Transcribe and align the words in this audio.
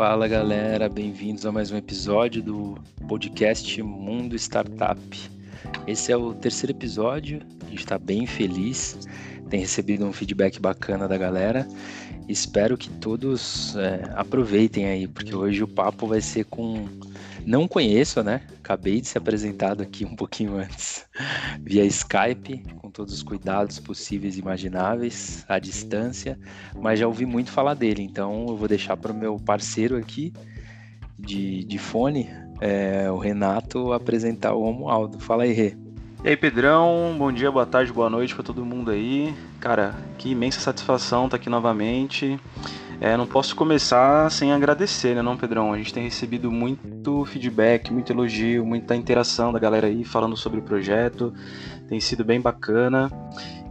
Fala 0.00 0.26
galera, 0.26 0.88
bem-vindos 0.88 1.44
a 1.44 1.52
mais 1.52 1.70
um 1.70 1.76
episódio 1.76 2.42
do 2.42 2.78
podcast 3.06 3.82
Mundo 3.82 4.34
Startup. 4.34 5.30
Esse 5.86 6.10
é 6.10 6.16
o 6.16 6.32
terceiro 6.32 6.72
episódio, 6.72 7.42
a 7.66 7.68
gente 7.68 7.80
está 7.80 7.98
bem 7.98 8.26
feliz, 8.26 8.98
tem 9.50 9.60
recebido 9.60 10.06
um 10.06 10.10
feedback 10.10 10.58
bacana 10.58 11.06
da 11.06 11.18
galera. 11.18 11.68
Espero 12.26 12.78
que 12.78 12.88
todos 12.88 13.76
é, 13.76 14.10
aproveitem 14.14 14.86
aí, 14.86 15.06
porque 15.06 15.36
hoje 15.36 15.62
o 15.62 15.68
papo 15.68 16.06
vai 16.06 16.22
ser 16.22 16.46
com. 16.46 16.88
Não 17.46 17.66
conheço, 17.66 18.22
né? 18.22 18.42
Acabei 18.58 19.00
de 19.00 19.08
ser 19.08 19.18
apresentado 19.18 19.82
aqui 19.82 20.04
um 20.04 20.14
pouquinho 20.14 20.56
antes, 20.56 21.06
via 21.60 21.84
Skype, 21.84 22.62
com 22.78 22.90
todos 22.90 23.14
os 23.14 23.22
cuidados 23.22 23.78
possíveis 23.78 24.36
e 24.36 24.40
imagináveis, 24.40 25.44
à 25.48 25.58
distância, 25.58 26.38
mas 26.76 26.98
já 26.98 27.06
ouvi 27.06 27.26
muito 27.26 27.50
falar 27.50 27.74
dele, 27.74 28.02
então 28.02 28.46
eu 28.48 28.56
vou 28.56 28.68
deixar 28.68 28.96
para 28.96 29.12
o 29.12 29.14
meu 29.14 29.36
parceiro 29.38 29.96
aqui 29.96 30.32
de, 31.18 31.64
de 31.64 31.78
fone, 31.78 32.28
é, 32.60 33.10
o 33.10 33.18
Renato, 33.18 33.92
apresentar 33.92 34.54
o 34.54 34.62
Romualdo. 34.62 35.18
Fala 35.20 35.44
aí, 35.44 35.52
Rê. 35.52 35.76
E 36.22 36.28
aí, 36.28 36.36
Pedrão, 36.36 37.14
bom 37.16 37.32
dia, 37.32 37.50
boa 37.50 37.64
tarde, 37.64 37.92
boa 37.92 38.10
noite 38.10 38.34
para 38.34 38.44
todo 38.44 38.64
mundo 38.64 38.90
aí. 38.90 39.34
Cara, 39.58 39.94
que 40.18 40.30
imensa 40.30 40.60
satisfação 40.60 41.24
estar 41.24 41.30
tá 41.30 41.40
aqui 41.40 41.48
novamente. 41.48 42.38
É, 43.00 43.16
não 43.16 43.26
posso 43.26 43.56
começar 43.56 44.30
sem 44.30 44.52
agradecer, 44.52 45.14
né, 45.14 45.22
não, 45.22 45.34
Pedrão? 45.34 45.72
A 45.72 45.78
gente 45.78 45.94
tem 45.94 46.04
recebido 46.04 46.50
muito 46.50 47.24
feedback, 47.24 47.90
muito 47.90 48.12
elogio, 48.12 48.66
muita 48.66 48.94
interação 48.94 49.50
da 49.50 49.58
galera 49.58 49.86
aí 49.86 50.04
falando 50.04 50.36
sobre 50.36 50.58
o 50.60 50.62
projeto. 50.62 51.32
Tem 51.88 51.98
sido 51.98 52.22
bem 52.22 52.38
bacana. 52.42 53.10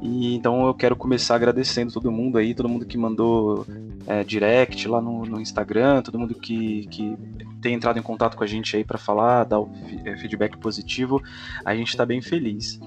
E 0.02 0.33
então 0.33 0.65
eu 0.65 0.73
quero 0.73 0.95
começar 0.95 1.35
agradecendo 1.35 1.93
todo 1.93 2.11
mundo 2.11 2.39
aí, 2.39 2.55
todo 2.55 2.67
mundo 2.67 2.88
que 2.88 2.97
mandou 2.97 3.67
é, 4.07 4.23
direct 4.23 4.88
lá 4.88 4.99
no, 4.99 5.23
no, 5.23 5.39
Instagram, 5.39 6.02
todo 6.02 6.17
mundo 6.17 6.33
que, 6.33 6.88
que 6.88 7.16
tem 7.61 7.75
entrado 7.75 8.00
em 8.00 8.02
contato 8.02 8.35
com 8.35 8.44
a 8.44 8.47
gente 8.47 8.75
aí 8.75 8.83
para 8.83 8.97
falar, 8.97 9.44
dar 9.44 9.59
o 9.59 9.69
é, 10.05 10.17
feedback 10.17 10.57
positivo. 10.57 11.22
A 11.63 11.75
gente 11.75 11.89
está 11.89 12.03
bem 12.03 12.19
feliz. 12.19 12.80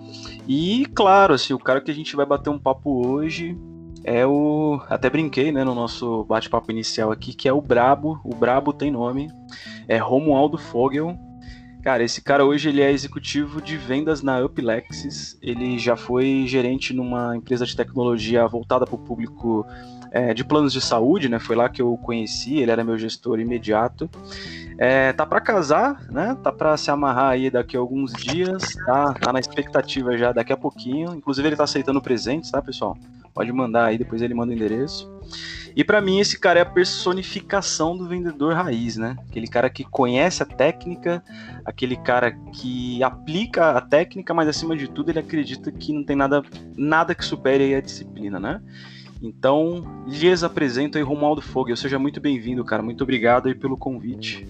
E 0.48 0.86
claro, 0.92 1.34
assim, 1.34 1.52
o 1.52 1.58
cara 1.58 1.80
que 1.80 1.90
a 1.90 1.94
gente 1.94 2.16
vai 2.16 2.26
bater 2.26 2.50
um 2.50 2.58
papo 2.58 3.06
hoje 3.06 3.56
é 4.04 4.26
o. 4.26 4.80
Até 4.88 5.08
brinquei 5.08 5.52
né, 5.52 5.64
no 5.64 5.74
nosso 5.74 6.24
bate-papo 6.24 6.70
inicial 6.70 7.10
aqui, 7.12 7.34
que 7.34 7.48
é 7.48 7.52
o 7.52 7.60
Brabo. 7.60 8.20
O 8.24 8.34
Brabo 8.34 8.72
tem 8.72 8.90
nome. 8.90 9.30
É 9.88 9.98
Romualdo 9.98 10.58
Fogel 10.58 11.18
Cara, 11.82 12.04
esse 12.04 12.22
cara 12.22 12.44
hoje 12.44 12.68
ele 12.68 12.80
é 12.80 12.92
executivo 12.92 13.60
de 13.60 13.76
vendas 13.76 14.22
na 14.22 14.38
Uplexis. 14.38 15.36
Ele 15.42 15.76
já 15.80 15.96
foi 15.96 16.44
gerente 16.46 16.94
numa 16.94 17.36
empresa 17.36 17.66
de 17.66 17.74
tecnologia 17.74 18.46
voltada 18.46 18.86
para 18.86 18.94
o 18.94 18.98
público 18.98 19.66
é, 20.12 20.32
de 20.32 20.44
planos 20.44 20.72
de 20.72 20.80
saúde, 20.80 21.28
né? 21.28 21.40
Foi 21.40 21.56
lá 21.56 21.68
que 21.68 21.82
eu 21.82 21.96
conheci. 21.96 22.58
Ele 22.58 22.70
era 22.70 22.84
meu 22.84 22.96
gestor 22.96 23.40
imediato. 23.40 24.08
É, 24.78 25.12
tá 25.12 25.26
para 25.26 25.40
casar, 25.40 26.06
né? 26.08 26.36
Tá 26.40 26.52
para 26.52 26.76
se 26.76 26.88
amarrar 26.88 27.32
aí 27.32 27.50
daqui 27.50 27.76
a 27.76 27.80
alguns 27.80 28.12
dias. 28.12 28.76
Tá, 28.86 29.12
tá 29.14 29.32
na 29.32 29.40
expectativa 29.40 30.16
já 30.16 30.30
daqui 30.30 30.52
a 30.52 30.56
pouquinho. 30.56 31.16
Inclusive 31.16 31.48
ele 31.48 31.56
tá 31.56 31.64
aceitando 31.64 32.00
presentes, 32.00 32.48
tá, 32.48 32.62
pessoal? 32.62 32.96
Pode 33.34 33.52
mandar 33.52 33.86
aí, 33.86 33.98
depois 33.98 34.20
ele 34.20 34.34
manda 34.34 34.52
o 34.52 34.54
endereço. 34.54 35.10
E 35.74 35.82
para 35.82 36.00
mim 36.00 36.20
esse 36.20 36.38
cara 36.38 36.58
é 36.58 36.62
a 36.62 36.66
personificação 36.66 37.96
do 37.96 38.06
vendedor 38.06 38.52
raiz, 38.54 38.96
né? 38.96 39.16
Aquele 39.28 39.46
cara 39.46 39.70
que 39.70 39.84
conhece 39.84 40.42
a 40.42 40.46
técnica, 40.46 41.22
aquele 41.64 41.96
cara 41.96 42.30
que 42.30 43.02
aplica 43.02 43.70
a 43.70 43.80
técnica, 43.80 44.34
mas 44.34 44.48
acima 44.48 44.76
de 44.76 44.88
tudo 44.88 45.10
ele 45.10 45.18
acredita 45.18 45.72
que 45.72 45.92
não 45.92 46.04
tem 46.04 46.16
nada, 46.16 46.42
nada 46.76 47.14
que 47.14 47.24
supere 47.24 47.74
a 47.74 47.80
disciplina, 47.80 48.38
né? 48.38 48.60
Então, 49.22 50.04
lhes 50.06 50.42
apresento 50.42 50.98
aí 50.98 51.04
Romualdo 51.04 51.40
Fogel. 51.40 51.76
Seja 51.76 51.98
muito 51.98 52.20
bem-vindo, 52.20 52.64
cara. 52.64 52.82
Muito 52.82 53.02
obrigado 53.02 53.46
aí 53.46 53.54
pelo 53.54 53.76
convite. 53.76 54.46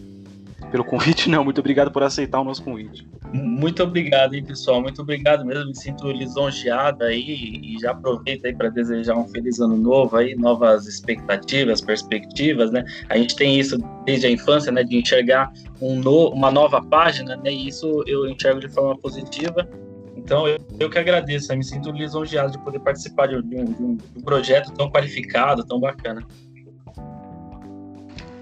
Pelo 0.72 0.84
convite, 0.84 1.28
não. 1.28 1.44
Muito 1.44 1.60
obrigado 1.60 1.92
por 1.92 2.02
aceitar 2.02 2.40
o 2.40 2.44
nosso 2.44 2.64
convite. 2.64 3.06
Muito 3.30 3.82
obrigado, 3.82 4.32
hein, 4.32 4.42
pessoal. 4.42 4.80
Muito 4.80 5.02
obrigado 5.02 5.44
mesmo. 5.44 5.66
Me 5.66 5.76
sinto 5.76 6.10
lisonjeado 6.10 7.04
aí 7.04 7.60
e 7.62 7.78
já 7.78 7.90
aproveito 7.90 8.46
aí 8.46 8.54
para 8.54 8.70
desejar 8.70 9.14
um 9.14 9.28
feliz 9.28 9.60
ano 9.60 9.76
novo 9.76 10.16
aí, 10.16 10.34
novas 10.34 10.86
expectativas, 10.86 11.82
perspectivas, 11.82 12.70
né? 12.70 12.86
A 13.10 13.18
gente 13.18 13.36
tem 13.36 13.60
isso 13.60 13.76
desde 14.06 14.26
a 14.26 14.30
infância, 14.30 14.72
né, 14.72 14.82
de 14.82 14.96
enxergar 14.96 15.52
um 15.78 15.96
no, 15.96 16.30
uma 16.30 16.50
nova 16.50 16.82
página, 16.82 17.36
né? 17.36 17.52
E 17.52 17.68
isso 17.68 18.02
eu 18.06 18.26
enxergo 18.26 18.60
de 18.60 18.68
forma 18.70 18.96
positiva. 18.96 19.68
Então 20.16 20.48
eu, 20.48 20.58
eu 20.80 20.88
que 20.88 20.98
agradeço, 20.98 21.52
eu 21.52 21.58
me 21.58 21.64
sinto 21.64 21.92
lisonjeado 21.92 22.52
de 22.52 22.58
poder 22.64 22.80
participar 22.80 23.26
de 23.26 23.36
um, 23.36 23.42
de 23.42 23.56
um, 23.56 23.96
de 23.96 24.04
um 24.16 24.22
projeto 24.22 24.72
tão 24.72 24.90
qualificado, 24.90 25.66
tão 25.66 25.78
bacana. 25.78 26.26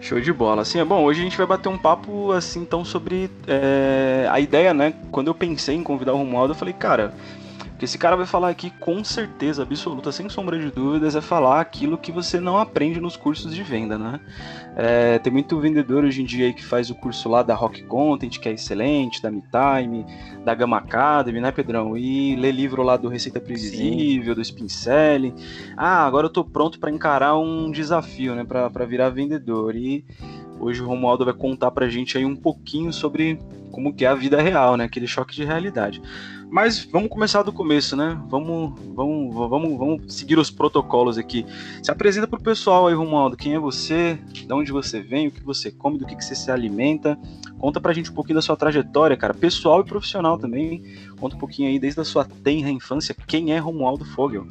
Show 0.00 0.20
de 0.20 0.32
bola. 0.32 0.62
Assim, 0.62 0.78
é 0.80 0.84
bom, 0.84 1.04
hoje 1.04 1.20
a 1.20 1.24
gente 1.24 1.36
vai 1.36 1.46
bater 1.46 1.68
um 1.68 1.76
papo 1.76 2.32
assim 2.32 2.60
então 2.60 2.84
sobre 2.84 3.30
é, 3.46 4.26
a 4.30 4.40
ideia, 4.40 4.72
né? 4.72 4.94
Quando 5.10 5.28
eu 5.28 5.34
pensei 5.34 5.76
em 5.76 5.82
convidar 5.82 6.14
o 6.14 6.16
Romualdo, 6.16 6.52
eu 6.52 6.56
falei, 6.58 6.72
cara, 6.72 7.14
que 7.80 7.86
esse 7.86 7.96
cara 7.96 8.14
vai 8.14 8.26
falar 8.26 8.50
aqui 8.50 8.68
com 8.78 9.02
certeza 9.02 9.62
absoluta, 9.62 10.12
sem 10.12 10.28
sombra 10.28 10.58
de 10.58 10.70
dúvidas, 10.70 11.16
é 11.16 11.20
falar 11.22 11.62
aquilo 11.62 11.96
que 11.96 12.12
você 12.12 12.38
não 12.38 12.58
aprende 12.58 13.00
nos 13.00 13.16
cursos 13.16 13.54
de 13.54 13.62
venda, 13.62 13.96
né? 13.96 14.20
É, 14.76 15.18
tem 15.18 15.32
muito 15.32 15.58
vendedor 15.58 16.04
hoje 16.04 16.20
em 16.20 16.26
dia 16.26 16.44
aí 16.44 16.52
que 16.52 16.62
faz 16.62 16.90
o 16.90 16.94
curso 16.94 17.26
lá 17.30 17.42
da 17.42 17.54
Rock 17.54 17.82
Content, 17.84 18.38
que 18.38 18.50
é 18.50 18.52
excelente, 18.52 19.22
da 19.22 19.30
MeTime, 19.30 20.04
da 20.44 20.54
Gama 20.54 20.76
Academy, 20.76 21.40
né, 21.40 21.50
Pedrão? 21.50 21.96
E 21.96 22.36
lê 22.36 22.52
livro 22.52 22.82
lá 22.82 22.98
do 22.98 23.08
Receita 23.08 23.40
Previsível, 23.40 24.34
Sim. 24.34 24.36
do 24.36 24.42
Spin 24.42 24.68
Selling. 24.68 25.34
Ah, 25.74 26.04
agora 26.04 26.26
eu 26.26 26.30
tô 26.30 26.44
pronto 26.44 26.78
para 26.78 26.90
encarar 26.90 27.38
um 27.38 27.70
desafio, 27.70 28.34
né, 28.34 28.44
para 28.44 28.84
virar 28.84 29.08
vendedor. 29.08 29.74
E 29.74 30.04
hoje 30.60 30.82
o 30.82 30.86
Romualdo 30.86 31.24
vai 31.24 31.34
contar 31.34 31.70
pra 31.70 31.88
gente 31.88 32.16
aí 32.16 32.24
um 32.24 32.36
pouquinho 32.36 32.92
sobre 32.92 33.38
como 33.70 33.94
que 33.94 34.04
é 34.04 34.08
a 34.08 34.14
vida 34.14 34.40
real, 34.40 34.76
né? 34.76 34.84
Aquele 34.84 35.06
choque 35.06 35.34
de 35.34 35.44
realidade. 35.44 36.02
Mas 36.50 36.84
vamos 36.84 37.08
começar 37.08 37.42
do 37.42 37.52
começo, 37.52 37.96
né? 37.96 38.20
Vamos, 38.28 38.78
vamos, 38.94 39.32
vamos, 39.34 39.78
vamos 39.78 40.14
seguir 40.14 40.36
os 40.36 40.50
protocolos 40.50 41.16
aqui. 41.16 41.46
Se 41.80 41.90
apresenta 41.92 42.26
pro 42.26 42.42
pessoal 42.42 42.88
aí, 42.88 42.94
Romualdo. 42.94 43.36
Quem 43.36 43.54
é 43.54 43.58
você? 43.58 44.18
De 44.32 44.52
onde 44.52 44.72
você 44.72 45.00
vem? 45.00 45.28
O 45.28 45.30
que 45.30 45.44
você 45.44 45.70
come? 45.70 45.96
Do 45.96 46.04
que, 46.04 46.16
que 46.16 46.24
você 46.24 46.34
se 46.34 46.50
alimenta? 46.50 47.16
Conta 47.58 47.80
pra 47.80 47.92
gente 47.92 48.10
um 48.10 48.14
pouquinho 48.14 48.34
da 48.34 48.42
sua 48.42 48.56
trajetória, 48.56 49.16
cara, 49.16 49.32
pessoal 49.32 49.80
e 49.80 49.84
profissional 49.84 50.36
também. 50.38 50.82
Conta 51.20 51.36
um 51.36 51.38
pouquinho 51.38 51.68
aí 51.68 51.78
desde 51.78 52.00
a 52.00 52.04
sua 52.04 52.24
tenra 52.24 52.70
infância. 52.70 53.14
Quem 53.26 53.52
é 53.52 53.58
Romualdo 53.58 54.04
Fogel? 54.04 54.48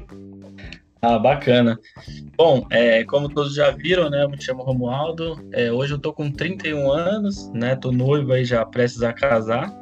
Ah, 1.01 1.17
bacana. 1.17 1.79
Bom, 2.35 2.65
é, 2.69 3.05
como 3.05 3.29
todos 3.29 3.55
já 3.55 3.71
viram, 3.71 4.09
né, 4.09 4.23
eu 4.23 4.29
me 4.29 4.41
chamo 4.41 4.63
Romualdo, 4.63 5.39
é, 5.53 5.71
hoje 5.71 5.93
eu 5.93 5.99
tô 5.99 6.11
com 6.11 6.29
31 6.29 6.91
anos, 6.91 7.49
né, 7.53 7.75
tô 7.75 7.91
noivo 7.91 8.33
aí 8.33 8.43
já 8.43 8.65
prestes 8.65 9.01
a 9.01 9.13
casar, 9.13 9.73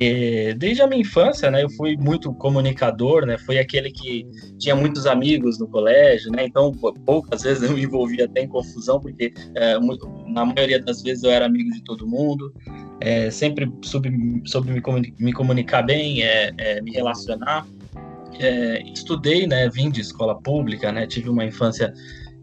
e 0.00 0.54
desde 0.54 0.80
a 0.80 0.86
minha 0.86 1.02
infância, 1.02 1.50
né, 1.50 1.62
eu 1.62 1.70
fui 1.70 1.96
muito 1.98 2.32
comunicador, 2.32 3.26
né, 3.26 3.36
fui 3.36 3.58
aquele 3.58 3.90
que 3.90 4.26
tinha 4.58 4.74
muitos 4.74 5.06
amigos 5.06 5.58
no 5.58 5.68
colégio, 5.68 6.30
né, 6.32 6.46
então 6.46 6.72
poucas 7.04 7.42
vezes 7.42 7.62
eu 7.62 7.74
me 7.74 7.82
envolvia 7.82 8.24
até 8.24 8.42
em 8.42 8.48
confusão, 8.48 8.98
porque 9.00 9.32
é, 9.54 9.78
muito, 9.78 10.08
na 10.28 10.46
maioria 10.46 10.80
das 10.80 11.02
vezes 11.02 11.24
eu 11.24 11.30
era 11.30 11.44
amigo 11.44 11.70
de 11.70 11.82
todo 11.84 12.06
mundo, 12.06 12.54
é, 13.00 13.30
sempre 13.30 13.70
soube, 13.82 14.10
soube 14.46 14.72
me, 15.18 15.32
comunicar 15.32 15.82
bem, 15.82 16.22
é, 16.22 16.52
é 16.56 16.80
me 16.80 16.90
relacionar, 16.90 17.66
é, 18.38 18.82
estudei, 18.92 19.46
né, 19.46 19.68
vim 19.68 19.90
de 19.90 20.00
escola 20.00 20.40
pública, 20.40 20.92
né, 20.92 21.06
tive 21.06 21.28
uma 21.28 21.44
infância 21.44 21.92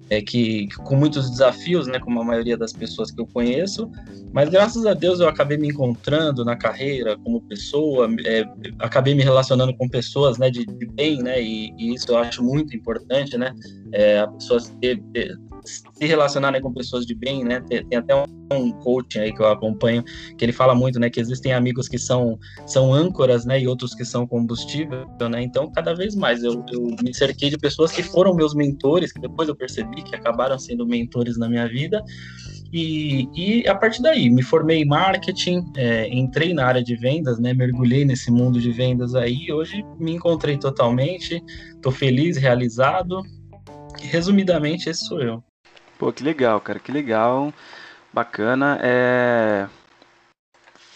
é, 0.10 0.22
que, 0.22 0.68
com 0.84 0.96
muitos 0.96 1.30
desafios, 1.30 1.88
né, 1.88 2.00
como 2.00 2.22
a 2.22 2.24
maioria 2.24 2.58
das 2.58 2.72
pessoas 2.72 3.12
que 3.12 3.20
eu 3.20 3.26
conheço, 3.28 3.90
mas 4.32 4.50
graças 4.50 4.86
a 4.86 4.94
Deus 4.94 5.20
eu 5.20 5.28
acabei 5.28 5.58
me 5.58 5.70
encontrando 5.70 6.46
na 6.46 6.56
carreira 6.56 7.18
como 7.18 7.42
pessoa, 7.42 8.08
é, 8.26 8.46
acabei 8.80 9.16
me 9.16 9.24
relacionando 9.24 9.76
com 9.76 9.90
pessoas, 9.90 10.38
né, 10.38 10.50
de, 10.50 10.66
de 10.66 10.86
bem, 10.86 11.22
né, 11.22 11.42
e, 11.42 11.74
e, 11.78 11.94
isso 11.94 12.12
eu 12.12 12.18
acho 12.18 12.44
muito 12.44 12.76
importante, 12.76 13.38
né, 13.38 13.54
é, 13.92 14.20
a 14.20 14.28
pessoa 14.28 14.60
ter, 14.80 15.02
ter, 15.14 15.36
se 15.66 15.84
relacionarem 16.00 16.62
com 16.62 16.74
pessoas 16.74 17.06
de 17.06 17.16
bem, 17.16 17.44
né? 17.44 17.62
Tem, 17.62 17.86
tem, 17.86 17.98
até 17.98 18.16
um, 18.16 18.72
coaching 18.84 19.20
aí 19.20 19.34
que 19.34 19.42
eu 19.42 19.48
acompanho 19.48 20.04
que 20.38 20.46
ele 20.46 20.52
fala 20.52 20.76
muito, 20.76 21.00
né? 21.00 21.10
Que 21.10 21.20
existem 21.20 21.54
amigos 21.54 21.88
que 21.88 21.98
são, 21.98 22.40
são 22.66 22.94
âncoras, 22.94 23.46
né? 23.46 23.60
E 23.60 23.68
outros 23.68 23.94
que 23.94 24.06
são 24.06 24.28
combustível, 24.28 25.08
né? 25.30 25.42
Então, 25.42 25.72
cada 25.72 25.94
vez 25.94 26.16
mais 26.16 26.44
eu, 26.44 26.64
eu 26.72 26.82
me 27.02 27.14
cerquei 27.14 27.50
de 27.50 27.58
pessoas 27.58 27.92
que 27.92 28.04
foram 28.04 28.36
meus 28.36 28.54
mentores, 28.54 29.12
que 29.12 29.20
depois 29.20 29.50
eu 29.50 29.56
percebi 29.56 30.04
que 30.04 30.16
acabaram 30.16 30.58
sendo 30.60 30.86
mentores 30.86 31.38
na 31.38 31.50
minha 31.50 31.68
vida. 31.68 32.04
E, 32.72 33.30
e 33.34 33.68
a 33.68 33.76
partir 33.76 34.02
daí, 34.02 34.30
me 34.30 34.44
formei 34.44 34.82
em 34.82 34.86
marketing, 34.86 35.64
é, 35.78 36.10
entrei 36.14 36.54
na 36.54 36.66
área 36.66 36.84
de 36.84 36.96
vendas, 36.96 37.40
né? 37.40 37.54
Mergulhei 37.54 38.04
nesse 38.04 38.30
mundo 38.30 38.60
de 38.60 38.72
vendas 38.72 39.16
aí. 39.16 39.52
Hoje 39.52 39.84
me 39.98 40.12
encontrei 40.12 40.58
totalmente, 40.58 41.42
estou 41.74 41.92
feliz, 41.92 42.38
realizado. 42.38 43.22
Resumidamente, 44.02 44.90
esse 44.90 45.06
sou 45.06 45.22
eu. 45.22 45.44
Pô, 45.98 46.12
que 46.12 46.24
legal, 46.24 46.60
cara, 46.60 46.80
que 46.80 46.92
legal. 46.92 47.54
Bacana. 48.14 48.78
É... 48.82 49.68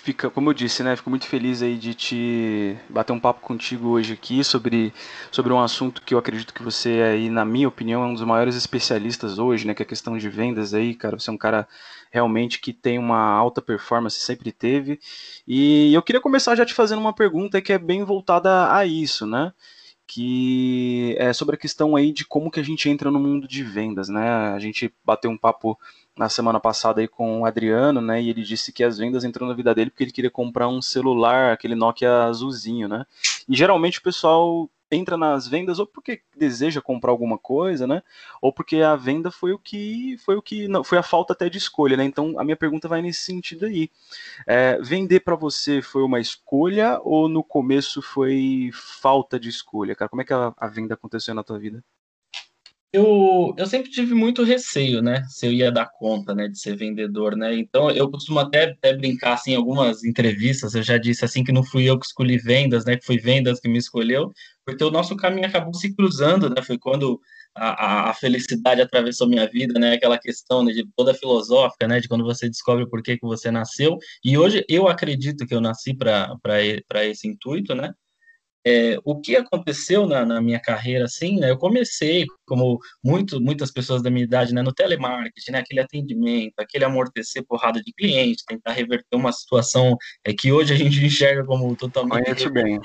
fica, 0.04 0.30
como 0.30 0.50
eu 0.50 0.54
disse, 0.54 0.84
né? 0.84 0.96
Fico 0.96 1.10
muito 1.10 1.26
feliz 1.26 1.62
aí 1.62 1.78
de 1.78 1.94
te 1.94 2.78
bater 2.90 3.14
um 3.14 3.20
papo 3.20 3.40
contigo 3.42 3.90
hoje 3.90 4.14
aqui 4.14 4.44
sobre, 4.44 4.94
sobre 5.32 5.54
um 5.54 5.60
assunto 5.62 6.02
que 6.02 6.14
eu 6.14 6.18
acredito 6.20 6.54
que 6.54 6.62
você 6.64 7.02
aí, 7.02 7.30
na 7.30 7.46
minha 7.46 7.68
opinião, 7.68 8.04
é 8.04 8.08
um 8.08 8.14
dos 8.14 8.24
maiores 8.24 8.56
especialistas 8.56 9.40
hoje, 9.40 9.66
né? 9.66 9.74
Que 9.74 9.84
é 9.84 9.86
a 9.86 9.88
questão 9.88 10.18
de 10.18 10.30
vendas 10.30 10.74
aí, 10.74 10.94
cara. 10.94 11.18
Você 11.18 11.30
é 11.30 11.34
um 11.34 11.38
cara 11.38 11.68
realmente 12.12 12.60
que 12.60 12.74
tem 12.74 13.00
uma 13.00 13.20
alta 13.20 13.62
performance, 13.62 14.20
sempre 14.20 14.52
teve. 14.52 15.00
E 15.48 15.94
eu 15.94 16.02
queria 16.02 16.22
começar 16.22 16.56
já 16.56 16.66
te 16.66 16.74
fazendo 16.74 17.00
uma 17.00 17.14
pergunta 17.14 17.62
que 17.62 17.72
é 17.72 17.78
bem 17.78 18.04
voltada 18.04 18.74
a 18.74 18.86
isso, 18.86 19.26
né? 19.26 19.54
Que 20.10 21.16
é 21.20 21.32
sobre 21.32 21.54
a 21.56 21.58
questão 21.58 21.96
aí 21.96 22.12
de 22.12 22.26
como 22.26 22.50
que 22.50 22.60
a 22.60 22.64
gente 22.64 22.90
entra 22.90 23.12
no 23.12 23.20
mundo 23.20 23.48
de 23.48 23.64
vendas, 23.64 24.10
né? 24.10 24.28
A 24.28 24.58
gente 24.58 24.92
bateu 25.06 25.30
um 25.30 25.38
papo 25.38 25.78
na 26.18 26.28
semana 26.28 26.60
passada 26.60 27.00
aí 27.00 27.08
com 27.08 27.42
o 27.42 27.46
Adriano, 27.46 28.02
né? 28.02 28.20
E 28.20 28.28
ele 28.28 28.42
disse 28.42 28.74
que 28.74 28.84
as 28.84 28.98
vendas 28.98 29.24
entrou 29.24 29.48
na 29.48 29.54
vida 29.54 29.74
dele 29.76 29.92
porque 29.92 30.04
ele 30.04 30.12
queria 30.12 30.32
comprar 30.32 30.68
um 30.68 30.82
celular, 30.82 31.54
aquele 31.54 31.76
Nokia 31.76 32.24
azulzinho, 32.24 32.88
né? 32.88 33.06
E 33.48 33.56
geralmente 33.56 34.00
o 34.00 34.02
pessoal 34.02 34.68
entra 34.92 35.18
nas 35.18 35.48
vendas 35.48 35.80
ou 35.80 35.86
porque 35.86 36.22
deseja 36.38 36.82
comprar 36.82 37.12
alguma 37.12 37.38
coisa, 37.38 37.86
né? 37.86 38.02
Ou 38.42 38.52
porque 38.52 38.78
a 38.78 38.96
venda 38.96 39.32
foi 39.32 39.54
o 39.54 39.60
que 39.60 40.18
foi 40.20 40.36
o 40.36 40.42
que 40.42 40.68
não 40.68 40.84
foi 40.84 40.98
a 40.98 41.04
falta 41.04 41.34
até 41.34 41.50
de 41.50 41.58
escolha, 41.58 41.96
né? 41.98 42.04
Então 42.04 42.40
a 42.40 42.44
minha 42.44 42.58
pergunta 42.58 42.88
vai 42.88 43.02
nesse 43.02 43.22
sentido 43.24 43.66
aí. 43.66 43.90
É, 44.48 44.80
vender 44.82 45.22
para 45.22 45.36
você 45.36 45.82
foi 45.82 46.04
uma 46.04 46.20
escolha 46.20 47.00
ou 47.04 47.30
no 47.30 47.44
começo 47.44 48.02
foi 48.02 48.70
falta 48.74 49.40
de 49.40 49.50
escolha, 49.50 49.96
cara? 49.96 50.10
Como 50.10 50.22
é 50.22 50.26
que 50.26 50.34
a, 50.34 50.54
a 50.58 50.68
venda 50.68 50.94
aconteceu 50.94 51.34
na 51.34 51.44
tua 51.44 51.60
vida? 51.60 51.84
Eu, 52.92 53.54
eu 53.56 53.68
sempre 53.68 53.92
tive 53.92 54.16
muito 54.16 54.44
receio, 54.44 55.00
né? 55.00 55.24
Se 55.30 55.46
eu 55.46 55.54
ia 55.54 55.72
dar 55.72 55.86
conta, 55.86 56.34
né, 56.34 56.48
de 56.48 56.60
ser 56.60 56.76
vendedor, 56.76 57.36
né? 57.36 57.56
Então 57.56 57.92
eu 57.92 58.10
costumo 58.10 58.40
até, 58.40 58.72
até 58.72 58.96
brincar 58.96 59.34
assim, 59.34 59.52
em 59.52 59.56
algumas 59.56 60.04
entrevistas, 60.04 60.74
eu 60.74 60.82
já 60.82 60.98
disse 60.98 61.24
assim 61.24 61.44
que 61.44 61.52
não 61.52 61.64
fui 61.64 61.88
eu 61.88 62.00
que 62.00 62.08
escolhi 62.08 62.40
vendas, 62.40 62.86
né? 62.86 62.98
Que 62.98 63.06
foi 63.06 63.20
vendas 63.20 63.60
que 63.60 63.68
me 63.70 63.78
escolheu, 63.78 64.34
porque 64.70 64.84
o 64.84 64.92
nosso 64.92 65.16
caminho 65.16 65.48
acabou 65.48 65.74
se 65.74 65.96
cruzando, 65.96 66.50
né? 66.50 66.62
Foi 66.62 66.78
quando 66.78 67.20
a, 67.56 68.10
a, 68.10 68.14
felicidade 68.14 68.82
atravessou 68.82 69.28
minha 69.28 69.48
vida, 69.48 69.80
né? 69.80 69.94
Aquela 69.94 70.18
questão 70.18 70.64
né, 70.64 70.72
de 70.72 70.88
toda 70.96 71.14
filosófica, 71.14 71.88
né? 71.88 72.00
De 72.00 72.08
quando 72.08 72.24
você 72.24 72.50
descobre 72.50 72.88
por 72.90 73.02
que, 73.04 73.18
que 73.18 73.26
você 73.26 73.52
nasceu. 73.52 73.98
E 74.24 74.38
hoje 74.38 74.66
eu 74.70 74.88
acredito 74.88 75.46
que 75.46 75.54
eu 75.54 75.62
nasci 75.62 75.94
para 75.94 77.06
esse 77.06 77.28
intuito, 77.28 77.76
né? 77.76 77.94
É, 78.66 78.98
o 79.06 79.20
que 79.20 79.38
aconteceu 79.38 80.06
na, 80.06 80.26
na, 80.26 80.42
minha 80.42 80.60
carreira, 80.60 81.06
assim, 81.06 81.40
né, 81.40 81.50
eu 81.50 81.58
comecei, 81.58 82.26
como 82.46 82.78
muito, 83.02 83.40
muitas 83.40 83.72
pessoas 83.72 84.04
da 84.04 84.10
minha 84.10 84.26
idade, 84.26 84.54
né, 84.54 84.62
no 84.62 84.74
telemarketing, 84.74 85.52
né, 85.52 85.60
aquele 85.60 85.80
atendimento, 85.80 86.54
aquele 86.60 86.84
amortecer 86.84 87.44
porrada 87.48 87.82
de 87.82 87.94
cliente, 87.94 88.44
tentar 88.46 88.74
reverter 88.74 89.16
uma 89.16 89.32
situação 89.32 89.96
é, 90.26 90.34
que 90.34 90.52
hoje 90.52 90.74
a 90.74 90.78
gente 90.78 91.00
enxerga 91.04 91.46
como 91.46 91.74
totalmente... 91.76 92.26
Conheço 92.26 92.50
bem. 92.52 92.80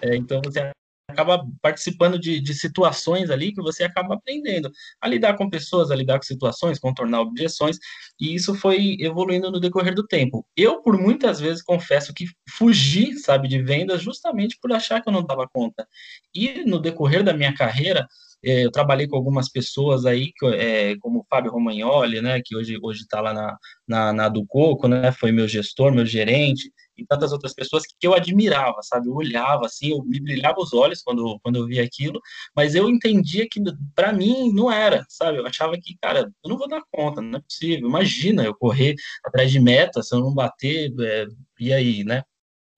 É, 0.00 0.16
então, 0.16 0.40
você 0.42 0.70
acaba 1.08 1.42
participando 1.62 2.18
de, 2.18 2.38
de, 2.38 2.54
situações 2.54 3.30
ali 3.30 3.52
que 3.52 3.62
você 3.62 3.82
acaba 3.82 4.14
aprendendo 4.14 4.70
a 5.00 5.08
lidar 5.08 5.36
com 5.36 5.48
pessoas, 5.48 5.90
a 5.90 5.96
lidar 5.96 6.18
com 6.18 6.24
situações, 6.24 6.78
contornar 6.78 7.22
objeções, 7.22 7.78
e 8.20 8.34
isso 8.34 8.54
foi 8.54 8.96
evoluindo 9.00 9.50
no 9.50 9.58
decorrer 9.58 9.94
do 9.94 10.06
tempo. 10.06 10.46
Eu, 10.54 10.82
por 10.82 10.98
muitas 10.98 11.40
vezes, 11.40 11.62
confesso 11.62 12.12
que 12.12 12.26
fugi, 12.50 13.18
sabe, 13.18 13.48
de 13.48 13.62
vendas 13.62 14.02
justamente 14.02 14.58
por 14.60 14.70
achar 14.72 15.00
que 15.00 15.08
eu 15.08 15.12
não 15.12 15.24
dava 15.24 15.48
conta. 15.48 15.88
E 16.34 16.62
no 16.64 16.78
decorrer 16.78 17.24
da 17.24 17.32
minha 17.32 17.54
carreira, 17.54 18.06
é, 18.44 18.64
eu 18.64 18.70
trabalhei 18.70 19.06
com 19.06 19.16
algumas 19.16 19.48
pessoas 19.48 20.06
aí, 20.06 20.32
é, 20.54 20.96
como 20.98 21.20
o 21.20 21.26
Fábio 21.28 21.50
Romagnoli, 21.50 22.20
né, 22.20 22.40
que 22.44 22.56
hoje 22.56 22.78
está 23.00 23.20
lá 23.20 23.32
na, 23.32 23.56
na, 23.86 24.12
na 24.12 24.28
do 24.28 24.46
Coco, 24.46 24.88
né, 24.88 25.12
foi 25.12 25.32
meu 25.32 25.48
gestor, 25.48 25.92
meu 25.92 26.06
gerente, 26.06 26.70
e 26.98 27.06
tantas 27.06 27.32
outras 27.32 27.54
pessoas 27.54 27.84
que 27.86 28.06
eu 28.06 28.12
admirava, 28.14 28.82
sabe? 28.82 29.06
Eu 29.08 29.14
olhava 29.14 29.66
assim, 29.66 29.90
eu 29.90 30.02
me 30.04 30.20
brilhava 30.20 30.58
os 30.58 30.72
olhos 30.74 31.00
quando, 31.00 31.38
quando 31.42 31.56
eu 31.56 31.66
via 31.66 31.82
aquilo, 31.84 32.20
mas 32.54 32.74
eu 32.74 32.88
entendia 32.88 33.46
que 33.48 33.62
para 33.94 34.12
mim 34.12 34.52
não 34.52 34.70
era, 34.70 35.06
sabe? 35.08 35.38
Eu 35.38 35.46
achava 35.46 35.78
que, 35.80 35.96
cara, 36.02 36.30
eu 36.44 36.50
não 36.50 36.58
vou 36.58 36.68
dar 36.68 36.82
conta, 36.90 37.22
não 37.22 37.38
é 37.38 37.42
possível. 37.42 37.88
Imagina 37.88 38.44
eu 38.44 38.54
correr 38.54 38.96
atrás 39.24 39.50
de 39.50 39.60
meta, 39.60 40.02
se 40.02 40.14
eu 40.14 40.20
não 40.20 40.34
bater, 40.34 40.92
é, 41.00 41.26
e 41.60 41.72
aí, 41.72 42.04
né? 42.04 42.24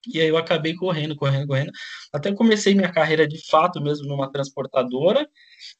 E 0.06 0.20
aí 0.20 0.28
eu 0.28 0.36
acabei 0.36 0.74
correndo, 0.74 1.14
correndo, 1.14 1.46
correndo, 1.46 1.72
até 2.12 2.32
comecei 2.32 2.74
minha 2.74 2.90
carreira 2.90 3.26
de 3.26 3.38
fato 3.48 3.80
mesmo 3.80 4.08
numa 4.08 4.30
transportadora, 4.30 5.28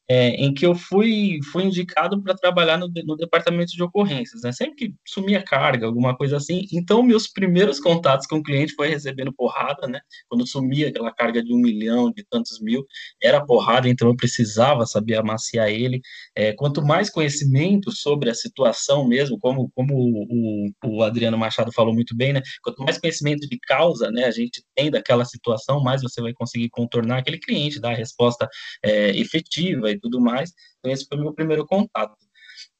é, 0.08 0.31
em 0.31 0.52
que 0.52 0.67
eu 0.67 0.75
fui, 0.75 1.38
fui 1.52 1.64
indicado 1.64 2.20
para 2.22 2.34
trabalhar 2.34 2.76
no, 2.76 2.90
no, 3.05 3.17
departamento 3.17 3.72
de 3.72 3.82
ocorrências, 3.82 4.43
né? 4.43 4.52
Sempre 4.52 4.75
que 4.75 4.94
sumia 5.06 5.43
carga, 5.43 5.87
alguma 5.87 6.17
coisa 6.17 6.37
assim. 6.37 6.67
Então, 6.72 7.02
meus 7.02 7.28
primeiros 7.28 7.78
contatos 7.78 8.26
com 8.26 8.37
o 8.37 8.43
cliente 8.43 8.75
foi 8.75 8.88
recebendo 8.88 9.32
porrada, 9.32 9.87
né? 9.87 10.00
Quando 10.28 10.46
sumia 10.46 10.88
aquela 10.88 11.12
carga 11.12 11.43
de 11.43 11.52
um 11.55 11.58
milhão, 11.58 12.12
de 12.12 12.25
tantos 12.28 12.61
mil, 12.61 12.84
era 13.22 13.44
porrada, 13.44 13.88
então 13.88 14.08
eu 14.08 14.17
precisava 14.17 14.84
saber 14.84 15.14
amaciar 15.17 15.69
ele. 15.69 16.00
É, 16.34 16.52
quanto 16.52 16.82
mais 16.82 17.08
conhecimento 17.08 17.93
sobre 17.93 18.31
a 18.31 18.34
situação 18.34 19.06
mesmo, 19.06 19.38
como, 19.38 19.70
como 19.75 19.94
o, 19.94 20.70
o, 20.84 21.02
Adriano 21.02 21.38
Machado 21.38 21.72
falou 21.72 21.94
muito 21.94 22.17
bem, 22.17 22.32
né? 22.32 22.43
Quanto 22.62 22.82
mais 22.82 22.99
conhecimento 22.99 23.49
de 23.49 23.58
causa, 23.61 24.10
né, 24.12 24.25
a 24.25 24.31
gente 24.31 24.62
tem 24.75 24.91
daquela 24.91 25.25
situação, 25.25 25.83
mais 25.83 26.03
você 26.03 26.21
vai 26.21 26.33
conseguir 26.33 26.69
contornar 26.71 27.19
aquele 27.19 27.39
cliente, 27.39 27.81
dar 27.81 27.93
a 27.93 27.97
resposta 27.97 28.49
é, 28.83 29.11
efetiva 29.17 29.91
e 29.91 29.99
tudo 29.99 30.21
mais. 30.21 30.53
Então, 30.79 30.93
esse 30.93 31.07
foi 31.07 31.19
o 31.19 31.21
meu 31.23 31.35
primeiro 31.35 31.67
contato. 31.67 32.17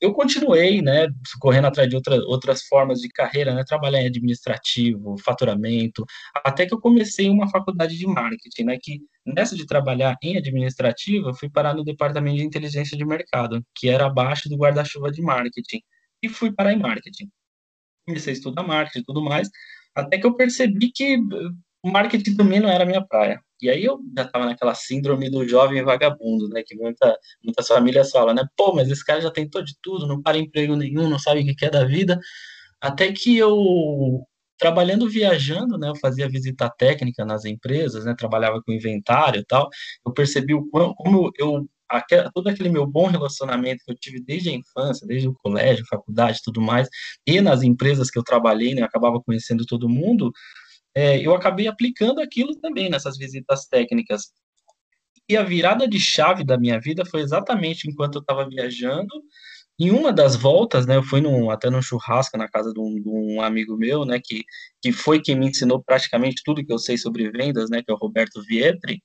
Eu 0.00 0.12
continuei, 0.12 0.82
né, 0.82 1.09
correndo 1.41 1.67
atrás 1.67 1.88
de 1.88 1.97
outra, 1.97 2.17
outras 2.27 2.62
formas 2.65 3.00
de 3.00 3.09
carreira, 3.09 3.55
né, 3.55 3.65
trabalhar 3.65 4.03
em 4.03 4.06
administrativo, 4.06 5.17
faturamento, 5.19 6.05
até 6.44 6.67
que 6.67 6.75
eu 6.75 6.81
comecei 6.81 7.29
uma 7.29 7.49
faculdade 7.50 7.97
de 7.97 8.06
marketing, 8.06 8.65
né, 8.65 8.79
que 8.81 9.00
nessa 9.25 9.56
de 9.56 9.67
trabalhar 9.67 10.17
em 10.23 10.37
administrativo, 10.37 11.35
fui 11.35 11.50
parar 11.50 11.75
no 11.75 11.85
departamento 11.85 12.38
de 12.38 12.44
inteligência 12.44 12.97
de 12.97 13.05
mercado, 13.05 13.65
que 13.75 13.88
era 13.88 14.06
abaixo 14.06 14.49
do 14.49 14.56
guarda-chuva 14.56 15.11
de 15.11 15.23
marketing, 15.23 15.83
e 16.23 16.29
fui 16.29 16.53
parar 16.53 16.73
em 16.73 16.79
marketing. 16.79 17.31
Comecei 18.06 18.33
a 18.33 18.37
estudar 18.37 18.62
marketing 18.62 19.00
e 19.00 19.05
tudo 19.05 19.23
mais, 19.23 19.49
até 19.94 20.19
que 20.19 20.26
eu 20.26 20.34
percebi 20.34 20.90
que 20.92 21.19
o 21.82 21.90
marketing 21.90 22.37
também 22.37 22.60
não 22.60 22.69
era 22.69 22.84
minha 22.84 23.04
praia. 23.04 23.40
E 23.62 23.69
aí 23.69 23.84
eu 23.84 23.98
já 24.16 24.25
estava 24.25 24.46
naquela 24.46 24.75
síndrome 24.75 25.31
do 25.31 25.46
jovem 25.46 25.82
vagabundo, 25.82 26.48
né? 26.48 26.62
Que 26.64 26.75
muita, 26.76 27.16
muitas 27.44 27.66
famílias 27.69 28.10
falam, 28.10 28.34
né? 28.34 28.44
Pô, 28.56 28.75
mas 28.75 28.90
esse 28.90 29.04
cara 29.04 29.20
já 29.20 29.31
tentou 29.31 29.62
de 29.62 29.75
tudo, 29.82 30.06
não 30.06 30.22
para 30.22 30.38
emprego 30.38 30.76
nenhum, 30.76 31.08
não 31.08 31.19
sabe 31.19 31.40
o 31.40 31.56
que 31.56 31.64
é 31.64 31.70
da 31.70 31.84
vida. 31.84 32.19
Até 32.81 33.12
que 33.12 33.37
eu, 33.37 34.26
trabalhando 34.58 35.08
viajando, 35.08 35.78
né? 35.78 35.88
Eu 35.90 35.96
fazia 35.96 36.28
visita 36.28 36.70
técnica 36.70 37.25
nas 37.25 37.44
empresas, 37.44 38.04
né? 38.04 38.14
Trabalhava 38.16 38.62
com 38.62 38.72
inventário 38.72 39.40
e 39.40 39.44
tal. 39.44 39.69
Eu 40.06 40.12
percebi 40.12 40.54
o 40.54 40.69
quão, 40.70 40.94
como 40.94 41.31
eu 41.38 41.66
todo 42.32 42.48
aquele 42.48 42.69
meu 42.69 42.87
bom 42.87 43.06
relacionamento 43.06 43.84
que 43.84 43.92
eu 43.92 43.96
tive 43.96 44.20
desde 44.20 44.50
a 44.50 44.52
infância, 44.52 45.06
desde 45.06 45.28
o 45.28 45.35
colégio, 45.35 45.85
faculdade, 45.88 46.40
tudo 46.44 46.61
mais, 46.61 46.88
e 47.26 47.40
nas 47.40 47.62
empresas 47.62 48.11
que 48.11 48.18
eu 48.18 48.23
trabalhei, 48.23 48.75
né, 48.75 48.82
eu 48.82 48.87
acabava 48.87 49.20
conhecendo 49.20 49.64
todo 49.66 49.88
mundo, 49.88 50.32
é, 50.94 51.18
eu 51.20 51.35
acabei 51.35 51.68
aplicando 51.68 52.20
aquilo 52.20 52.56
também 52.56 52.90
nessas 52.90 53.16
visitas 53.16 53.66
técnicas. 53.66 54.32
E 55.28 55.37
a 55.37 55.42
virada 55.42 55.87
de 55.87 56.00
chave 56.00 56.44
da 56.44 56.59
minha 56.59 56.80
vida 56.80 57.04
foi 57.04 57.20
exatamente 57.20 57.88
enquanto 57.88 58.16
eu 58.16 58.20
estava 58.20 58.49
viajando. 58.49 59.23
Em 59.78 59.90
uma 59.90 60.12
das 60.12 60.37
voltas, 60.37 60.87
né, 60.87 60.97
eu 60.97 61.02
fui 61.02 61.20
num, 61.20 61.50
até 61.50 61.70
num 61.70 61.80
churrasco 61.80 62.37
na 62.37 62.49
casa 62.49 62.73
de 62.73 62.80
um, 62.80 63.00
de 63.00 63.09
um, 63.09 63.40
amigo 63.40 63.76
meu, 63.76 64.04
né, 64.04 64.20
que, 64.23 64.44
que 64.82 64.92
foi 64.92 65.23
quem 65.23 65.37
me 65.37 65.49
ensinou 65.49 65.82
praticamente 65.82 66.42
tudo 66.44 66.64
que 66.64 66.73
eu 66.73 66.78
sei 66.78 66.99
sobre 66.99 67.30
vendas, 67.30 67.70
né, 67.70 67.82
que 67.82 67.90
é 67.90 67.94
o 67.94 67.97
Roberto 67.97 68.42
Vietri. 68.42 69.00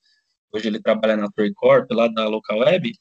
Hoje 0.51 0.67
ele 0.67 0.81
trabalha 0.81 1.17
na 1.17 1.27
Corp, 1.55 1.91
lá 1.91 2.07
da 2.07 2.27
Local 2.27 2.59
Web. 2.59 2.91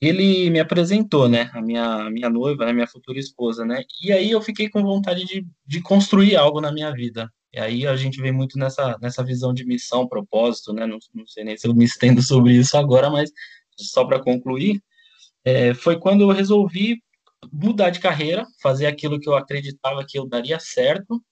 Ele 0.00 0.48
me 0.50 0.60
apresentou, 0.60 1.28
né, 1.28 1.50
a 1.52 1.60
minha, 1.60 2.06
a 2.06 2.10
minha 2.10 2.30
noiva, 2.30 2.64
né, 2.64 2.72
minha 2.72 2.86
futura 2.86 3.18
esposa, 3.18 3.66
né, 3.66 3.82
e 4.02 4.10
aí 4.10 4.30
eu 4.30 4.40
fiquei 4.40 4.70
com 4.70 4.82
vontade 4.82 5.26
de, 5.26 5.46
de 5.66 5.82
construir 5.82 6.36
algo 6.36 6.58
na 6.60 6.72
minha 6.72 6.90
vida. 6.90 7.30
E 7.52 7.58
aí 7.58 7.86
a 7.86 7.96
gente 7.96 8.20
vem 8.20 8.32
muito 8.32 8.58
nessa, 8.58 8.96
nessa 9.00 9.24
visão 9.24 9.52
de 9.52 9.64
missão, 9.66 10.06
propósito, 10.08 10.72
né? 10.72 10.86
Não, 10.86 10.98
não 11.12 11.26
sei 11.26 11.44
nem 11.44 11.56
se 11.56 11.66
eu 11.66 11.74
me 11.74 11.84
estendo 11.84 12.22
sobre 12.22 12.52
isso 12.52 12.76
agora, 12.76 13.10
mas 13.10 13.30
só 13.76 14.04
para 14.04 14.22
concluir, 14.22 14.80
é, 15.44 15.74
foi 15.74 15.98
quando 15.98 16.22
eu 16.22 16.30
resolvi 16.30 17.02
mudar 17.52 17.90
de 17.90 18.00
carreira, 18.00 18.46
fazer 18.62 18.86
aquilo 18.86 19.18
que 19.18 19.28
eu 19.28 19.34
acreditava 19.34 20.04
que 20.06 20.18
eu 20.18 20.28
daria 20.28 20.60
certo, 20.60 21.22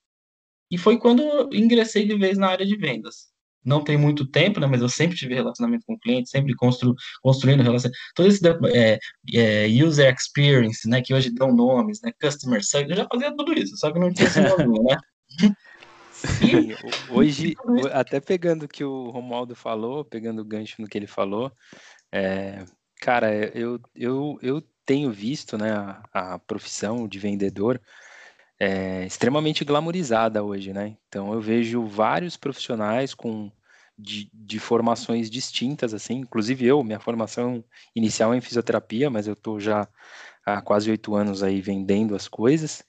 e 0.71 0.77
foi 0.77 0.99
quando 0.99 1.23
ingressei 1.55 2.07
de 2.07 2.17
vez 2.17 2.37
na 2.37 2.49
área 2.49 2.67
de 2.67 2.77
vendas. 2.77 3.29
Não 3.69 3.85
tem 3.85 3.99
muito 3.99 4.27
tempo, 4.27 4.59
né, 4.59 4.67
mas 4.67 4.81
eu 4.81 4.89
sempre 4.89 5.15
tive 5.15 5.35
relacionamento 5.35 5.85
com 5.87 5.99
clientes, 5.99 6.31
sempre 6.31 6.55
constru, 6.55 6.95
construindo 7.23 7.63
relacionamento. 7.63 8.01
Todo 8.15 8.29
esse 8.29 8.41
é, 8.75 8.99
é, 9.35 9.67
user 9.85 10.13
experience, 10.15 10.89
né, 10.89 11.03
que 11.03 11.13
hoje 11.13 11.31
dão 11.31 11.55
nomes, 11.55 12.01
né, 12.03 12.11
customer 12.19 12.65
service, 12.65 12.91
eu 12.91 12.97
já 12.97 13.07
fazia 13.13 13.37
tudo 13.37 13.53
isso, 13.53 13.77
só 13.77 13.93
que 13.93 13.99
não 13.99 14.11
tinha 14.11 14.27
esse 14.27 14.41
nome, 14.41 14.81
né? 14.83 14.99
Sim, 16.11 16.75
hoje, 17.11 17.55
até 17.93 18.21
pegando 18.21 18.65
o 18.65 18.69
que 18.69 18.83
o 18.83 19.11
Romualdo 19.11 19.55
falou, 19.55 20.03
pegando 20.03 20.41
o 20.41 20.45
gancho 20.45 20.81
no 20.81 20.89
que 20.89 20.97
ele 20.97 21.07
falou, 21.07 21.53
é, 22.11 22.65
cara, 23.01 23.35
eu, 23.55 23.79
eu, 23.95 24.39
eu 24.41 24.63
tenho 24.87 25.13
visto 25.13 25.59
né, 25.59 25.73
a, 25.73 26.35
a 26.35 26.39
profissão 26.39 27.07
de 27.07 27.19
vendedor 27.19 27.79
é, 28.59 29.05
extremamente 29.07 29.65
glamorizada 29.65 30.43
hoje, 30.43 30.73
né? 30.73 30.97
Então 31.09 31.33
eu 31.33 31.41
vejo 31.41 31.85
vários 31.87 32.37
profissionais 32.37 33.15
com 33.15 33.51
de, 33.99 34.31
de, 34.33 34.59
formações 34.59 35.29
distintas, 35.29 35.93
assim, 35.93 36.19
inclusive 36.19 36.65
eu, 36.65 36.85
minha 36.85 37.01
formação 37.01 37.65
inicial 37.95 38.33
é 38.33 38.37
em 38.37 38.41
fisioterapia, 38.41 39.11
mas 39.11 39.27
eu 39.27 39.33
estou 39.33 39.59
já 39.59 39.89
há 40.47 40.63
quase 40.63 40.91
oito 40.91 41.15
anos 41.15 41.43
aí 41.43 41.61
vendendo 41.61 42.15
as 42.15 42.29
coisas, 42.29 42.85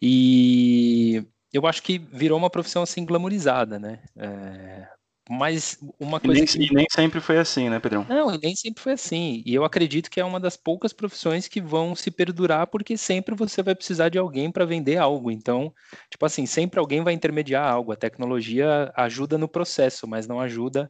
e 0.00 1.24
eu 1.52 1.66
acho 1.66 1.82
que 1.82 1.98
virou 1.98 2.38
uma 2.38 2.50
profissão 2.50 2.82
assim 2.82 3.04
glamorizada, 3.04 3.78
né? 3.78 4.02
É, 4.16 4.88
mas 5.30 5.78
uma 6.00 6.18
coisa. 6.18 6.40
E 6.40 6.44
nem, 6.44 6.44
que... 6.44 6.72
e 6.72 6.74
nem, 6.74 6.86
sempre 6.90 7.20
foi 7.20 7.38
assim, 7.38 7.70
né, 7.70 7.78
Pedrão? 7.78 8.04
Não, 8.08 8.36
nem 8.36 8.56
sempre 8.56 8.82
foi 8.82 8.94
assim. 8.94 9.44
E 9.46 9.54
eu 9.54 9.64
acredito 9.64 10.10
que 10.10 10.18
é 10.18 10.24
uma 10.24 10.40
das 10.40 10.56
poucas 10.56 10.92
profissões 10.92 11.46
que 11.46 11.60
vão 11.60 11.94
se 11.94 12.10
perdurar, 12.10 12.66
porque 12.66 12.96
sempre 12.96 13.32
você 13.36 13.62
vai 13.62 13.76
precisar 13.76 14.08
de 14.08 14.18
alguém 14.18 14.50
para 14.50 14.64
vender 14.64 14.96
algo. 14.96 15.30
Então, 15.30 15.72
tipo 16.10 16.26
assim, 16.26 16.46
sempre 16.46 16.80
alguém 16.80 17.04
vai 17.04 17.12
intermediar 17.12 17.64
algo. 17.64 17.92
A 17.92 17.96
tecnologia 17.96 18.92
ajuda 18.96 19.38
no 19.38 19.46
processo, 19.46 20.04
mas 20.08 20.26
não 20.26 20.40
ajuda 20.40 20.88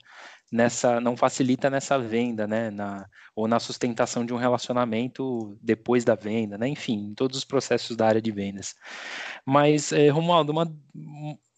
nessa, 0.50 0.98
não 1.02 1.18
facilita 1.18 1.68
nessa 1.68 1.98
venda, 1.98 2.46
né? 2.46 2.70
Na, 2.70 3.06
ou 3.36 3.46
na 3.46 3.60
sustentação 3.60 4.24
de 4.24 4.32
um 4.32 4.38
relacionamento 4.38 5.58
depois 5.60 6.02
da 6.02 6.14
venda, 6.14 6.56
né? 6.56 6.66
Enfim, 6.66 7.10
em 7.10 7.14
todos 7.14 7.36
os 7.36 7.44
processos 7.44 7.94
da 7.94 8.06
área 8.06 8.22
de 8.22 8.32
vendas. 8.32 8.74
Mas, 9.44 9.92
é, 9.92 10.08
Romualdo, 10.08 10.50
uma, 10.50 10.64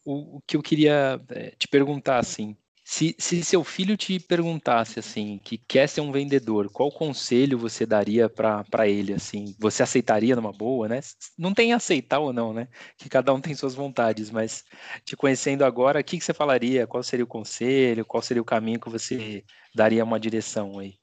o, 0.04 0.38
o 0.38 0.42
que 0.44 0.56
eu 0.56 0.62
queria 0.62 1.20
é, 1.28 1.50
te 1.56 1.68
perguntar, 1.68 2.18
assim, 2.18 2.56
se, 2.92 3.16
se 3.18 3.42
seu 3.42 3.64
filho 3.64 3.96
te 3.96 4.20
perguntasse 4.20 4.98
assim, 4.98 5.40
que 5.42 5.56
quer 5.56 5.88
ser 5.88 6.02
um 6.02 6.12
vendedor, 6.12 6.68
qual 6.70 6.92
conselho 6.92 7.56
você 7.56 7.86
daria 7.86 8.28
para 8.28 8.86
ele 8.86 9.14
assim? 9.14 9.56
Você 9.58 9.82
aceitaria 9.82 10.36
numa 10.36 10.52
boa, 10.52 10.86
né? 10.86 11.00
Não 11.38 11.54
tem 11.54 11.72
aceitar 11.72 12.18
ou 12.18 12.34
não, 12.34 12.52
né? 12.52 12.68
Que 12.98 13.08
cada 13.08 13.32
um 13.32 13.40
tem 13.40 13.54
suas 13.54 13.74
vontades, 13.74 14.30
mas 14.30 14.62
te 15.06 15.16
conhecendo 15.16 15.64
agora, 15.64 16.00
o 16.00 16.04
que, 16.04 16.18
que 16.18 16.24
você 16.24 16.34
falaria? 16.34 16.86
Qual 16.86 17.02
seria 17.02 17.24
o 17.24 17.26
conselho? 17.26 18.04
Qual 18.04 18.22
seria 18.22 18.42
o 18.42 18.44
caminho 18.44 18.78
que 18.78 18.90
você 18.90 19.42
daria 19.74 20.04
uma 20.04 20.20
direção 20.20 20.78
aí? 20.78 20.96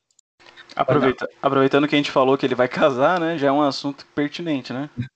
Aproveita, 0.76 1.28
aproveitando 1.42 1.88
que 1.88 1.96
a 1.96 1.98
gente 1.98 2.12
falou 2.12 2.38
que 2.38 2.46
ele 2.46 2.54
vai 2.54 2.68
casar, 2.68 3.20
né? 3.20 3.36
Já 3.36 3.48
é 3.48 3.52
um 3.52 3.64
assunto 3.64 4.06
pertinente, 4.14 4.72
né? 4.72 4.92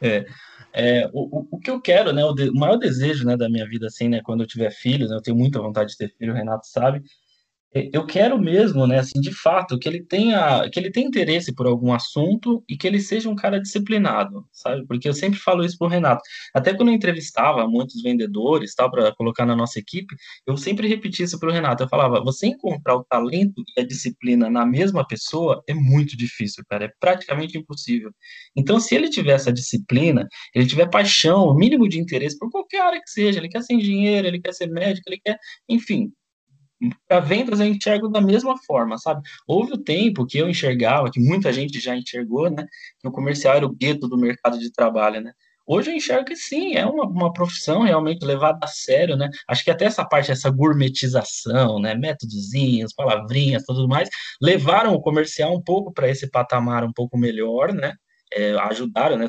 É, 0.00 0.24
é, 0.72 1.08
o, 1.12 1.46
o 1.50 1.58
que 1.58 1.70
eu 1.70 1.80
quero, 1.80 2.12
né, 2.12 2.24
o, 2.24 2.32
de, 2.32 2.48
o, 2.48 2.54
maior 2.54 2.76
desejo, 2.76 3.26
né, 3.26 3.36
da 3.36 3.48
minha 3.48 3.66
vida, 3.66 3.86
assim, 3.86 4.08
né, 4.08 4.20
quando 4.22 4.42
eu 4.42 4.46
tiver 4.46 4.70
filhos, 4.70 5.10
né, 5.10 5.16
eu 5.16 5.22
tenho 5.22 5.36
muita 5.36 5.60
vontade 5.60 5.90
de 5.90 5.96
ter 5.98 6.08
filho, 6.16 6.32
o 6.32 6.36
Renato 6.36 6.66
sabe, 6.66 7.02
eu 7.74 8.04
quero 8.04 8.38
mesmo, 8.38 8.86
né, 8.86 8.98
assim, 8.98 9.20
de 9.20 9.32
fato, 9.32 9.78
que 9.78 9.88
ele 9.88 10.04
tenha, 10.04 10.68
que 10.70 10.78
ele 10.78 10.90
tenha 10.90 11.06
interesse 11.06 11.54
por 11.54 11.66
algum 11.66 11.92
assunto 11.92 12.62
e 12.68 12.76
que 12.76 12.86
ele 12.86 13.00
seja 13.00 13.30
um 13.30 13.34
cara 13.34 13.58
disciplinado, 13.60 14.46
sabe? 14.52 14.86
Porque 14.86 15.08
eu 15.08 15.14
sempre 15.14 15.38
falo 15.38 15.64
isso 15.64 15.78
pro 15.78 15.88
Renato. 15.88 16.22
Até 16.54 16.74
quando 16.74 16.90
eu 16.90 16.94
entrevistava 16.94 17.66
muitos 17.66 18.02
vendedores, 18.02 18.74
tal, 18.74 18.90
para 18.90 19.14
colocar 19.14 19.46
na 19.46 19.56
nossa 19.56 19.78
equipe, 19.78 20.14
eu 20.46 20.56
sempre 20.56 20.86
repetia 20.86 21.24
isso 21.24 21.38
pro 21.38 21.50
Renato. 21.50 21.82
Eu 21.82 21.88
falava, 21.88 22.22
você 22.22 22.46
encontrar 22.46 22.96
o 22.96 23.04
talento 23.04 23.62
e 23.76 23.80
a 23.80 23.86
disciplina 23.86 24.50
na 24.50 24.66
mesma 24.66 25.06
pessoa 25.06 25.62
é 25.66 25.74
muito 25.74 26.16
difícil, 26.16 26.64
cara, 26.68 26.84
é 26.86 26.92
praticamente 27.00 27.56
impossível. 27.56 28.10
Então, 28.54 28.78
se 28.78 28.94
ele 28.94 29.08
tiver 29.08 29.32
essa 29.32 29.52
disciplina, 29.52 30.28
ele 30.54 30.66
tiver 30.66 30.90
paixão, 30.90 31.46
o 31.46 31.54
mínimo 31.54 31.88
de 31.88 31.98
interesse 31.98 32.38
por 32.38 32.50
qualquer 32.50 32.82
área 32.82 33.00
que 33.00 33.10
seja, 33.10 33.38
ele 33.38 33.48
quer 33.48 33.62
ser 33.62 33.74
engenheiro, 33.74 34.26
ele 34.26 34.40
quer 34.40 34.52
ser 34.52 34.66
médico, 34.68 35.08
ele 35.08 35.20
quer, 35.24 35.38
enfim, 35.68 36.12
para 37.08 37.20
vendas 37.20 37.60
eu 37.60 37.66
enxergo 37.66 38.08
da 38.08 38.20
mesma 38.20 38.56
forma, 38.58 38.98
sabe? 38.98 39.22
Houve 39.46 39.74
o 39.74 39.78
tempo 39.78 40.26
que 40.26 40.38
eu 40.38 40.48
enxergava, 40.48 41.10
que 41.10 41.20
muita 41.20 41.52
gente 41.52 41.78
já 41.80 41.96
enxergou, 41.96 42.50
né? 42.50 42.66
Que 43.00 43.08
o 43.08 43.12
comercial 43.12 43.56
era 43.56 43.66
o 43.66 43.74
gueto 43.74 44.08
do 44.08 44.18
mercado 44.18 44.58
de 44.58 44.70
trabalho, 44.72 45.20
né? 45.20 45.32
Hoje 45.66 45.90
eu 45.90 45.96
enxergo 45.96 46.24
que 46.24 46.36
sim, 46.36 46.74
é 46.74 46.84
uma, 46.84 47.04
uma 47.04 47.32
profissão 47.32 47.82
realmente 47.82 48.24
levada 48.24 48.58
a 48.62 48.66
sério, 48.66 49.16
né? 49.16 49.30
Acho 49.46 49.64
que 49.64 49.70
até 49.70 49.84
essa 49.84 50.04
parte, 50.04 50.30
essa 50.32 50.50
gourmetização, 50.50 51.78
né? 51.80 51.94
Métodozinhos, 51.94 52.92
palavrinhas, 52.92 53.64
tudo 53.64 53.88
mais, 53.88 54.08
levaram 54.40 54.94
o 54.94 55.00
comercial 55.00 55.54
um 55.54 55.62
pouco 55.62 55.92
para 55.92 56.08
esse 56.08 56.28
patamar 56.30 56.84
um 56.84 56.92
pouco 56.92 57.16
melhor, 57.16 57.72
né? 57.72 57.94
É, 58.34 58.52
ajudaram, 58.60 59.16
né? 59.18 59.28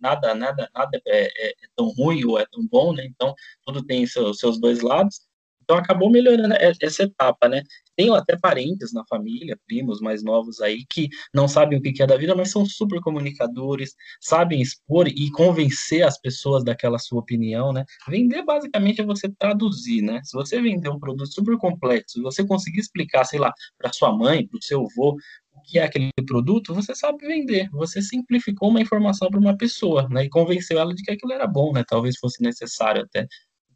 Nada, 0.00 0.34
nada, 0.34 0.68
nada 0.74 1.00
é, 1.06 1.26
é, 1.26 1.50
é, 1.50 1.54
tão 1.76 1.88
ruim 1.88 2.24
ou 2.24 2.38
é 2.38 2.44
tão 2.50 2.66
bom, 2.66 2.92
né? 2.92 3.04
Então, 3.06 3.34
tudo 3.64 3.82
tem 3.84 4.06
seus, 4.06 4.38
seus 4.38 4.60
dois 4.60 4.80
lados. 4.80 5.29
Então 5.70 5.78
acabou 5.78 6.10
melhorando 6.10 6.52
essa 6.58 7.04
etapa, 7.04 7.48
né? 7.48 7.62
Tenho 7.96 8.12
até 8.12 8.36
parentes 8.36 8.92
na 8.92 9.04
família, 9.08 9.56
primos 9.68 10.00
mais 10.00 10.20
novos 10.20 10.60
aí, 10.60 10.84
que 10.90 11.08
não 11.32 11.46
sabem 11.46 11.78
o 11.78 11.80
que 11.80 12.02
é 12.02 12.06
da 12.08 12.16
vida, 12.16 12.34
mas 12.34 12.50
são 12.50 12.66
super 12.66 13.00
comunicadores, 13.00 13.94
sabem 14.20 14.60
expor 14.60 15.06
e 15.06 15.30
convencer 15.30 16.02
as 16.04 16.20
pessoas 16.20 16.64
daquela 16.64 16.98
sua 16.98 17.20
opinião, 17.20 17.72
né? 17.72 17.84
Vender 18.08 18.42
basicamente 18.44 19.00
é 19.00 19.04
você 19.04 19.28
traduzir, 19.38 20.02
né? 20.02 20.20
Se 20.24 20.32
você 20.32 20.60
vender 20.60 20.88
um 20.88 20.98
produto 20.98 21.32
super 21.32 21.56
complexo, 21.56 22.18
e 22.18 22.22
você 22.22 22.44
conseguir 22.44 22.80
explicar, 22.80 23.24
sei 23.24 23.38
lá, 23.38 23.52
para 23.78 23.92
sua 23.92 24.12
mãe, 24.12 24.44
para 24.48 24.58
o 24.58 24.62
seu 24.64 24.80
avô, 24.80 25.16
o 25.52 25.60
que 25.62 25.78
é 25.78 25.84
aquele 25.84 26.10
produto, 26.26 26.74
você 26.74 26.96
sabe 26.96 27.24
vender. 27.24 27.68
Você 27.70 28.02
simplificou 28.02 28.70
uma 28.70 28.80
informação 28.80 29.30
para 29.30 29.38
uma 29.38 29.56
pessoa, 29.56 30.08
né? 30.08 30.24
E 30.24 30.28
convenceu 30.28 30.80
ela 30.80 30.92
de 30.92 31.02
que 31.04 31.12
aquilo 31.12 31.32
era 31.32 31.46
bom, 31.46 31.72
né? 31.72 31.84
Talvez 31.86 32.16
fosse 32.18 32.42
necessário 32.42 33.02
até. 33.02 33.28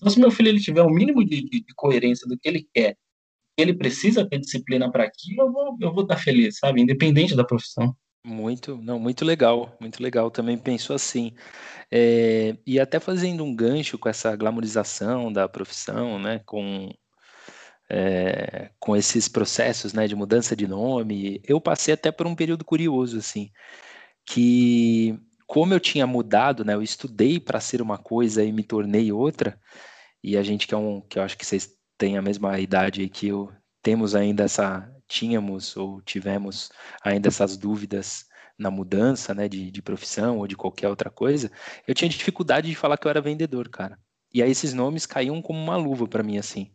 Então, 0.05 0.13
se 0.13 0.21
meu 0.21 0.31
filho 0.31 0.51
ele 0.51 0.61
tiver 0.61 0.83
o 0.83 0.87
um 0.87 0.91
mínimo 0.91 1.25
de, 1.25 1.49
de, 1.49 1.65
de, 1.65 1.75
coerência 1.75 2.29
do 2.29 2.39
que 2.39 2.47
ele 2.47 2.69
quer, 2.75 2.95
ele 3.57 3.73
precisa 3.73 4.29
ter 4.29 4.39
disciplina 4.39 4.93
para 4.93 5.05
aquilo, 5.05 5.45
eu 5.45 5.51
vou, 5.51 5.79
eu 5.81 5.95
vou 5.95 6.03
estar 6.03 6.19
feliz, 6.19 6.59
sabe? 6.59 6.83
Independente 6.83 7.35
da 7.35 7.43
profissão. 7.43 7.97
Muito, 8.23 8.77
não, 8.77 8.99
muito 8.99 9.25
legal, 9.25 9.75
muito 9.81 10.03
legal. 10.03 10.31
Também 10.31 10.59
penso 10.59 10.93
assim. 10.93 11.33
É, 11.91 12.55
e 12.67 12.79
até 12.79 13.01
fazendo 13.01 13.43
um 13.43 13.57
gancho 13.57 13.97
com 13.97 14.07
essa 14.07 14.37
glamorização 14.37 15.33
da 15.33 15.49
profissão, 15.49 16.19
né? 16.19 16.43
Com, 16.45 16.93
é, 17.91 18.69
com 18.79 18.95
esses 18.95 19.27
processos, 19.27 19.95
né? 19.95 20.07
De 20.07 20.15
mudança 20.15 20.55
de 20.55 20.67
nome, 20.67 21.41
eu 21.49 21.59
passei 21.63 21.95
até 21.95 22.13
por 22.13 22.27
um 22.27 22.35
período 22.35 22.63
curioso, 22.63 23.17
assim, 23.17 23.51
que 24.27 25.19
como 25.47 25.73
eu 25.73 25.81
tinha 25.81 26.07
mudado, 26.07 26.63
né? 26.63 26.75
Eu 26.75 26.83
estudei 26.83 27.41
para 27.41 27.59
ser 27.59 27.81
uma 27.81 27.97
coisa 27.97 28.45
e 28.45 28.53
me 28.53 28.63
tornei 28.63 29.11
outra 29.11 29.59
e 30.25 30.39
a 30.39 30.43
gente 30.43 30.67
que 30.67 30.75
é 30.75 30.77
um, 30.79 31.03
que 31.03 31.19
eu 31.19 31.23
acho 31.23 31.37
que 31.37 31.45
vocês 31.45 31.71
têm 31.99 32.17
a 32.17 32.23
mesma 32.23 32.59
idade 32.59 33.07
que 33.11 33.29
eu, 33.29 33.53
temos 33.83 34.15
ainda 34.15 34.45
essa, 34.45 34.91
tínhamos 35.07 35.77
ou 35.77 36.01
tivemos 36.01 36.71
ainda 37.03 37.29
essas 37.29 37.59
dúvidas 37.59 38.25
na 38.59 38.71
mudança, 38.71 39.35
né, 39.35 39.49
de, 39.49 39.71
de 39.71 39.83
profissão 39.83 40.39
ou 40.39 40.47
de 40.47 40.57
qualquer 40.57 40.89
outra 40.89 41.11
coisa, 41.11 41.51
eu 41.87 41.95
tinha 41.95 42.09
dificuldade 42.09 42.69
de 42.71 42.75
falar 42.75 42.97
que 42.97 43.07
eu 43.07 43.11
era 43.11 43.21
vendedor, 43.21 43.69
cara. 43.69 43.99
E 44.33 44.43
aí 44.43 44.51
esses 44.51 44.75
nomes 44.75 45.07
caíam 45.07 45.41
como 45.41 45.61
uma 45.61 45.77
luva 45.77 46.09
para 46.09 46.23
mim, 46.23 46.39
assim. 46.39 46.73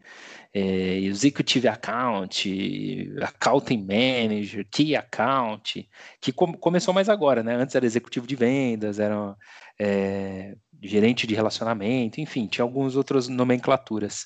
É, 0.54 1.00
executive 1.00 1.68
Account, 1.68 3.12
Accounting 3.22 3.86
Manager, 3.86 4.66
Key 4.72 4.96
Account, 4.96 5.90
que 6.22 6.32
com, 6.32 6.54
começou 6.54 6.94
mais 6.94 7.10
agora, 7.10 7.44
né? 7.44 7.56
Antes 7.56 7.76
era 7.76 7.86
executivo 7.86 8.26
de 8.26 8.36
vendas, 8.36 8.98
era 8.98 9.36
é, 9.78 10.56
gerente 10.82 11.28
de 11.28 11.36
relacionamento, 11.36 12.22
enfim, 12.22 12.48
tinha 12.48 12.64
algumas 12.64 12.96
outras 12.96 13.28
nomenclaturas. 13.28 14.26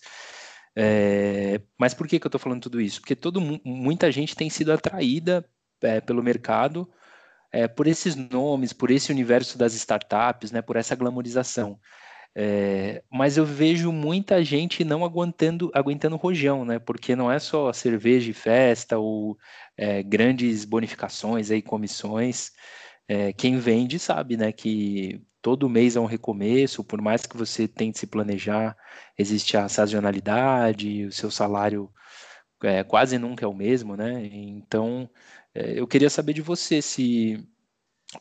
É, 0.75 1.61
mas 1.77 1.93
por 1.93 2.07
que, 2.07 2.19
que 2.19 2.25
eu 2.25 2.29
estou 2.29 2.39
falando 2.39 2.61
tudo 2.61 2.81
isso? 2.81 2.99
Porque 2.99 3.15
todo, 3.15 3.39
muita 3.63 4.11
gente 4.11 4.35
tem 4.35 4.49
sido 4.49 4.71
atraída 4.71 5.45
é, 5.81 6.01
pelo 6.01 6.23
mercado 6.23 6.89
é, 7.51 7.67
por 7.67 7.85
esses 7.87 8.15
nomes, 8.15 8.73
por 8.73 8.89
esse 8.89 9.11
universo 9.11 9.57
das 9.57 9.73
startups, 9.75 10.51
né, 10.51 10.61
por 10.61 10.75
essa 10.75 10.95
glamorização. 10.95 11.79
É, 12.35 13.03
mas 13.11 13.37
eu 13.37 13.45
vejo 13.45 13.91
muita 13.91 14.43
gente 14.43 14.83
não 14.83 15.05
aguentando, 15.05 15.69
aguentando 15.73 16.15
rojão, 16.15 16.65
né? 16.65 16.79
Porque 16.79 17.15
não 17.15 17.31
é 17.31 17.37
só 17.37 17.71
cerveja 17.71 18.31
e 18.31 18.33
festa 18.33 18.97
ou 18.97 19.37
é, 19.77 20.01
grandes 20.01 20.65
bonificações 20.65 21.51
aí, 21.51 21.61
comissões. 21.61 22.51
É, 23.07 23.33
quem 23.33 23.59
vende 23.59 23.99
sabe, 23.99 24.35
né? 24.35 24.51
Que 24.51 25.21
todo 25.43 25.69
mês 25.69 25.97
é 25.97 25.99
um 25.99 26.05
recomeço, 26.05 26.83
por 26.85 27.01
mais 27.01 27.25
que 27.25 27.37
você 27.37 27.67
tente 27.67 27.99
se 27.99 28.07
planejar, 28.07 28.77
existe 29.17 29.57
a 29.57 29.67
sazonalidade, 29.69 31.05
o 31.05 31.11
seu 31.11 31.29
salário 31.29 31.91
é, 32.63 32.83
quase 32.83 33.17
nunca 33.19 33.45
é 33.45 33.47
o 33.47 33.53
mesmo, 33.53 33.97
né? 33.97 34.25
Então, 34.25 35.09
é, 35.53 35.79
eu 35.79 35.87
queria 35.87 36.09
saber 36.09 36.33
de 36.33 36.41
você 36.41 36.81
se 36.81 37.45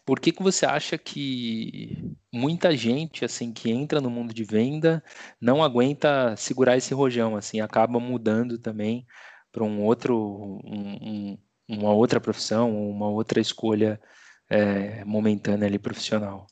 por 0.06 0.20
que, 0.20 0.32
que 0.32 0.42
você 0.42 0.66
acha 0.66 0.98
que 0.98 2.16
muita 2.32 2.76
gente 2.76 3.24
assim 3.24 3.52
que 3.52 3.70
entra 3.70 4.00
no 4.00 4.10
mundo 4.10 4.34
de 4.34 4.44
venda 4.44 5.04
não 5.40 5.62
aguenta 5.62 6.36
segurar 6.36 6.76
esse 6.76 6.94
rojão, 6.94 7.36
assim, 7.36 7.60
acaba 7.60 8.00
mudando 8.00 8.58
também 8.58 9.06
para 9.52 9.64
um 9.64 9.82
outro, 9.84 10.16
um, 10.64 11.34
um, 11.38 11.38
uma 11.68 11.92
outra 11.92 12.20
profissão, 12.20 12.90
uma 12.90 13.08
outra 13.08 13.40
escolha 13.40 14.00
é, 14.50 15.04
momentânea 15.04 15.68
ali 15.68 15.78
profissional? 15.78 16.46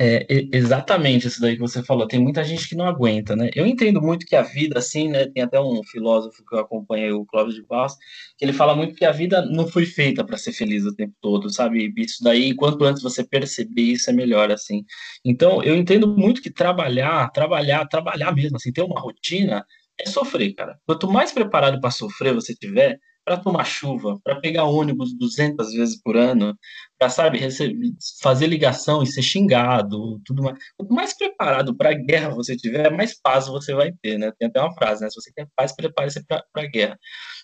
É, 0.00 0.24
exatamente 0.52 1.26
isso 1.26 1.40
daí 1.40 1.54
que 1.54 1.60
você 1.60 1.82
falou. 1.82 2.06
Tem 2.06 2.20
muita 2.20 2.44
gente 2.44 2.68
que 2.68 2.76
não 2.76 2.86
aguenta, 2.86 3.34
né? 3.34 3.50
Eu 3.52 3.66
entendo 3.66 4.00
muito 4.00 4.24
que 4.26 4.36
a 4.36 4.42
vida, 4.42 4.78
assim, 4.78 5.08
né? 5.08 5.26
Tem 5.26 5.42
até 5.42 5.60
um 5.60 5.82
filósofo 5.82 6.44
que 6.44 6.54
eu 6.54 6.60
acompanho, 6.60 7.18
o 7.18 7.26
Clóvis 7.26 7.56
de 7.56 7.62
Barros, 7.66 7.94
que 8.36 8.44
ele 8.44 8.52
fala 8.52 8.76
muito 8.76 8.94
que 8.94 9.04
a 9.04 9.10
vida 9.10 9.44
não 9.46 9.66
foi 9.66 9.84
feita 9.86 10.24
para 10.24 10.36
ser 10.36 10.52
feliz 10.52 10.84
o 10.84 10.94
tempo 10.94 11.14
todo, 11.20 11.50
sabe? 11.50 11.92
Isso 11.96 12.22
daí, 12.22 12.54
quanto 12.54 12.84
antes 12.84 13.02
você 13.02 13.24
perceber 13.24 13.82
isso, 13.82 14.08
é 14.08 14.12
melhor, 14.12 14.52
assim. 14.52 14.84
Então, 15.24 15.62
eu 15.64 15.74
entendo 15.74 16.06
muito 16.06 16.40
que 16.42 16.50
trabalhar, 16.50 17.28
trabalhar, 17.32 17.84
trabalhar 17.86 18.32
mesmo, 18.32 18.56
assim, 18.56 18.72
ter 18.72 18.82
uma 18.82 19.00
rotina 19.00 19.66
é 20.00 20.08
sofrer, 20.08 20.54
cara. 20.54 20.78
Quanto 20.86 21.10
mais 21.10 21.32
preparado 21.32 21.80
para 21.80 21.90
sofrer 21.90 22.32
você 22.32 22.54
tiver, 22.54 22.98
para 23.28 23.36
tomar 23.36 23.64
chuva, 23.64 24.18
para 24.24 24.40
pegar 24.40 24.64
ônibus 24.64 25.14
200 25.14 25.74
vezes 25.74 26.00
por 26.00 26.16
ano, 26.16 26.58
para 26.98 27.10
sabe 27.10 27.36
receber, 27.36 27.90
fazer 28.22 28.46
ligação 28.46 29.02
e 29.02 29.06
ser 29.06 29.20
xingado, 29.20 30.18
tudo 30.24 30.42
mais. 30.42 30.58
Quanto 30.78 30.94
mais 30.94 31.14
preparado 31.14 31.76
para 31.76 31.90
a 31.90 31.94
guerra 31.94 32.30
você 32.30 32.56
tiver, 32.56 32.90
mais 32.90 33.20
paz 33.20 33.46
você 33.46 33.74
vai 33.74 33.92
ter, 34.00 34.18
né? 34.18 34.32
Tem 34.38 34.48
até 34.48 34.58
uma 34.62 34.72
frase, 34.72 35.02
né? 35.02 35.10
Se 35.10 35.20
você 35.20 35.30
quer 35.30 35.46
paz, 35.54 35.76
prepare-se 35.76 36.24
para 36.26 36.42
a 36.56 36.66
guerra. 36.66 36.98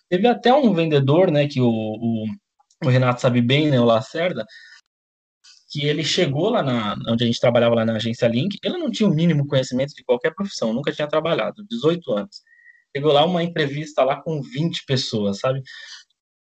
Teve 0.08 0.26
até 0.26 0.54
um 0.54 0.72
vendedor, 0.72 1.30
né? 1.30 1.46
Que 1.46 1.60
o, 1.60 1.68
o, 1.68 2.24
o 2.82 2.88
Renato 2.88 3.20
sabe 3.20 3.42
bem, 3.42 3.70
né? 3.70 3.78
O 3.78 3.84
Lacerda, 3.84 4.46
que 5.70 5.84
ele 5.86 6.02
chegou 6.02 6.48
lá 6.48 6.62
na, 6.62 6.96
onde 7.10 7.24
a 7.24 7.26
gente 7.26 7.40
trabalhava 7.40 7.74
lá 7.74 7.84
na 7.84 7.96
agência 7.96 8.26
Link, 8.26 8.56
ele 8.64 8.78
não 8.78 8.90
tinha 8.90 9.06
o 9.08 9.14
mínimo 9.14 9.46
conhecimento 9.46 9.92
de 9.94 10.02
qualquer 10.02 10.34
profissão, 10.34 10.72
nunca 10.72 10.92
tinha 10.92 11.06
trabalhado, 11.06 11.62
18 11.68 12.10
anos. 12.10 12.42
Chegou 12.96 13.12
lá 13.12 13.24
uma 13.24 13.42
entrevista 13.42 14.04
lá 14.04 14.20
com 14.20 14.40
20 14.40 14.84
pessoas, 14.86 15.40
sabe? 15.40 15.60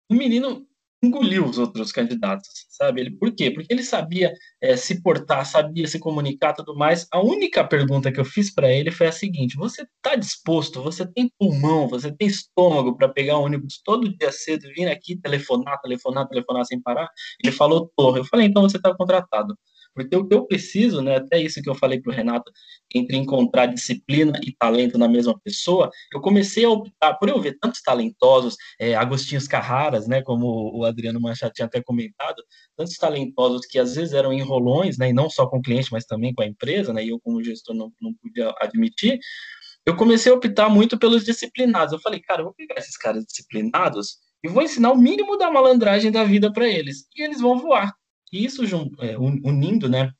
O 0.09 0.13
menino 0.13 0.67
engoliu 1.03 1.45
os 1.45 1.57
outros 1.57 1.91
candidatos, 1.91 2.47
sabe? 2.69 3.01
Ele, 3.01 3.11
por 3.11 3.35
quê? 3.35 3.51
Porque 3.51 3.71
ele 3.71 3.83
sabia 3.83 4.33
é, 4.61 4.77
se 4.77 5.01
portar, 5.01 5.45
sabia 5.45 5.85
se 5.85 5.99
comunicar, 5.99 6.53
tudo 6.53 6.75
mais. 6.75 7.05
A 7.11 7.21
única 7.21 7.63
pergunta 7.63 8.11
que 8.11 8.19
eu 8.19 8.25
fiz 8.25 8.53
para 8.53 8.71
ele 8.71 8.91
foi 8.91 9.07
a 9.07 9.11
seguinte: 9.11 9.57
você 9.57 9.83
está 9.83 10.15
disposto? 10.15 10.81
Você 10.81 11.05
tem 11.05 11.29
pulmão? 11.37 11.87
Você 11.89 12.11
tem 12.15 12.27
estômago 12.27 12.95
para 12.95 13.09
pegar 13.09 13.37
um 13.37 13.43
ônibus 13.43 13.81
todo 13.83 14.15
dia 14.17 14.31
cedo, 14.31 14.69
vir 14.75 14.87
aqui 14.87 15.19
telefonar, 15.19 15.79
telefonar, 15.81 16.27
telefonar 16.27 16.65
sem 16.65 16.81
parar? 16.81 17.09
Ele 17.43 17.51
falou: 17.51 17.91
tô. 17.97 18.15
Eu 18.15 18.25
falei: 18.25 18.47
então 18.47 18.61
você 18.61 18.77
está 18.77 18.95
contratado. 18.95 19.57
Porque 19.93 20.15
o 20.15 20.27
que 20.27 20.33
eu 20.33 20.45
preciso, 20.45 21.01
né, 21.01 21.17
até 21.17 21.41
isso 21.41 21.61
que 21.61 21.69
eu 21.69 21.75
falei 21.75 22.01
para 22.01 22.11
o 22.11 22.15
Renato, 22.15 22.51
entre 22.93 23.17
encontrar 23.17 23.67
disciplina 23.67 24.39
e 24.43 24.51
talento 24.51 24.97
na 24.97 25.07
mesma 25.07 25.39
pessoa, 25.39 25.89
eu 26.13 26.19
comecei 26.21 26.65
a 26.65 26.69
optar, 26.69 27.13
por 27.15 27.29
eu 27.29 27.39
ver 27.39 27.57
tantos 27.59 27.81
talentosos, 27.81 28.55
é, 28.79 28.95
Agostinhos 28.95 29.47
Carraras, 29.47 30.07
né, 30.07 30.21
como 30.21 30.71
o 30.75 30.85
Adriano 30.85 31.19
Machado 31.19 31.53
tinha 31.53 31.65
até 31.65 31.81
comentado, 31.81 32.43
tantos 32.75 32.95
talentosos 32.97 33.65
que 33.65 33.79
às 33.79 33.95
vezes 33.95 34.13
eram 34.13 34.33
enrolões, 34.33 34.97
né, 34.97 35.09
e 35.09 35.13
não 35.13 35.29
só 35.29 35.47
com 35.47 35.57
o 35.57 35.61
cliente, 35.61 35.91
mas 35.91 36.05
também 36.05 36.33
com 36.33 36.41
a 36.41 36.47
empresa, 36.47 36.93
né, 36.93 37.03
e 37.03 37.09
eu 37.09 37.19
como 37.19 37.43
gestor 37.43 37.75
não, 37.75 37.91
não 38.01 38.13
podia 38.13 38.53
admitir, 38.59 39.19
eu 39.85 39.95
comecei 39.95 40.31
a 40.31 40.35
optar 40.35 40.69
muito 40.69 40.97
pelos 40.97 41.25
disciplinados. 41.25 41.91
Eu 41.93 41.99
falei, 41.99 42.19
cara, 42.21 42.41
eu 42.41 42.45
vou 42.45 42.53
pegar 42.53 42.75
esses 42.77 42.97
caras 42.97 43.25
disciplinados 43.25 44.17
e 44.43 44.47
vou 44.47 44.63
ensinar 44.63 44.91
o 44.91 44.97
mínimo 44.97 45.37
da 45.37 45.51
malandragem 45.51 46.11
da 46.11 46.23
vida 46.23 46.51
para 46.51 46.67
eles, 46.67 47.05
e 47.15 47.23
eles 47.23 47.39
vão 47.39 47.57
voar. 47.59 47.93
E 48.33 48.43
isso 48.43 48.63
é, 48.99 49.15
unindo, 49.17 49.87
né, 49.87 50.11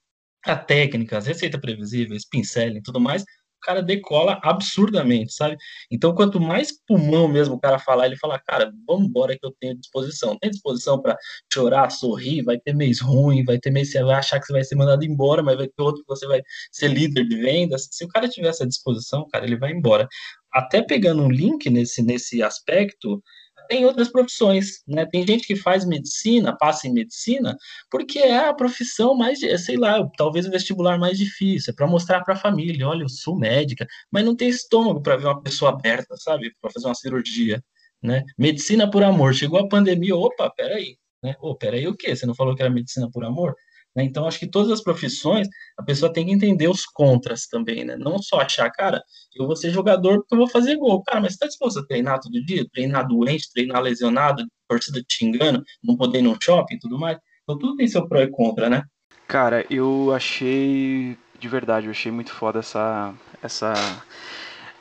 a 0.46 0.56
técnica, 0.56 1.18
as 1.18 1.26
receitas 1.26 1.60
previsíveis, 1.60 2.28
pincel 2.30 2.78
e 2.78 2.82
tudo 2.82 3.00
mais, 3.00 3.24
o 3.24 3.66
cara 3.66 3.82
decola 3.82 4.40
absurdamente, 4.44 5.34
sabe? 5.34 5.56
Então, 5.90 6.14
quanto 6.14 6.40
mais 6.40 6.72
pulmão 6.86 7.28
mesmo 7.28 7.56
o 7.56 7.60
cara 7.60 7.80
falar, 7.80 8.06
ele 8.06 8.18
fala, 8.18 8.38
cara, 8.38 8.72
vamos 8.86 9.08
embora 9.08 9.38
que 9.38 9.46
eu 9.46 9.56
tenho 9.60 9.80
disposição. 9.80 10.38
Tem 10.38 10.52
disposição 10.52 11.02
para 11.02 11.18
chorar, 11.52 11.90
sorrir, 11.90 12.44
vai 12.44 12.60
ter 12.60 12.76
mês 12.76 13.00
ruim, 13.00 13.44
vai 13.44 13.58
ter 13.58 13.72
mês 13.72 13.92
você 13.92 14.04
vai 14.04 14.16
achar 14.16 14.40
que 14.40 14.46
você 14.46 14.54
vai 14.54 14.64
ser 14.64 14.76
mandado 14.76 15.04
embora, 15.06 15.42
mas 15.42 15.58
vai 15.58 15.68
ter 15.68 15.82
outro 15.82 16.02
que 16.04 16.10
você 16.10 16.28
vai 16.28 16.42
ser 16.72 16.90
líder 16.90 17.26
de 17.28 17.38
vendas. 17.38 17.88
Se 17.90 18.06
o 18.06 18.08
cara 18.10 18.28
tiver 18.28 18.50
essa 18.50 18.68
disposição, 18.68 19.28
cara, 19.32 19.46
ele 19.46 19.58
vai 19.58 19.72
embora. 19.72 20.08
Até 20.52 20.84
pegando 20.84 21.24
um 21.24 21.32
link 21.32 21.68
nesse, 21.70 22.04
nesse 22.04 22.44
aspecto, 22.44 23.24
tem 23.68 23.86
outras 23.86 24.10
profissões, 24.10 24.82
né? 24.88 25.06
Tem 25.06 25.26
gente 25.26 25.48
que 25.48 25.56
faz 25.56 25.86
medicina, 25.86 26.56
passa 26.58 26.88
em 26.88 26.94
medicina, 26.94 27.58
porque 27.90 28.20
é 28.20 28.48
a 28.48 28.54
profissão 28.54 29.16
mais, 29.16 29.40
sei 29.64 29.78
lá, 29.78 30.06
talvez 30.18 30.46
o 30.46 30.52
vestibular 30.52 30.98
mais 30.98 31.18
difícil, 31.18 31.72
é 31.72 31.76
para 31.76 31.88
mostrar 31.88 32.24
para 32.24 32.34
a 32.34 32.38
família, 32.38 32.88
olha, 32.88 33.04
eu 33.04 33.10
sou 33.10 33.38
médica, 33.38 33.88
mas 34.12 34.26
não 34.26 34.36
tem 34.36 34.50
estômago 34.50 35.02
para 35.02 35.18
ver 35.18 35.26
uma 35.28 35.42
pessoa 35.42 35.72
aberta, 35.72 36.16
sabe? 36.18 36.52
Para 36.62 36.72
fazer 36.72 36.88
uma 36.88 36.96
cirurgia, 36.96 37.64
né? 38.02 38.24
Medicina 38.38 38.90
por 38.90 39.04
amor, 39.04 39.34
chegou 39.34 39.60
a 39.60 39.68
pandemia, 39.68 40.16
opa, 40.16 40.50
peraí, 40.56 40.98
né? 41.24 41.36
Ô, 41.42 41.56
peraí, 41.56 41.88
o 41.88 41.96
quê? 41.96 42.16
Você 42.16 42.26
não 42.26 42.36
falou 42.36 42.56
que 42.56 42.62
era 42.62 42.72
medicina 42.72 43.10
por 43.12 43.24
amor? 43.26 43.56
Né? 43.96 44.04
Então, 44.04 44.28
acho 44.28 44.40
que 44.40 44.48
todas 44.48 44.72
as 44.72 44.82
profissões, 44.82 45.48
a 45.78 45.84
pessoa 45.84 46.12
tem 46.12 46.26
que 46.26 46.32
entender 46.32 46.68
os 46.68 46.86
contras 46.86 47.48
também, 47.48 47.84
né? 47.84 47.96
Não 47.96 48.18
só 48.20 48.40
achar, 48.40 48.70
cara, 48.72 49.02
eu 49.36 49.46
vou 49.46 49.56
ser 49.56 49.70
jogador 49.70 50.20
porque 50.20 50.34
eu 50.34 50.40
vou 50.40 50.50
fazer 50.50 50.78
gol. 50.78 51.04
Cara, 51.04 51.22
mas 51.22 51.34
você 51.34 51.36
está 51.36 51.48
disposto 51.48 51.80
a 51.80 51.86
treinar 51.86 52.20
todo 52.20 52.44
dia? 52.46 52.66
Treinar 52.72 53.08
doente, 53.08 53.52
treinar 53.54 53.82
lesionado, 53.82 54.46
torcida 54.68 55.02
te 55.02 55.18
xingando, 55.18 55.64
não 55.84 55.96
poder 55.96 56.20
ir 56.20 56.24
no 56.24 56.38
shopping 56.42 56.76
e 56.76 56.80
tudo 56.80 56.98
mais? 56.98 57.18
Então, 57.44 57.58
tudo 57.58 57.76
tem 57.76 57.88
seu 57.88 58.08
pró 58.08 58.22
e 58.22 58.28
contra, 58.28 58.70
né? 58.70 58.84
Cara, 59.28 59.66
eu 59.70 60.14
achei, 60.14 61.18
de 61.40 61.48
verdade, 61.48 61.88
eu 61.88 61.92
achei 61.92 62.12
muito 62.12 62.32
foda 62.32 62.60
essa, 62.60 63.14
essa 63.42 63.74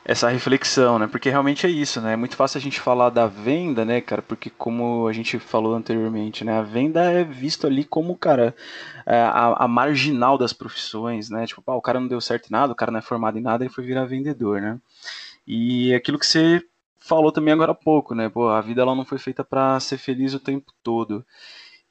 essa 0.05 0.29
reflexão, 0.29 0.99
né? 0.99 1.07
Porque 1.07 1.29
realmente 1.29 1.65
é 1.65 1.69
isso, 1.69 2.01
né? 2.01 2.13
É 2.13 2.15
muito 2.15 2.35
fácil 2.35 2.57
a 2.57 2.61
gente 2.61 2.79
falar 2.79 3.09
da 3.09 3.25
venda, 3.25 3.85
né, 3.85 4.01
cara? 4.01 4.21
Porque 4.21 4.49
como 4.49 5.07
a 5.07 5.13
gente 5.13 5.39
falou 5.39 5.75
anteriormente, 5.75 6.43
né? 6.43 6.57
A 6.57 6.61
venda 6.61 7.03
é 7.03 7.23
visto 7.23 7.65
ali 7.65 7.85
como, 7.85 8.17
cara, 8.17 8.53
é, 9.05 9.17
a, 9.21 9.63
a 9.63 9.67
marginal 9.67 10.37
das 10.37 10.51
profissões, 10.51 11.29
né? 11.29 11.45
Tipo, 11.47 11.63
o 11.65 11.81
cara 11.81 11.99
não 12.01 12.07
deu 12.07 12.19
certo 12.19 12.47
em 12.47 12.51
nada, 12.51 12.73
o 12.73 12.75
cara 12.75 12.91
não 12.91 12.99
é 12.99 13.01
formado 13.01 13.37
em 13.37 13.41
nada, 13.41 13.63
ele 13.63 13.73
foi 13.73 13.85
virar 13.85 14.05
vendedor, 14.05 14.61
né? 14.61 14.77
E 15.47 15.93
aquilo 15.93 16.19
que 16.19 16.27
você 16.27 16.61
falou 16.99 17.31
também 17.31 17.53
agora 17.53 17.71
há 17.71 17.75
pouco, 17.75 18.13
né? 18.13 18.29
Pô, 18.29 18.49
a 18.49 18.61
vida 18.61 18.81
ela 18.81 18.95
não 18.95 19.05
foi 19.05 19.17
feita 19.17 19.43
para 19.43 19.79
ser 19.79 19.97
feliz 19.97 20.33
o 20.33 20.39
tempo 20.39 20.73
todo. 20.83 21.25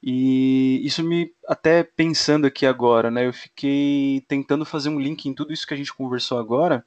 E 0.03 0.81
isso 0.85 1.03
me, 1.03 1.31
até 1.47 1.83
pensando 1.83 2.45
aqui 2.45 2.65
agora, 2.65 3.09
né? 3.09 3.25
Eu 3.27 3.33
fiquei 3.33 4.23
tentando 4.27 4.65
fazer 4.65 4.89
um 4.89 4.99
link 4.99 5.25
em 5.27 5.33
tudo 5.33 5.53
isso 5.53 5.65
que 5.65 5.73
a 5.73 5.77
gente 5.77 5.93
conversou 5.93 6.37
agora 6.37 6.85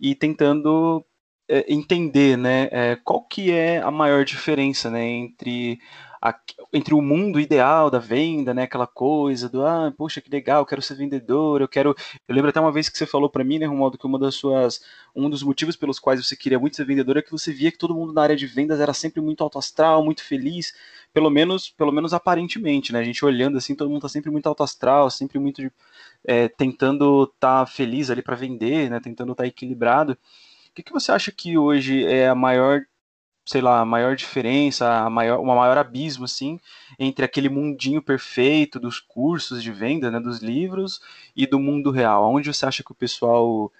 e 0.00 0.14
tentando 0.14 1.04
é, 1.48 1.72
entender, 1.72 2.36
né, 2.36 2.68
é, 2.72 2.96
qual 2.96 3.22
que 3.22 3.50
é 3.52 3.78
a 3.80 3.90
maior 3.90 4.24
diferença, 4.24 4.90
né, 4.90 5.04
entre 5.08 5.78
a, 6.20 6.34
entre 6.72 6.94
o 6.94 7.00
mundo 7.00 7.38
ideal 7.38 7.90
da 7.90 7.98
venda, 7.98 8.52
né, 8.52 8.64
aquela 8.64 8.86
coisa 8.86 9.48
do 9.48 9.64
ah, 9.64 9.92
poxa, 9.96 10.20
que 10.20 10.30
legal, 10.30 10.62
eu 10.62 10.66
quero 10.66 10.82
ser 10.82 10.96
vendedor, 10.96 11.60
eu 11.60 11.68
quero, 11.68 11.94
eu 12.26 12.34
lembro 12.34 12.50
até 12.50 12.60
uma 12.60 12.72
vez 12.72 12.88
que 12.88 12.98
você 12.98 13.06
falou 13.06 13.30
para 13.30 13.44
mim, 13.44 13.58
né, 13.58 13.66
Romualdo, 13.66 13.98
que 13.98 14.06
uma 14.06 14.18
das 14.18 14.34
suas 14.34 14.80
um 15.14 15.30
dos 15.30 15.42
motivos 15.42 15.76
pelos 15.76 15.98
quais 15.98 16.24
você 16.24 16.36
queria 16.36 16.58
muito 16.58 16.76
ser 16.76 16.84
vendedor 16.84 17.16
é 17.16 17.22
que 17.22 17.30
você 17.30 17.52
via 17.52 17.70
que 17.72 17.78
todo 17.78 17.94
mundo 17.94 18.12
na 18.12 18.22
área 18.22 18.36
de 18.36 18.46
vendas 18.46 18.80
era 18.80 18.92
sempre 18.92 19.20
muito 19.20 19.42
alto 19.42 19.58
astral, 19.58 20.04
muito 20.04 20.22
feliz, 20.24 20.74
pelo 21.12 21.30
menos, 21.30 21.70
pelo 21.70 21.92
menos 21.92 22.12
aparentemente, 22.12 22.92
né? 22.92 22.98
A 22.98 23.04
gente 23.04 23.24
olhando 23.24 23.56
assim, 23.56 23.74
todo 23.74 23.88
mundo 23.88 24.02
tá 24.02 24.08
sempre 24.08 24.30
muito 24.30 24.46
alto 24.46 24.62
astral, 24.62 25.10
sempre 25.10 25.38
muito 25.38 25.62
é, 26.26 26.48
tentando 26.48 27.24
estar 27.24 27.60
tá 27.60 27.66
feliz 27.66 28.10
ali 28.10 28.22
para 28.22 28.36
vender, 28.36 28.90
né? 28.90 29.00
Tentando 29.00 29.32
estar 29.32 29.44
tá 29.44 29.48
equilibrado. 29.48 30.12
O 30.70 30.74
que, 30.74 30.82
que 30.82 30.92
você 30.92 31.12
acha 31.12 31.32
que 31.32 31.56
hoje 31.56 32.04
é 32.04 32.28
a 32.28 32.34
maior, 32.34 32.82
sei 33.44 33.60
lá, 33.60 33.80
a 33.80 33.84
maior 33.84 34.16
diferença, 34.16 34.88
a 35.04 35.10
maior, 35.10 35.40
uma 35.40 35.54
maior 35.54 35.78
abismo, 35.78 36.24
assim, 36.24 36.60
entre 36.98 37.24
aquele 37.24 37.48
mundinho 37.48 38.02
perfeito 38.02 38.80
dos 38.80 39.00
cursos 39.00 39.62
de 39.62 39.72
venda, 39.72 40.10
né? 40.10 40.20
Dos 40.20 40.40
livros 40.40 41.00
e 41.34 41.46
do 41.46 41.60
mundo 41.60 41.90
real? 41.90 42.34
Onde 42.34 42.52
você 42.52 42.66
acha 42.66 42.82
que 42.82 42.92
o 42.92 42.94
pessoal 42.94 43.72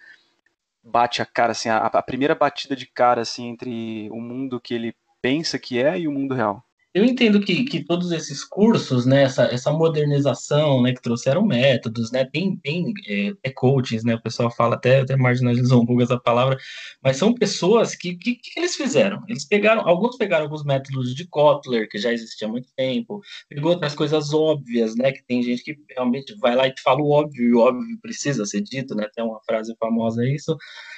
bate 0.82 1.20
a 1.22 1.26
cara, 1.26 1.52
assim, 1.52 1.68
a, 1.68 1.78
a 1.78 2.02
primeira 2.02 2.34
batida 2.34 2.76
de 2.76 2.86
cara, 2.86 3.22
assim, 3.22 3.48
entre 3.48 4.08
o 4.10 4.20
mundo 4.20 4.60
que 4.60 4.74
ele 4.74 4.94
pensa 5.20 5.58
que 5.58 5.82
é 5.82 5.98
e 5.98 6.08
o 6.08 6.12
mundo 6.12 6.34
real? 6.34 6.65
Eu 6.96 7.04
entendo 7.04 7.38
que, 7.42 7.62
que 7.64 7.84
todos 7.84 8.10
esses 8.10 8.42
cursos, 8.42 9.04
né, 9.04 9.24
essa, 9.24 9.44
essa 9.52 9.70
modernização, 9.70 10.80
né, 10.80 10.94
que 10.94 11.02
trouxeram 11.02 11.44
métodos, 11.44 12.10
né, 12.10 12.24
tem, 12.24 12.56
tem 12.56 12.90
é, 13.06 13.32
é 13.44 13.52
né, 14.02 14.14
o 14.14 14.22
pessoal 14.22 14.50
fala 14.50 14.76
até, 14.76 15.00
até 15.00 15.14
marginalizou 15.14 15.82
um 15.82 15.84
pouco 15.84 16.00
essa 16.00 16.18
palavra, 16.18 16.56
mas 17.02 17.18
são 17.18 17.34
pessoas 17.34 17.94
que, 17.94 18.16
que, 18.16 18.36
que 18.36 18.58
eles 18.58 18.76
fizeram? 18.76 19.22
Eles 19.28 19.44
pegaram, 19.44 19.86
alguns 19.86 20.16
pegaram 20.16 20.44
alguns 20.44 20.64
métodos 20.64 21.14
de 21.14 21.28
Kotler, 21.28 21.86
que 21.86 21.98
já 21.98 22.10
existia 22.10 22.48
há 22.48 22.50
muito 22.50 22.68
tempo, 22.74 23.20
pegou 23.46 23.72
outras 23.72 23.94
coisas 23.94 24.32
óbvias, 24.32 24.96
né, 24.96 25.12
que 25.12 25.22
tem 25.22 25.42
gente 25.42 25.62
que 25.62 25.76
realmente 25.90 26.34
vai 26.38 26.56
lá 26.56 26.66
e 26.66 26.72
te 26.72 26.80
fala 26.80 27.02
o 27.02 27.10
óbvio, 27.10 27.46
e 27.46 27.52
o 27.52 27.58
óbvio 27.58 28.00
precisa 28.00 28.46
ser 28.46 28.62
dito, 28.62 28.94
né, 28.94 29.06
tem 29.14 29.22
uma 29.22 29.40
frase 29.44 29.76
famosa 29.78 30.26
isso, 30.26 30.56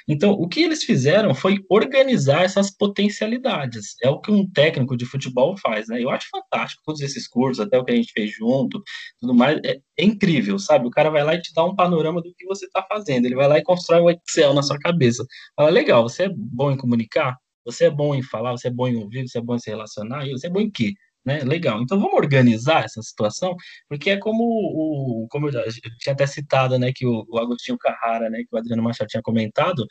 então, 0.09 0.31
o 0.31 0.47
que 0.47 0.61
eles 0.61 0.83
fizeram 0.83 1.35
foi 1.35 1.57
organizar 1.69 2.43
essas 2.43 2.75
potencialidades. 2.75 3.95
É 4.01 4.09
o 4.09 4.19
que 4.19 4.31
um 4.31 4.49
técnico 4.49 4.97
de 4.97 5.05
futebol 5.05 5.55
faz, 5.55 5.87
né? 5.87 6.01
Eu 6.03 6.09
acho 6.09 6.27
fantástico 6.29 6.81
todos 6.83 6.99
esses 7.01 7.27
cursos, 7.27 7.63
até 7.63 7.77
o 7.77 7.85
que 7.85 7.91
a 7.91 7.95
gente 7.95 8.11
fez 8.11 8.31
junto, 8.31 8.81
tudo 9.19 9.35
mais. 9.35 9.59
É, 9.63 9.79
é 9.97 10.03
incrível, 10.03 10.57
sabe? 10.57 10.87
O 10.87 10.89
cara 10.89 11.11
vai 11.11 11.23
lá 11.23 11.35
e 11.35 11.41
te 11.41 11.53
dá 11.53 11.63
um 11.63 11.75
panorama 11.75 12.21
do 12.23 12.33
que 12.35 12.45
você 12.47 12.65
está 12.65 12.81
fazendo. 12.81 13.25
Ele 13.25 13.35
vai 13.35 13.47
lá 13.47 13.59
e 13.59 13.63
constrói 13.63 14.01
um 14.01 14.09
Excel 14.09 14.51
na 14.55 14.63
sua 14.63 14.79
cabeça. 14.79 15.23
Fala, 15.55 15.69
legal, 15.69 16.01
você 16.01 16.23
é 16.23 16.29
bom 16.35 16.71
em 16.71 16.77
comunicar? 16.77 17.37
Você 17.63 17.85
é 17.85 17.91
bom 17.91 18.15
em 18.15 18.23
falar? 18.23 18.51
Você 18.57 18.67
é 18.69 18.71
bom 18.71 18.87
em 18.87 18.95
ouvir? 18.95 19.27
Você 19.27 19.37
é 19.37 19.41
bom 19.41 19.55
em 19.55 19.59
se 19.59 19.69
relacionar? 19.69 20.25
E 20.25 20.31
você 20.31 20.47
é 20.47 20.49
bom 20.49 20.59
em 20.59 20.71
quê? 20.71 20.93
Né? 21.29 21.43
Legal. 21.43 21.81
Então 21.81 21.99
vamos 21.99 22.15
organizar 22.15 22.83
essa 22.85 23.01
situação, 23.03 23.55
porque 23.87 24.09
é 24.09 24.17
como 24.17 24.43
o, 24.43 25.27
como 25.29 25.47
eu, 25.47 25.51
já, 25.51 25.63
tinha 25.99 26.13
até 26.13 26.25
citado, 26.25 26.79
né, 26.79 26.91
que 26.93 27.05
o, 27.05 27.23
o 27.29 27.37
Agostinho 27.37 27.77
Carrara, 27.77 28.29
né, 28.29 28.39
que 28.39 28.55
o 28.55 28.57
Adriano 28.57 28.81
Machado 28.81 29.07
tinha 29.07 29.21
comentado, 29.21 29.85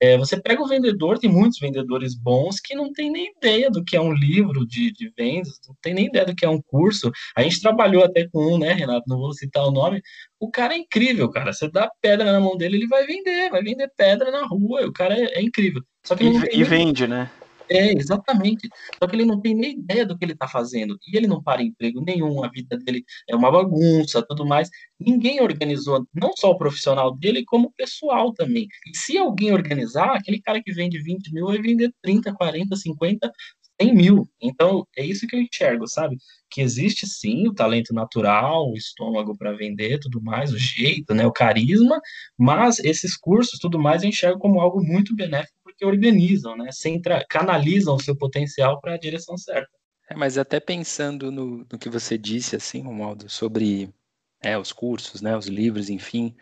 é, 0.00 0.18
você 0.18 0.38
pega 0.38 0.62
o 0.62 0.66
vendedor, 0.66 1.18
tem 1.18 1.30
muitos 1.30 1.58
vendedores 1.58 2.14
bons 2.14 2.60
que 2.60 2.74
não 2.74 2.92
tem 2.92 3.10
nem 3.10 3.32
ideia 3.34 3.70
do 3.70 3.82
que 3.82 3.96
é 3.96 4.00
um 4.00 4.12
livro 4.12 4.66
de, 4.66 4.92
de 4.92 5.10
vendas, 5.16 5.58
não 5.66 5.74
tem 5.80 5.94
nem 5.94 6.06
ideia 6.06 6.26
do 6.26 6.34
que 6.34 6.44
é 6.44 6.48
um 6.48 6.60
curso. 6.60 7.10
A 7.34 7.42
gente 7.42 7.62
trabalhou 7.62 8.04
até 8.04 8.28
com 8.28 8.54
um, 8.54 8.58
né, 8.58 8.74
Renato? 8.74 9.04
Não 9.08 9.16
vou 9.16 9.32
citar 9.32 9.64
o 9.64 9.70
nome. 9.70 10.02
O 10.38 10.50
cara 10.50 10.74
é 10.74 10.78
incrível, 10.78 11.30
cara. 11.30 11.52
Você 11.52 11.70
dá 11.70 11.90
pedra 12.02 12.30
na 12.30 12.40
mão 12.40 12.56
dele, 12.56 12.76
ele 12.76 12.86
vai 12.86 13.06
vender, 13.06 13.48
vai 13.48 13.62
vender 13.62 13.90
pedra 13.96 14.30
na 14.30 14.44
rua. 14.46 14.86
O 14.86 14.92
cara 14.92 15.14
é, 15.14 15.38
é 15.38 15.42
incrível. 15.42 15.80
Só 16.04 16.14
que 16.14 16.24
e, 16.24 16.60
e 16.60 16.64
vende, 16.64 17.06
né? 17.06 17.30
É, 17.68 17.92
exatamente. 17.92 18.68
Só 19.02 19.08
que 19.08 19.16
ele 19.16 19.24
não 19.24 19.40
tem 19.40 19.54
nem 19.54 19.72
ideia 19.78 20.04
do 20.04 20.16
que 20.18 20.24
ele 20.24 20.32
está 20.34 20.46
fazendo. 20.46 20.98
E 21.08 21.16
ele 21.16 21.26
não 21.26 21.42
para 21.42 21.62
emprego 21.62 22.02
nenhum, 22.04 22.44
a 22.44 22.48
vida 22.48 22.76
dele 22.76 23.04
é 23.28 23.34
uma 23.34 23.50
bagunça, 23.50 24.22
tudo 24.26 24.44
mais. 24.46 24.68
Ninguém 25.00 25.40
organizou, 25.40 26.06
não 26.14 26.32
só 26.36 26.50
o 26.50 26.58
profissional 26.58 27.14
dele, 27.16 27.42
como 27.44 27.68
o 27.68 27.72
pessoal 27.72 28.32
também. 28.34 28.66
E 28.86 28.96
se 28.96 29.16
alguém 29.16 29.52
organizar, 29.52 30.14
aquele 30.14 30.40
cara 30.42 30.62
que 30.62 30.72
vende 30.72 30.98
20 31.02 31.32
mil 31.32 31.46
vai 31.46 31.58
vender 31.60 31.90
30, 32.02 32.34
40, 32.34 32.76
50, 32.76 33.32
100 33.80 33.94
mil. 33.94 34.28
Então, 34.40 34.86
é 34.96 35.04
isso 35.04 35.26
que 35.26 35.34
eu 35.34 35.40
enxergo, 35.40 35.86
sabe? 35.88 36.16
Que 36.50 36.60
existe 36.60 37.06
sim 37.06 37.48
o 37.48 37.54
talento 37.54 37.94
natural, 37.94 38.70
o 38.70 38.76
estômago 38.76 39.36
para 39.36 39.52
vender, 39.52 39.98
tudo 40.00 40.20
mais, 40.22 40.52
o 40.52 40.58
jeito, 40.58 41.14
né, 41.14 41.26
o 41.26 41.32
carisma, 41.32 41.98
mas 42.38 42.78
esses 42.80 43.16
cursos, 43.16 43.58
tudo 43.58 43.78
mais, 43.78 44.02
eu 44.02 44.08
enxergo 44.10 44.38
como 44.38 44.60
algo 44.60 44.82
muito 44.84 45.14
benéfico 45.16 45.63
porque 45.74 45.84
organizam, 45.84 46.56
né? 46.56 46.70
Centra, 46.72 47.24
canalizam 47.28 47.96
o 47.96 48.00
seu 48.00 48.16
potencial 48.16 48.80
para 48.80 48.94
a 48.94 48.98
direção 48.98 49.36
certa. 49.36 49.70
É, 50.08 50.14
mas 50.14 50.38
até 50.38 50.60
pensando 50.60 51.30
no, 51.30 51.58
no 51.70 51.78
que 51.78 51.88
você 51.88 52.16
disse, 52.16 52.56
assim, 52.56 52.82
Romualdo, 52.82 53.28
sobre 53.28 53.92
é, 54.40 54.56
os 54.56 54.72
cursos, 54.72 55.20
né, 55.20 55.36
os 55.36 55.46
livros, 55.46 55.88
enfim, 55.90 56.36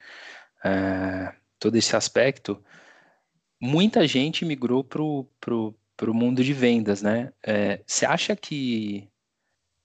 é, 0.64 1.34
todo 1.58 1.76
esse 1.76 1.94
aspecto, 1.96 2.62
muita 3.60 4.06
gente 4.06 4.44
migrou 4.44 4.84
para 4.84 5.00
pro, 5.40 5.74
pro 5.96 6.14
mundo 6.14 6.42
de 6.42 6.52
vendas, 6.52 7.02
né? 7.02 7.32
É, 7.42 7.82
você 7.86 8.04
acha 8.04 8.36
que 8.36 9.08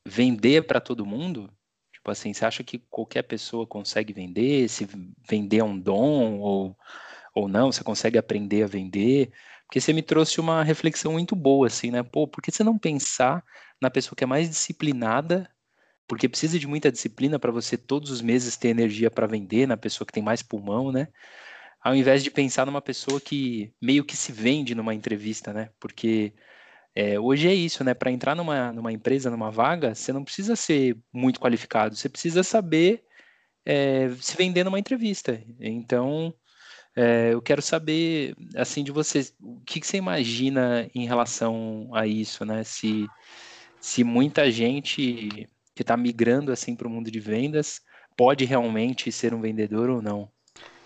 vender 0.05 0.65
para 0.65 0.81
todo 0.81 1.05
mundo? 1.05 1.49
Tipo 1.93 2.12
assim, 2.12 2.33
você 2.33 2.45
acha 2.45 2.63
que 2.63 2.79
qualquer 2.89 3.23
pessoa 3.23 3.67
consegue 3.67 4.13
vender? 4.13 4.67
Se 4.69 4.88
vender 5.29 5.60
é 5.60 5.63
um 5.63 5.77
dom 5.77 6.39
ou 6.39 6.75
ou 7.38 7.47
não, 7.47 7.71
você 7.71 7.84
consegue 7.84 8.17
aprender 8.17 8.63
a 8.63 8.67
vender, 8.67 9.32
porque 9.65 9.80
você 9.80 9.93
me 9.93 10.02
trouxe 10.02 10.39
uma 10.39 10.63
reflexão 10.63 11.13
muito 11.13 11.36
boa, 11.36 11.67
assim, 11.67 11.91
né? 11.91 12.02
Pô, 12.04 12.28
por 12.28 12.41
que 12.41 12.52
você 12.52 12.63
não 12.63 12.78
pensar 12.78 13.43
na 13.82 13.89
pessoa 13.89 14.15
que 14.15 14.23
é 14.23 14.28
mais 14.28 14.50
disciplinada, 14.50 15.50
porque 16.08 16.30
precisa 16.30 16.58
de 16.58 16.65
muita 16.67 16.91
disciplina 16.91 17.38
para 17.38 17.52
você 17.52 17.78
todos 17.78 18.10
os 18.12 18.21
meses 18.21 18.58
ter 18.58 18.69
energia 18.69 19.12
para 19.12 19.28
vender, 19.28 19.67
na 19.67 19.78
pessoa 19.78 20.06
que 20.06 20.13
tem 20.13 20.23
mais 20.23 20.41
pulmão, 20.41 20.91
né? 20.91 21.10
Ao 21.82 21.95
invés 21.95 22.23
de 22.23 22.32
pensar 22.32 22.65
numa 22.65 22.82
pessoa 22.82 23.21
que 23.21 23.73
meio 23.82 24.04
que 24.06 24.17
se 24.17 24.32
vende 24.32 24.73
numa 24.73 24.95
entrevista, 24.95 25.54
né? 25.54 25.69
Porque 25.80 26.34
é, 26.95 27.19
hoje 27.19 27.47
é 27.47 27.54
isso, 27.54 27.84
né? 27.84 27.93
Para 27.93 28.12
entrar 28.12 28.36
numa, 28.36 28.73
numa 28.73 28.91
empresa, 28.91 29.30
numa 29.30 29.52
vaga, 29.52 29.93
você 29.93 30.12
não 30.12 30.23
precisa 30.23 30.56
ser 30.56 30.97
muito 31.13 31.39
qualificado, 31.39 31.95
você 31.95 32.10
precisa 32.10 32.41
saber 32.43 33.04
é, 33.65 34.10
se 34.21 34.36
vender 34.38 34.63
numa 34.63 34.80
entrevista. 34.80 35.43
Então, 35.60 36.34
é, 36.99 37.31
eu 37.31 37.39
quero 37.43 37.62
saber, 37.62 38.36
assim, 38.55 38.83
de 38.83 38.91
vocês, 38.91 39.31
o 39.39 39.62
que, 39.63 39.79
que 39.79 39.86
você 39.86 39.97
imagina 39.97 40.89
em 40.95 41.05
relação 41.05 41.91
a 41.93 42.07
isso, 42.07 42.43
né? 42.43 42.63
Se, 42.63 43.07
se 43.79 44.03
muita 44.03 44.49
gente 44.49 45.47
que 45.75 45.83
está 45.83 45.95
migrando, 45.95 46.51
assim, 46.51 46.75
para 46.75 46.88
o 46.88 46.89
mundo 46.89 47.12
de 47.12 47.19
vendas 47.19 47.81
pode 48.17 48.45
realmente 48.45 49.12
ser 49.12 49.31
um 49.31 49.39
vendedor 49.39 49.91
ou 49.91 50.01
não. 50.01 50.27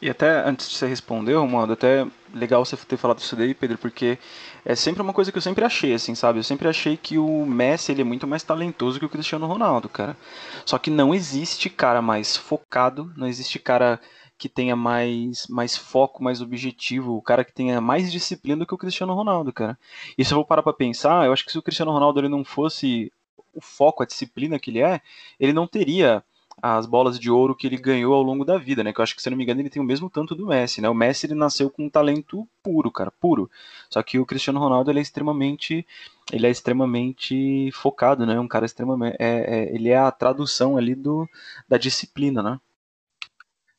E 0.01 0.09
até 0.09 0.45
antes 0.45 0.69
de 0.69 0.75
você 0.75 0.85
responder, 0.85 1.35
Romualdo, 1.35 1.71
até 1.71 2.05
legal 2.33 2.65
você 2.65 2.75
ter 2.75 2.97
falado 2.97 3.19
isso 3.19 3.37
daí, 3.37 3.53
Pedro, 3.53 3.77
porque 3.77 4.19
é 4.65 4.75
sempre 4.75 5.01
uma 5.01 5.13
coisa 5.13 5.31
que 5.31 5.37
eu 5.37 5.41
sempre 5.41 5.63
achei, 5.63 5.93
assim, 5.93 6.13
sabe? 6.13 6.39
Eu 6.39 6.43
sempre 6.43 6.67
achei 6.67 6.97
que 6.97 7.17
o 7.17 7.45
Messi 7.45 7.93
ele 7.93 8.01
é 8.01 8.03
muito 8.03 8.27
mais 8.27 8.43
talentoso 8.43 8.99
que 8.99 9.05
o 9.05 9.09
Cristiano 9.09 9.47
Ronaldo, 9.47 9.87
cara. 9.87 10.17
Só 10.65 10.77
que 10.77 10.89
não 10.89 11.15
existe 11.15 11.69
cara 11.69 12.01
mais 12.01 12.35
focado, 12.35 13.13
não 13.15 13.27
existe 13.27 13.57
cara 13.59 13.97
que 14.41 14.49
tenha 14.49 14.75
mais, 14.75 15.45
mais 15.45 15.77
foco, 15.77 16.23
mais 16.23 16.41
objetivo, 16.41 17.15
o 17.15 17.21
cara 17.21 17.45
que 17.45 17.53
tenha 17.53 17.79
mais 17.79 18.11
disciplina 18.11 18.57
do 18.57 18.65
que 18.65 18.73
o 18.73 18.77
Cristiano 18.77 19.13
Ronaldo, 19.13 19.53
cara. 19.53 19.77
E 20.17 20.25
se 20.25 20.33
eu 20.33 20.37
vou 20.37 20.45
parar 20.45 20.63
pra 20.63 20.73
pensar, 20.73 21.27
eu 21.27 21.31
acho 21.31 21.45
que 21.45 21.51
se 21.51 21.59
o 21.59 21.61
Cristiano 21.61 21.91
Ronaldo 21.91 22.19
ele 22.19 22.27
não 22.27 22.43
fosse 22.43 23.13
o 23.53 23.61
foco, 23.61 24.01
a 24.01 24.05
disciplina 24.05 24.57
que 24.57 24.71
ele 24.71 24.81
é, 24.81 24.99
ele 25.39 25.53
não 25.53 25.67
teria 25.67 26.23
as 26.59 26.87
bolas 26.87 27.19
de 27.19 27.29
ouro 27.29 27.55
que 27.55 27.67
ele 27.67 27.77
ganhou 27.77 28.15
ao 28.15 28.23
longo 28.23 28.43
da 28.43 28.57
vida, 28.57 28.83
né? 28.83 28.91
Que 28.91 28.99
eu 28.99 29.03
acho 29.03 29.15
que, 29.15 29.21
se 29.21 29.29
não 29.29 29.37
me 29.37 29.43
engano, 29.43 29.61
ele 29.61 29.69
tem 29.69 29.79
o 29.79 29.85
mesmo 29.85 30.09
tanto 30.09 30.33
do 30.33 30.47
Messi, 30.47 30.81
né? 30.81 30.89
O 30.89 30.93
Messi 30.95 31.27
ele 31.27 31.35
nasceu 31.35 31.69
com 31.69 31.85
um 31.85 31.89
talento 31.89 32.47
puro, 32.63 32.89
cara, 32.89 33.11
puro. 33.11 33.47
Só 33.91 34.01
que 34.01 34.17
o 34.17 34.25
Cristiano 34.25 34.59
Ronaldo 34.59 34.89
ele 34.89 34.97
é 34.97 35.03
extremamente, 35.03 35.85
ele 36.33 36.47
é 36.47 36.49
extremamente 36.49 37.69
focado, 37.73 38.25
né? 38.25 38.39
Um 38.39 38.47
cara 38.47 38.65
extremamente, 38.65 39.17
é, 39.19 39.69
é, 39.69 39.75
ele 39.75 39.89
é 39.89 39.97
a 39.99 40.11
tradução 40.11 40.77
ali 40.77 40.95
do 40.95 41.29
da 41.69 41.77
disciplina, 41.77 42.41
né? 42.41 42.59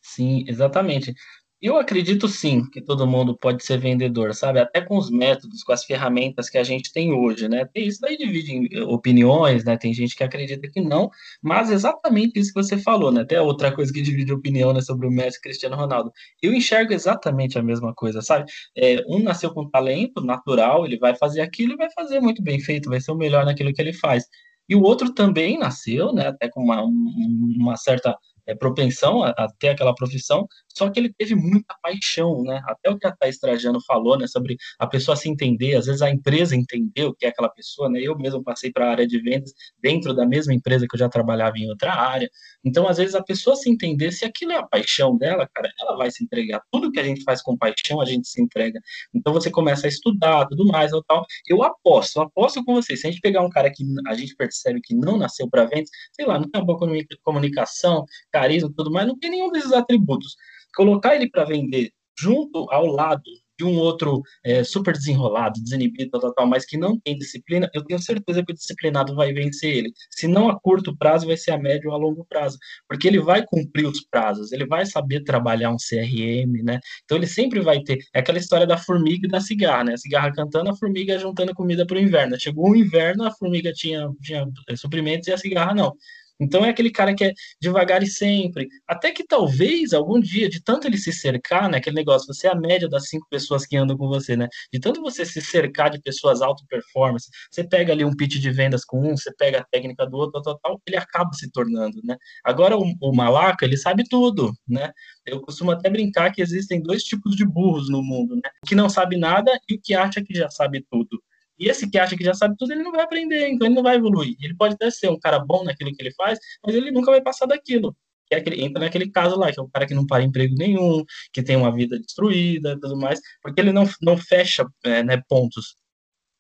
Sim, 0.03 0.45
exatamente. 0.49 1.15
Eu 1.61 1.77
acredito 1.77 2.27
sim 2.27 2.69
que 2.71 2.83
todo 2.83 3.07
mundo 3.07 3.37
pode 3.39 3.65
ser 3.65 3.79
vendedor, 3.79 4.35
sabe? 4.35 4.59
Até 4.59 4.81
com 4.81 4.99
os 4.99 5.09
métodos, 5.11 5.63
com 5.63 5.71
as 5.73 5.85
ferramentas 5.85 6.51
que 6.51 6.59
a 6.59 6.65
gente 6.65 6.93
tem 6.93 7.13
hoje, 7.13 7.49
né? 7.49 7.65
Tem 7.73 7.87
isso 7.87 8.01
daí 8.01 8.17
divide 8.17 8.69
eh, 8.77 8.83
opiniões, 8.83 9.65
né? 9.65 9.77
Tem 9.77 9.95
gente 9.95 10.17
que 10.17 10.25
acredita 10.25 10.69
que 10.69 10.81
não, 10.81 11.09
mas 11.41 11.71
exatamente 11.71 12.37
isso 12.41 12.53
que 12.53 12.61
você 12.61 12.77
falou, 12.77 13.13
né? 13.13 13.21
Até 13.21 13.41
outra 13.41 13.73
coisa 13.73 13.93
que 13.93 14.03
divide 14.03 14.33
opinião, 14.33 14.73
né, 14.73 14.81
sobre 14.81 15.07
o 15.07 15.11
Messi 15.11 15.41
Cristiano 15.41 15.77
Ronaldo. 15.77 16.11
Eu 16.43 16.53
enxergo 16.53 16.93
exatamente 16.93 17.57
a 17.57 17.63
mesma 17.63 17.95
coisa, 17.95 18.21
sabe? 18.21 18.51
É, 18.77 18.97
um 19.09 19.21
nasceu 19.23 19.55
com 19.55 19.71
talento 19.71 20.21
natural, 20.21 20.85
ele 20.85 20.99
vai 20.99 21.15
fazer 21.15 21.43
aquilo 21.43 21.75
e 21.75 21.77
vai 21.77 21.91
fazer 21.93 22.19
muito 22.21 22.43
bem 22.43 22.59
feito, 22.61 22.91
vai 22.91 23.01
ser 23.01 23.13
o 23.13 23.17
melhor 23.17 23.45
naquilo 23.45 23.73
que 23.73 23.81
ele 23.81 23.93
faz. 23.93 24.25
E 24.69 24.75
o 24.75 24.83
outro 24.83 25.13
também 25.15 25.59
nasceu, 25.59 26.13
né? 26.13 26.29
Até 26.29 26.49
com 26.49 26.61
uma, 26.63 26.83
uma 26.83 27.77
certa 27.77 28.17
é, 28.53 28.55
propensão 28.55 29.23
a, 29.23 29.31
a, 29.31 29.49
ter 29.59 29.69
aquela 29.71 29.95
profissão, 29.95 30.47
só 30.77 30.91
que 30.91 30.99
ele 30.99 31.13
teve 31.13 31.35
muita 31.35 31.75
paixão, 31.83 32.43
né? 32.43 32.63
Até 32.67 32.91
o 32.91 32.99
que 32.99 33.07
a 33.07 33.13
Thais 33.13 33.39
Trajano 33.39 33.81
falou, 33.87 34.19
né? 34.19 34.27
Sobre 34.27 34.57
a 34.79 34.87
pessoa 34.87 35.17
se 35.17 35.29
entender, 35.29 35.77
às 35.77 35.87
vezes 35.87 36.03
a 36.03 36.11
empresa 36.11 36.57
entendeu 36.57 37.09
o 37.09 37.15
que 37.15 37.27
é 37.27 37.29
aquela 37.29 37.49
pessoa, 37.49 37.89
né? 37.89 38.01
Eu 38.01 38.17
mesmo 38.17 38.43
passei 38.43 38.71
para 38.73 38.87
a 38.87 38.91
área 38.91 39.07
de 39.07 39.21
vendas 39.21 39.53
dentro 39.81 40.15
da 40.15 40.27
mesma 40.27 40.55
empresa 40.55 40.87
que 40.89 40.95
eu 40.95 40.99
já 40.99 41.09
trabalhava 41.09 41.59
em 41.59 41.69
outra 41.69 41.93
área. 41.95 42.31
Então, 42.65 42.89
às 42.89 42.99
vezes, 42.99 43.15
a 43.15 43.23
pessoa 43.23 43.57
se 43.57 43.71
entender 43.71 44.13
se 44.13 44.25
aquilo 44.25 44.53
é 44.53 44.57
a 44.57 44.63
paixão 44.63 45.17
dela, 45.17 45.49
cara, 45.53 45.71
ela 45.81 45.97
vai 45.97 46.11
se 46.11 46.25
entregar. 46.25 46.63
Tudo 46.71 46.91
que 46.91 47.01
a 47.01 47.05
gente 47.05 47.23
faz 47.25 47.43
com 47.43 47.57
paixão, 47.57 48.01
a 48.01 48.05
gente 48.05 48.29
se 48.29 48.41
entrega. 48.41 48.81
Então, 49.15 49.33
você 49.33 49.51
começa 49.51 49.87
a 49.87 49.89
estudar, 49.89 50.47
tudo 50.47 50.67
mais, 50.67 50.93
ou 50.93 51.03
tal. 51.03 51.25
Eu 51.47 51.63
aposto, 51.63 52.17
eu 52.17 52.23
aposto 52.23 52.65
com 52.65 52.75
você. 52.75 52.97
Se 52.97 53.07
a 53.07 53.11
gente 53.11 53.21
pegar 53.21 53.43
um 53.43 53.51
cara 53.51 53.71
que 53.71 53.85
a 54.07 54.15
gente 54.15 54.35
percebe 54.37 54.81
que 54.81 54.95
não 54.95 55.17
nasceu 55.17 55.49
para 55.49 55.65
vendas, 55.65 55.91
sei 56.13 56.27
lá, 56.27 56.39
não 56.39 56.49
tem 56.49 56.61
uma 56.61 56.67
boa 56.67 56.79
comunicação, 57.23 58.05
carisma, 58.31 58.73
tudo 58.77 58.91
mais, 58.91 59.07
não 59.07 59.19
tem 59.19 59.31
nenhum 59.31 59.51
desses 59.51 59.73
atributos. 59.73 60.37
Colocar 60.75 61.15
ele 61.15 61.29
para 61.31 61.45
vender 61.45 61.91
junto 62.19 62.71
ao 62.71 62.87
lado 62.87 63.23
de 63.59 63.65
um 63.65 63.77
outro 63.79 64.23
é, 64.45 64.65
super 64.65 64.93
desenrolado, 64.93 65.63
desinibido, 65.63 66.19
tal, 66.19 66.35
tal, 66.35 66.47
mas 66.47 66.65
que 66.65 66.77
não 66.77 66.99
tem 66.99 67.17
disciplina, 67.17 67.71
eu 67.73 67.85
tenho 67.85 68.01
certeza 68.01 68.45
que 68.45 68.53
o 68.53 68.55
disciplinado 68.55 69.15
vai 69.15 69.33
vencer 69.33 69.77
ele. 69.77 69.93
Se 70.11 70.27
não 70.27 70.49
a 70.49 70.59
curto 70.59 70.97
prazo, 70.97 71.27
vai 71.27 71.37
ser 71.37 71.53
a 71.53 71.59
médio 71.59 71.91
ou 71.91 71.95
a 71.95 71.99
longo 71.99 72.25
prazo, 72.25 72.59
porque 72.89 73.07
ele 73.07 73.21
vai 73.21 73.45
cumprir 73.47 73.87
os 73.87 74.05
prazos, 74.05 74.53
ele 74.53 74.67
vai 74.67 74.85
saber 74.87 75.23
trabalhar 75.23 75.71
um 75.71 75.77
CRM, 75.77 76.63
né? 76.65 76.81
Então 77.05 77.17
ele 77.17 77.27
sempre 77.27 77.61
vai 77.61 77.81
ter. 77.83 77.99
É 78.15 78.21
aquela 78.21 78.39
história 78.39 78.67
da 78.67 78.77
formiga 78.77 79.27
e 79.27 79.31
da 79.31 79.41
cigarra, 79.41 79.85
né? 79.85 79.93
A 79.95 79.99
cigarra 79.99 80.33
cantando, 80.33 80.71
a 80.71 80.77
formiga 80.77 81.19
juntando 81.19 81.55
comida 81.55 81.87
para 81.87 81.97
o 81.97 82.01
inverno. 82.01 82.41
Chegou 82.41 82.71
o 82.71 82.77
inverno, 82.77 83.25
a 83.25 83.31
formiga 83.31 83.73
tinha, 83.73 84.09
tinha 84.23 84.47
é, 84.69 84.77
suprimentos 84.77 85.29
e 85.29 85.33
a 85.33 85.39
cigarra 85.39 85.75
não. 85.75 85.95
Então 86.43 86.65
é 86.65 86.71
aquele 86.71 86.91
cara 86.91 87.15
que 87.15 87.25
é 87.25 87.33
devagar 87.61 88.03
e 88.03 88.07
sempre. 88.07 88.69
Até 88.87 89.13
que 89.13 89.25
talvez 89.25 89.93
algum 89.93 90.19
dia, 90.21 90.49
de 90.49 90.63
tanto 90.63 90.87
ele 90.87 90.99
se 90.99 91.13
cercar, 91.13 91.71
né? 91.71 91.79
Aquele 91.79 91.97
negócio, 91.97 92.27
você 92.33 92.49
é 92.49 92.51
a 92.51 92.55
média 92.55 92.89
das 92.89 93.09
cinco 93.09 93.27
pessoas 93.31 93.65
que 93.65 93.77
andam 93.77 93.97
com 93.97 94.09
você, 94.09 94.37
né? 94.37 94.49
De 94.73 94.81
tanto 94.81 95.01
você 95.01 95.25
se 95.25 95.41
cercar 95.41 95.91
de 95.91 96.01
pessoas 96.01 96.43
alto 96.43 96.65
performance, 96.69 97.29
você 97.51 97.63
pega 97.63 97.93
ali 97.93 98.05
um 98.05 98.15
pitch 98.15 98.39
de 98.39 98.51
vendas 98.51 98.85
com 98.85 99.01
um, 99.01 99.17
você 99.17 99.33
pega 99.37 99.61
a 99.61 99.65
técnica 99.65 100.05
do 100.07 100.17
outro, 100.17 100.43
tal, 100.43 100.59
tal, 100.59 100.81
ele 100.87 100.97
acaba 100.97 101.33
se 101.35 101.51
tornando, 101.51 102.01
né? 102.05 102.17
Agora 102.45 102.77
o, 102.77 102.85
o 103.01 103.15
malaca, 103.15 103.65
ele 103.65 103.77
sabe 103.77 104.05
tudo, 104.09 104.53
né? 104.69 104.93
Eu 105.25 105.41
costumo 105.41 105.71
até 105.71 105.89
brincar 105.89 106.33
que 106.33 106.43
existem 106.43 106.83
dois 106.83 107.05
tipos 107.05 107.37
de 107.37 107.47
burros 107.47 107.89
no 107.89 108.03
mundo, 108.03 108.35
né? 108.35 108.51
O 108.65 108.67
que 108.67 108.75
não 108.75 108.89
sabe 108.89 109.17
nada 109.17 109.53
e 109.69 109.75
o 109.75 109.81
que 109.81 109.95
acha 109.95 110.23
que 110.23 110.35
já 110.35 110.51
sabe 110.51 110.85
tudo. 110.91 111.23
E 111.63 111.69
esse 111.69 111.89
que 111.89 111.97
acha 111.97 112.17
que 112.17 112.25
já 112.25 112.35
sabe 112.35 112.57
tudo, 112.59 112.73
ele 112.73 112.83
não 112.83 112.91
vai 112.91 113.03
aprender, 113.03 113.49
então 113.49 113.69
ele 113.69 113.77
não 113.77 113.85
vai 113.85 113.95
evoluir. 113.95 114.35
Ele 114.43 114.57
pode 114.57 114.75
até 114.75 114.91
ser 114.91 115.09
um 115.09 115.19
cara 115.19 115.39
bom 115.39 115.63
naquilo 115.63 115.95
que 115.95 116.03
ele 116.03 116.13
faz, 116.13 116.37
mas 116.67 116.75
ele 116.75 116.91
nunca 116.91 117.13
vai 117.13 117.23
passar 117.23 117.47
daquilo. 117.47 117.97
Que 118.27 118.35
é 118.35 118.39
aquele, 118.39 118.65
entra 118.65 118.81
naquele 118.83 119.09
caso 119.09 119.37
lá, 119.39 119.53
que 119.53 119.61
é 119.61 119.63
o 119.63 119.69
cara 119.69 119.87
que 119.87 119.95
não 119.95 120.05
para 120.05 120.25
emprego 120.25 120.57
nenhum, 120.57 121.05
que 121.33 121.41
tem 121.41 121.55
uma 121.55 121.73
vida 121.73 122.01
destruída 122.01 122.77
tudo 122.81 122.97
mais, 122.97 123.21
porque 123.41 123.61
ele 123.61 123.73
não, 123.73 123.85
não 124.01 124.17
fecha 124.17 124.67
é, 124.85 125.05
né, 125.05 125.23
pontos. 125.29 125.77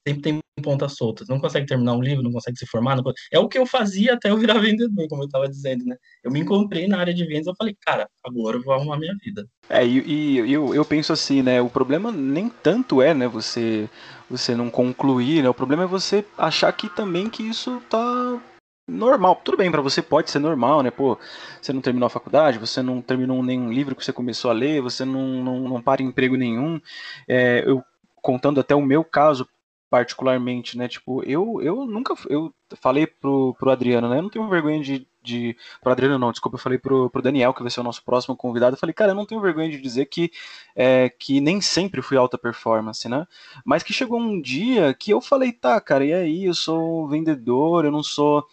Sempre 0.06 0.22
tem 0.22 0.40
pontas 0.62 0.94
soltas. 0.96 1.28
Não 1.28 1.40
consegue 1.40 1.66
terminar 1.66 1.94
um 1.94 2.02
livro, 2.02 2.22
não 2.22 2.32
consegue 2.32 2.58
se 2.58 2.66
formar. 2.66 2.96
Não... 2.96 3.04
É 3.32 3.38
o 3.38 3.48
que 3.48 3.58
eu 3.58 3.66
fazia 3.66 4.14
até 4.14 4.30
eu 4.30 4.36
virar 4.36 4.58
vendedor, 4.60 5.08
como 5.08 5.22
eu 5.22 5.26
estava 5.26 5.48
dizendo, 5.48 5.84
né? 5.84 5.96
Eu 6.22 6.30
me 6.30 6.40
encontrei 6.40 6.86
na 6.86 6.98
área 6.98 7.14
de 7.14 7.24
vendas, 7.24 7.46
eu 7.46 7.54
falei, 7.56 7.76
cara, 7.80 8.08
agora 8.24 8.56
eu 8.56 8.62
vou 8.62 8.74
arrumar 8.74 8.98
minha 8.98 9.14
vida. 9.22 9.46
É, 9.68 9.86
e, 9.86 10.38
e 10.44 10.52
eu, 10.52 10.74
eu 10.74 10.84
penso 10.84 11.12
assim, 11.12 11.42
né? 11.42 11.60
O 11.60 11.70
problema 11.70 12.12
nem 12.12 12.48
tanto 12.48 13.00
é, 13.00 13.14
né, 13.14 13.26
você 13.26 13.88
você 14.28 14.54
não 14.54 14.70
concluir, 14.70 15.42
né? 15.42 15.48
O 15.50 15.54
problema 15.54 15.82
é 15.82 15.86
você 15.86 16.24
achar 16.38 16.72
que 16.72 16.88
também 16.88 17.28
que 17.28 17.42
isso 17.42 17.82
tá 17.90 18.40
normal. 18.88 19.40
Tudo 19.44 19.58
bem, 19.58 19.70
para 19.70 19.82
você 19.82 20.00
pode 20.00 20.30
ser 20.30 20.38
normal, 20.38 20.82
né? 20.82 20.90
Pô, 20.90 21.18
você 21.60 21.70
não 21.70 21.82
terminou 21.82 22.06
a 22.06 22.10
faculdade, 22.10 22.58
você 22.58 22.82
não 22.82 23.02
terminou 23.02 23.42
nenhum 23.42 23.70
livro 23.70 23.94
que 23.94 24.02
você 24.02 24.12
começou 24.12 24.50
a 24.50 24.54
ler, 24.54 24.80
você 24.80 25.04
não, 25.04 25.44
não, 25.44 25.60
não 25.68 25.82
para 25.82 26.02
em 26.02 26.06
emprego 26.06 26.34
nenhum. 26.34 26.80
É, 27.28 27.62
eu 27.66 27.84
contando 28.22 28.60
até 28.60 28.74
o 28.74 28.80
meu 28.80 29.04
caso 29.04 29.46
particularmente, 29.92 30.78
né? 30.78 30.88
Tipo, 30.88 31.22
eu, 31.24 31.60
eu 31.60 31.84
nunca. 31.84 32.14
Eu 32.30 32.50
falei 32.80 33.06
pro, 33.06 33.54
pro 33.58 33.70
Adriano, 33.70 34.08
né? 34.08 34.16
Eu 34.16 34.22
não 34.22 34.30
tenho 34.30 34.48
vergonha 34.48 34.82
de. 34.82 35.06
de 35.22 35.54
pro 35.82 35.92
Adriano, 35.92 36.18
não, 36.18 36.32
desculpa, 36.32 36.56
eu 36.56 36.60
falei 36.62 36.78
pro, 36.78 37.10
pro 37.10 37.20
Daniel, 37.20 37.52
que 37.52 37.60
vai 37.60 37.70
ser 37.70 37.80
o 37.80 37.82
nosso 37.82 38.02
próximo 38.02 38.34
convidado. 38.34 38.74
Eu 38.74 38.80
falei, 38.80 38.94
cara, 38.94 39.10
eu 39.10 39.14
não 39.14 39.26
tenho 39.26 39.42
vergonha 39.42 39.68
de 39.68 39.78
dizer 39.78 40.06
que, 40.06 40.32
é, 40.74 41.10
que 41.10 41.42
nem 41.42 41.60
sempre 41.60 42.00
fui 42.00 42.16
alta 42.16 42.38
performance, 42.38 43.06
né? 43.06 43.26
Mas 43.66 43.82
que 43.82 43.92
chegou 43.92 44.18
um 44.18 44.40
dia 44.40 44.94
que 44.94 45.10
eu 45.10 45.20
falei, 45.20 45.52
tá, 45.52 45.78
cara, 45.78 46.06
e 46.06 46.14
aí? 46.14 46.46
Eu 46.46 46.54
sou 46.54 47.06
vendedor, 47.06 47.84
eu 47.84 47.92
não 47.92 48.02
sou. 48.02 48.46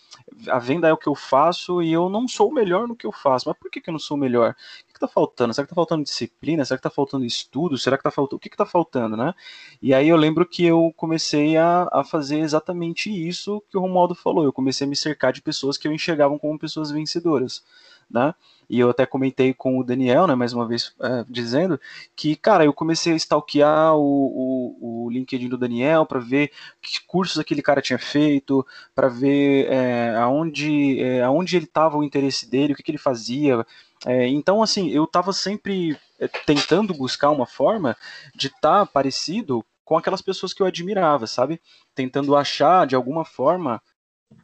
A 0.50 0.60
venda 0.60 0.90
é 0.90 0.94
o 0.94 0.98
que 0.98 1.08
eu 1.08 1.16
faço 1.16 1.82
e 1.82 1.94
eu 1.94 2.10
não 2.10 2.28
sou 2.28 2.50
o 2.50 2.54
melhor 2.54 2.86
no 2.86 2.98
que 2.98 3.08
eu 3.08 3.14
faço. 3.14 3.48
Mas 3.48 3.58
por 3.58 3.72
que, 3.72 3.80
que 3.80 3.90
eu 3.90 3.94
não 3.94 4.00
sou 4.00 4.18
o 4.18 4.20
melhor? 4.20 4.54
Que 5.00 5.06
tá 5.06 5.08
faltando? 5.08 5.54
Será 5.54 5.66
que 5.66 5.70
tá 5.70 5.76
faltando 5.76 6.04
disciplina? 6.04 6.66
Será 6.66 6.78
que 6.78 6.84
tá 6.84 6.90
faltando 6.90 7.26
estudo? 7.26 7.78
Será 7.78 7.98
que 7.98 8.04
tá 8.04 8.12
faltando. 8.12 8.36
O 8.36 8.40
que 8.40 8.50
que 8.50 8.58
tá 8.58 8.66
faltando, 8.66 9.16
né? 9.16 9.34
E 9.82 9.94
aí 9.94 10.10
eu 10.10 10.18
lembro 10.18 10.46
que 10.46 10.66
eu 10.66 10.94
comecei 10.98 11.56
a, 11.58 11.88
a 11.92 12.04
fazer 12.04 12.40
exatamente 12.40 13.10
isso 13.10 13.64
que 13.70 13.78
o 13.78 13.82
Romualdo 13.82 14.14
falou. 14.14 14.44
Eu 14.44 14.54
comecei 14.54 14.86
a 14.86 14.90
me 14.90 14.96
cercar 14.96 15.32
de 15.32 15.42
pessoas 15.42 15.78
que 15.78 15.88
eu 15.88 15.94
enxergava 15.94 16.38
como 16.38 16.60
pessoas 16.60 16.92
vencedoras, 16.92 17.64
né? 18.10 18.34
E 18.70 18.80
eu 18.80 18.90
até 18.92 19.04
comentei 19.04 19.52
com 19.52 19.80
o 19.80 19.84
Daniel, 19.84 20.28
né, 20.28 20.36
mais 20.36 20.54
uma 20.54 20.68
vez, 20.68 20.94
é, 21.02 21.26
dizendo 21.28 21.80
que, 22.16 22.36
cara, 22.36 22.64
eu 22.64 22.72
comecei 22.72 23.12
a 23.12 23.16
stalkear 23.16 23.96
o, 23.96 24.76
o, 24.80 25.06
o 25.06 25.10
LinkedIn 25.10 25.50
do 25.50 25.58
Daniel 25.58 26.06
para 26.06 26.20
ver 26.20 26.52
que 26.80 27.02
cursos 27.08 27.40
aquele 27.40 27.64
cara 27.64 27.82
tinha 27.82 27.98
feito, 27.98 28.64
para 28.94 29.08
ver 29.08 29.66
é, 29.72 30.16
aonde, 30.18 31.02
é, 31.02 31.24
aonde 31.24 31.56
ele 31.56 31.66
estava 31.66 31.98
o 31.98 32.04
interesse 32.04 32.48
dele, 32.48 32.74
o 32.74 32.76
que, 32.76 32.84
que 32.84 32.92
ele 32.92 33.00
fazia, 33.00 33.66
é, 34.06 34.28
então, 34.28 34.62
assim, 34.62 34.90
eu 34.90 35.04
estava 35.04 35.34
sempre 35.34 35.98
é, 36.20 36.28
tentando 36.28 36.94
buscar 36.94 37.32
uma 37.32 37.46
forma 37.46 37.98
de 38.34 38.48
estar 38.48 38.80
tá 38.80 38.86
parecido 38.86 39.66
com 39.84 39.98
aquelas 39.98 40.22
pessoas 40.22 40.54
que 40.54 40.62
eu 40.62 40.68
admirava, 40.68 41.28
sabe? 41.28 41.60
Tentando 41.94 42.36
achar, 42.36 42.88
de 42.88 42.96
alguma 42.96 43.26
forma, 43.26 43.82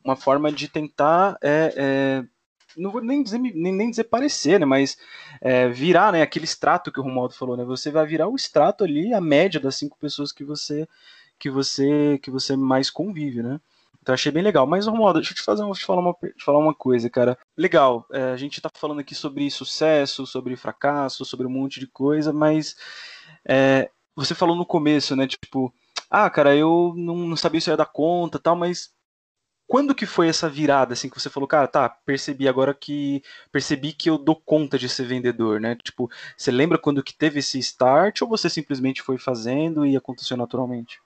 uma 0.03 0.15
forma 0.15 0.51
de 0.51 0.67
tentar. 0.67 1.37
É, 1.41 1.73
é, 1.77 2.23
não 2.75 2.91
vou 2.91 3.01
nem 3.01 3.23
dizer, 3.23 3.37
nem, 3.37 3.73
nem 3.73 3.89
dizer 3.89 4.05
parecer, 4.05 4.59
né? 4.59 4.65
Mas 4.65 4.97
é, 5.39 5.69
virar 5.69 6.11
né, 6.11 6.21
aquele 6.21 6.45
extrato 6.45 6.91
que 6.91 6.99
o 6.99 7.03
Romualdo 7.03 7.33
falou, 7.33 7.55
né? 7.55 7.63
Você 7.63 7.91
vai 7.91 8.05
virar 8.05 8.27
o 8.27 8.35
extrato 8.35 8.83
ali, 8.83 9.13
a 9.13 9.21
média 9.21 9.59
das 9.59 9.75
cinco 9.75 9.97
pessoas 9.99 10.31
que 10.31 10.43
você 10.43 10.87
que 11.39 11.49
você 11.49 12.19
que 12.21 12.31
você 12.31 12.55
mais 12.55 12.89
convive, 12.89 13.43
né? 13.43 13.59
Então 14.05 14.13
achei 14.13 14.31
bem 14.31 14.43
legal. 14.43 14.67
Mas, 14.67 14.85
Romualdo, 14.85 15.19
deixa 15.19 15.33
eu 15.33 15.35
te, 15.35 15.41
fazer, 15.41 15.67
te 15.71 15.83
falar, 15.83 15.99
uma, 15.99 16.13
te 16.13 16.45
falar 16.45 16.59
uma 16.59 16.75
coisa, 16.75 17.09
cara. 17.09 17.35
Legal, 17.57 18.05
é, 18.13 18.25
a 18.25 18.37
gente 18.37 18.61
tá 18.61 18.69
falando 18.75 18.99
aqui 18.99 19.15
sobre 19.15 19.49
sucesso, 19.49 20.27
sobre 20.27 20.55
fracasso, 20.55 21.25
sobre 21.25 21.47
um 21.47 21.49
monte 21.49 21.79
de 21.79 21.87
coisa, 21.87 22.31
mas 22.31 22.75
é, 23.43 23.89
você 24.15 24.35
falou 24.35 24.55
no 24.55 24.63
começo, 24.63 25.15
né? 25.15 25.25
Tipo, 25.25 25.73
ah, 26.07 26.29
cara, 26.29 26.55
eu 26.55 26.93
não, 26.95 27.15
não 27.15 27.35
sabia 27.35 27.59
se 27.59 27.67
eu 27.67 27.73
ia 27.73 27.77
dar 27.77 27.87
conta 27.87 28.37
tal, 28.37 28.55
mas 28.55 28.93
quando 29.65 29.95
que 29.95 30.05
foi 30.05 30.27
essa 30.27 30.47
virada, 30.47 30.93
assim, 30.93 31.09
que 31.09 31.19
você 31.19 31.27
falou, 31.27 31.47
cara, 31.47 31.67
tá, 31.67 31.89
percebi 31.89 32.47
agora 32.47 32.75
que 32.75 33.23
percebi 33.51 33.91
que 33.91 34.07
eu 34.07 34.19
dou 34.19 34.35
conta 34.35 34.77
de 34.77 34.87
ser 34.87 35.05
vendedor, 35.07 35.59
né? 35.59 35.75
Tipo, 35.83 36.11
você 36.37 36.51
lembra 36.51 36.77
quando 36.77 37.01
que 37.01 37.17
teve 37.17 37.39
esse 37.39 37.57
start 37.57 38.21
ou 38.21 38.29
você 38.29 38.51
simplesmente 38.51 39.01
foi 39.01 39.17
fazendo 39.17 39.83
e 39.83 39.97
aconteceu 39.97 40.37
naturalmente? 40.37 40.99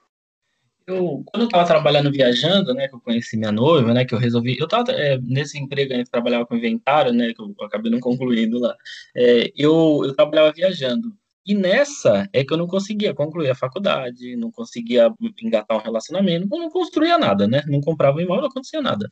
Eu, 0.91 1.23
quando 1.25 1.43
eu 1.43 1.45
estava 1.47 1.65
trabalhando 1.65 2.11
viajando, 2.11 2.73
né, 2.73 2.87
que 2.87 2.95
eu 2.95 2.99
conheci 2.99 3.37
minha 3.37 3.51
noiva, 3.51 3.93
né, 3.93 4.05
que 4.05 4.13
eu 4.13 4.19
resolvi, 4.19 4.57
eu 4.57 4.65
estava 4.65 4.91
é, 4.91 5.17
nesse 5.21 5.57
emprego 5.59 5.93
aí 5.93 6.03
que 6.03 6.11
trabalhava 6.11 6.45
com 6.45 6.55
inventário, 6.55 7.13
né, 7.13 7.33
que 7.33 7.41
eu 7.41 7.53
acabei 7.61 7.91
não 7.91 7.99
concluindo 7.99 8.59
lá, 8.59 8.75
é, 9.15 9.51
eu, 9.55 10.01
eu 10.03 10.15
trabalhava 10.15 10.51
viajando. 10.51 11.13
E 11.45 11.55
nessa 11.55 12.29
é 12.33 12.43
que 12.43 12.53
eu 12.53 12.57
não 12.57 12.67
conseguia 12.67 13.13
concluir 13.13 13.49
a 13.49 13.55
faculdade, 13.55 14.35
não 14.35 14.51
conseguia 14.51 15.11
engatar 15.41 15.77
um 15.77 15.81
relacionamento, 15.81 16.47
não 16.49 16.69
construía 16.69 17.17
nada, 17.17 17.47
né, 17.47 17.63
não 17.67 17.81
comprava 17.81 18.21
imóvel, 18.21 18.43
não 18.43 18.49
acontecia 18.49 18.81
nada. 18.81 19.07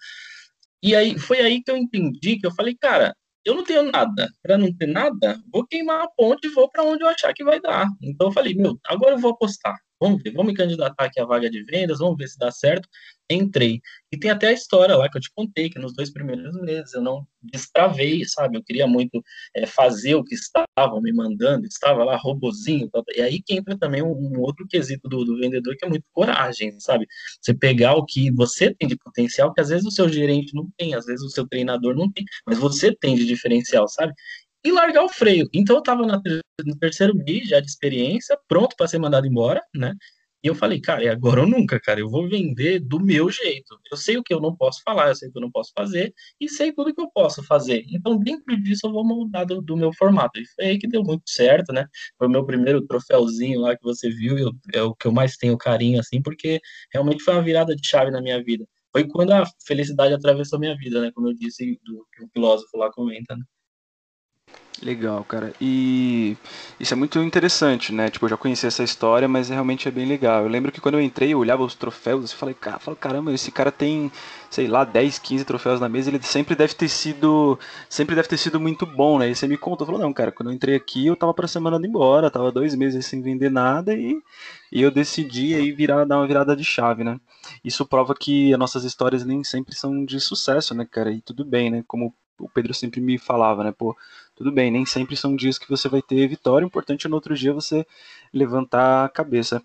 E 0.83 0.95
aí 0.95 1.17
foi 1.17 1.39
aí 1.39 1.63
que 1.63 1.71
eu 1.71 1.77
entendi 1.77 2.37
que 2.37 2.45
eu 2.45 2.51
falei, 2.53 2.75
cara, 2.75 3.15
eu 3.47 3.55
não 3.55 3.63
tenho 3.63 3.83
nada. 3.91 4.29
Para 4.43 4.57
não 4.57 4.71
ter 4.75 4.87
nada, 4.87 5.39
vou 5.51 5.65
queimar 5.65 6.03
a 6.03 6.09
ponte 6.09 6.47
e 6.47 6.51
vou 6.51 6.69
para 6.69 6.83
onde 6.83 7.03
eu 7.03 7.07
achar 7.07 7.33
que 7.33 7.43
vai 7.43 7.61
dar. 7.61 7.87
Então 8.03 8.27
eu 8.27 8.33
falei, 8.33 8.53
meu, 8.53 8.77
agora 8.85 9.15
eu 9.15 9.19
vou 9.19 9.31
apostar. 9.31 9.75
Vamos 9.99 10.21
ver, 10.21 10.31
vamos 10.31 10.51
me 10.51 10.57
candidatar 10.57 11.05
aqui 11.05 11.19
à 11.19 11.25
vaga 11.25 11.49
de 11.49 11.63
vendas, 11.63 11.99
vamos 11.99 12.17
ver 12.17 12.27
se 12.27 12.37
dá 12.37 12.51
certo. 12.51 12.87
Entrei. 13.29 13.81
E 14.11 14.17
tem 14.17 14.31
até 14.31 14.47
a 14.47 14.53
história 14.53 14.95
lá 14.95 15.09
que 15.09 15.17
eu 15.17 15.21
te 15.21 15.29
contei, 15.35 15.69
que 15.69 15.79
nos 15.79 15.93
dois 15.93 16.11
primeiros 16.11 16.55
meses 16.61 16.93
eu 16.93 17.01
não 17.01 17.27
destravei, 17.41 18.23
sabe? 18.25 18.57
Eu 18.57 18.63
queria 18.63 18.87
muito 18.87 19.21
é, 19.53 19.65
fazer 19.65 20.15
o 20.15 20.23
que 20.23 20.35
estavam 20.35 21.01
me 21.01 21.11
mandando, 21.11 21.65
estava 21.65 22.03
lá 22.03 22.15
robozinho. 22.15 22.89
Tal, 22.89 23.03
e 23.15 23.21
aí 23.21 23.41
que 23.41 23.55
entra 23.55 23.77
também 23.77 24.01
um, 24.01 24.11
um 24.11 24.39
outro 24.39 24.65
quesito 24.67 25.09
do, 25.09 25.25
do, 25.25 25.37
vendedor, 25.37 25.75
que 25.75 25.85
é 25.85 25.89
muito 25.89 26.05
coragem, 26.13 26.79
sabe? 26.79 27.05
Você 27.41 27.53
pegar 27.53 27.95
o 27.95 28.05
que 28.05 28.31
você 28.31 28.73
tem 28.73 28.87
de 28.87 28.95
potencial, 28.95 29.53
que 29.53 29.61
às 29.61 29.69
vezes 29.69 29.85
o 29.85 29.91
seu 29.91 30.07
gerente 30.07 30.53
não 30.53 30.69
tem, 30.77 30.95
às 30.95 31.05
vezes 31.05 31.25
o 31.25 31.29
seu 31.29 31.47
treinador 31.47 31.95
não 31.95 32.09
tem, 32.11 32.23
mas 32.45 32.57
você 32.57 32.95
tem 32.95 33.15
de 33.15 33.25
diferencial, 33.25 33.87
sabe? 33.87 34.13
E 34.63 34.71
largar 34.71 35.03
o 35.03 35.09
freio. 35.09 35.47
Então 35.53 35.77
eu 35.77 35.79
estava 35.79 36.03
no 36.05 36.77
terceiro 36.79 37.15
mês 37.15 37.47
já 37.49 37.59
de 37.59 37.67
experiência, 37.67 38.37
pronto 38.47 38.75
para 38.75 38.87
ser 38.87 38.97
mandado 38.99 39.27
embora, 39.27 39.61
né? 39.73 39.93
E 40.43 40.47
eu 40.47 40.55
falei, 40.55 40.79
cara, 40.79 41.03
é 41.03 41.09
agora 41.09 41.41
ou 41.41 41.47
nunca, 41.47 41.79
cara. 41.79 41.99
Eu 41.99 42.09
vou 42.09 42.29
vender 42.29 42.79
do 42.79 42.99
meu 42.99 43.29
jeito. 43.29 43.77
Eu 43.91 43.97
sei 43.97 44.17
o 44.17 44.23
que 44.23 44.33
eu 44.33 44.39
não 44.39 44.55
posso 44.55 44.81
falar, 44.83 45.09
eu 45.09 45.15
sei 45.15 45.29
o 45.29 45.31
que 45.31 45.37
eu 45.39 45.41
não 45.41 45.51
posso 45.51 45.71
fazer 45.75 46.13
e 46.39 46.47
sei 46.47 46.71
tudo 46.71 46.93
que 46.93 47.01
eu 47.01 47.09
posso 47.11 47.43
fazer. 47.43 47.83
Então, 47.89 48.17
dentro 48.17 48.55
disso, 48.61 48.85
eu 48.85 48.91
vou 48.91 49.03
moldar 49.05 49.45
do, 49.47 49.61
do 49.61 49.75
meu 49.75 49.91
formato. 49.93 50.39
E 50.39 50.45
foi 50.55 50.65
aí 50.65 50.79
que 50.79 50.87
deu 50.87 51.03
muito 51.03 51.29
certo, 51.29 51.73
né? 51.73 51.87
Foi 52.17 52.27
o 52.27 52.29
meu 52.29 52.45
primeiro 52.45 52.85
troféuzinho 52.85 53.61
lá 53.61 53.75
que 53.75 53.83
você 53.83 54.09
viu, 54.09 54.37
eu, 54.37 54.51
é 54.73 54.81
o 54.83 54.93
que 54.95 55.07
eu 55.07 55.11
mais 55.11 55.35
tenho 55.37 55.57
carinho, 55.57 55.99
assim, 55.99 56.21
porque 56.21 56.61
realmente 56.93 57.23
foi 57.23 57.33
uma 57.33 57.43
virada 57.43 57.75
de 57.75 57.87
chave 57.87 58.11
na 58.11 58.21
minha 58.21 58.41
vida. 58.43 58.65
Foi 58.91 59.07
quando 59.07 59.31
a 59.31 59.43
felicidade 59.65 60.13
atravessou 60.13 60.59
minha 60.59 60.77
vida, 60.77 61.01
né? 61.01 61.11
Como 61.13 61.27
eu 61.29 61.33
disse, 61.33 61.79
do 61.83 62.07
que 62.13 62.23
o 62.23 62.29
filósofo 62.33 62.77
lá 62.77 62.91
comenta, 62.91 63.35
né? 63.35 63.43
Legal, 64.83 65.23
cara. 65.23 65.53
E 65.59 66.37
isso 66.79 66.93
é 66.93 66.95
muito 66.97 67.17
interessante, 67.19 67.91
né? 67.91 68.11
Tipo, 68.11 68.25
eu 68.25 68.29
já 68.29 68.37
conheci 68.37 68.67
essa 68.67 68.83
história, 68.83 69.27
mas 69.27 69.49
realmente 69.49 69.87
é 69.87 69.91
bem 69.91 70.05
legal. 70.05 70.43
Eu 70.43 70.47
lembro 70.47 70.71
que 70.71 70.79
quando 70.79 70.95
eu 70.95 71.01
entrei, 71.01 71.33
eu 71.33 71.39
olhava 71.39 71.63
os 71.63 71.73
troféus 71.73 72.31
e 72.31 72.35
falei, 72.35 72.53
cara, 72.53 72.77
falei, 72.77 72.99
caramba, 72.99 73.33
esse 73.33 73.51
cara 73.51 73.71
tem, 73.71 74.11
sei 74.51 74.67
lá, 74.67 74.83
10, 74.83 75.17
15 75.17 75.43
troféus 75.45 75.79
na 75.79 75.89
mesa, 75.89 76.11
ele 76.11 76.21
sempre 76.21 76.55
deve 76.55 76.75
ter 76.75 76.89
sido, 76.89 77.57
sempre 77.89 78.15
deve 78.15 78.27
ter 78.27 78.37
sido 78.37 78.59
muito 78.59 78.85
bom, 78.85 79.17
né? 79.17 79.31
E 79.31 79.35
você 79.35 79.47
me 79.47 79.57
contou, 79.57 79.87
falou, 79.87 79.99
não, 79.99 80.13
cara, 80.13 80.31
quando 80.31 80.49
eu 80.51 80.55
entrei 80.55 80.75
aqui, 80.75 81.07
eu 81.07 81.15
tava 81.15 81.33
pra 81.33 81.47
ser 81.47 81.59
mandado 81.59 81.85
embora, 81.85 82.29
tava 82.29 82.51
dois 82.51 82.75
meses 82.75 83.03
sem 83.07 83.19
vender 83.19 83.49
nada 83.49 83.95
e, 83.95 84.21
e 84.71 84.81
eu 84.81 84.91
decidi 84.91 85.55
aí 85.55 85.71
virar, 85.71 86.05
dar 86.05 86.17
uma 86.17 86.27
virada 86.27 86.55
de 86.55 86.63
chave, 86.63 87.03
né? 87.03 87.19
Isso 87.63 87.83
prova 87.83 88.13
que 88.13 88.53
as 88.53 88.59
nossas 88.59 88.83
histórias 88.83 89.25
nem 89.25 89.43
sempre 89.43 89.75
são 89.75 90.05
de 90.05 90.19
sucesso, 90.19 90.75
né, 90.75 90.85
cara? 90.89 91.11
E 91.11 91.19
tudo 91.21 91.43
bem, 91.43 91.71
né? 91.71 91.83
Como 91.87 92.13
o 92.39 92.47
Pedro 92.47 92.73
sempre 92.73 93.01
me 93.01 93.17
falava, 93.17 93.63
né? 93.63 93.71
Pô, 93.71 93.95
tudo 94.37 94.51
bem, 94.51 94.69
nem 94.69 94.85
sempre 94.85 95.17
são 95.17 95.35
dias 95.35 95.57
que 95.57 95.67
você 95.67 95.89
vai 95.89 96.01
ter 96.01 96.27
vitória, 96.27 96.63
o 96.63 96.67
importante 96.67 97.07
é 97.07 97.09
no 97.09 97.15
outro 97.15 97.33
dia 97.35 97.51
você 97.51 97.85
levantar 98.31 99.05
a 99.05 99.09
cabeça. 99.09 99.63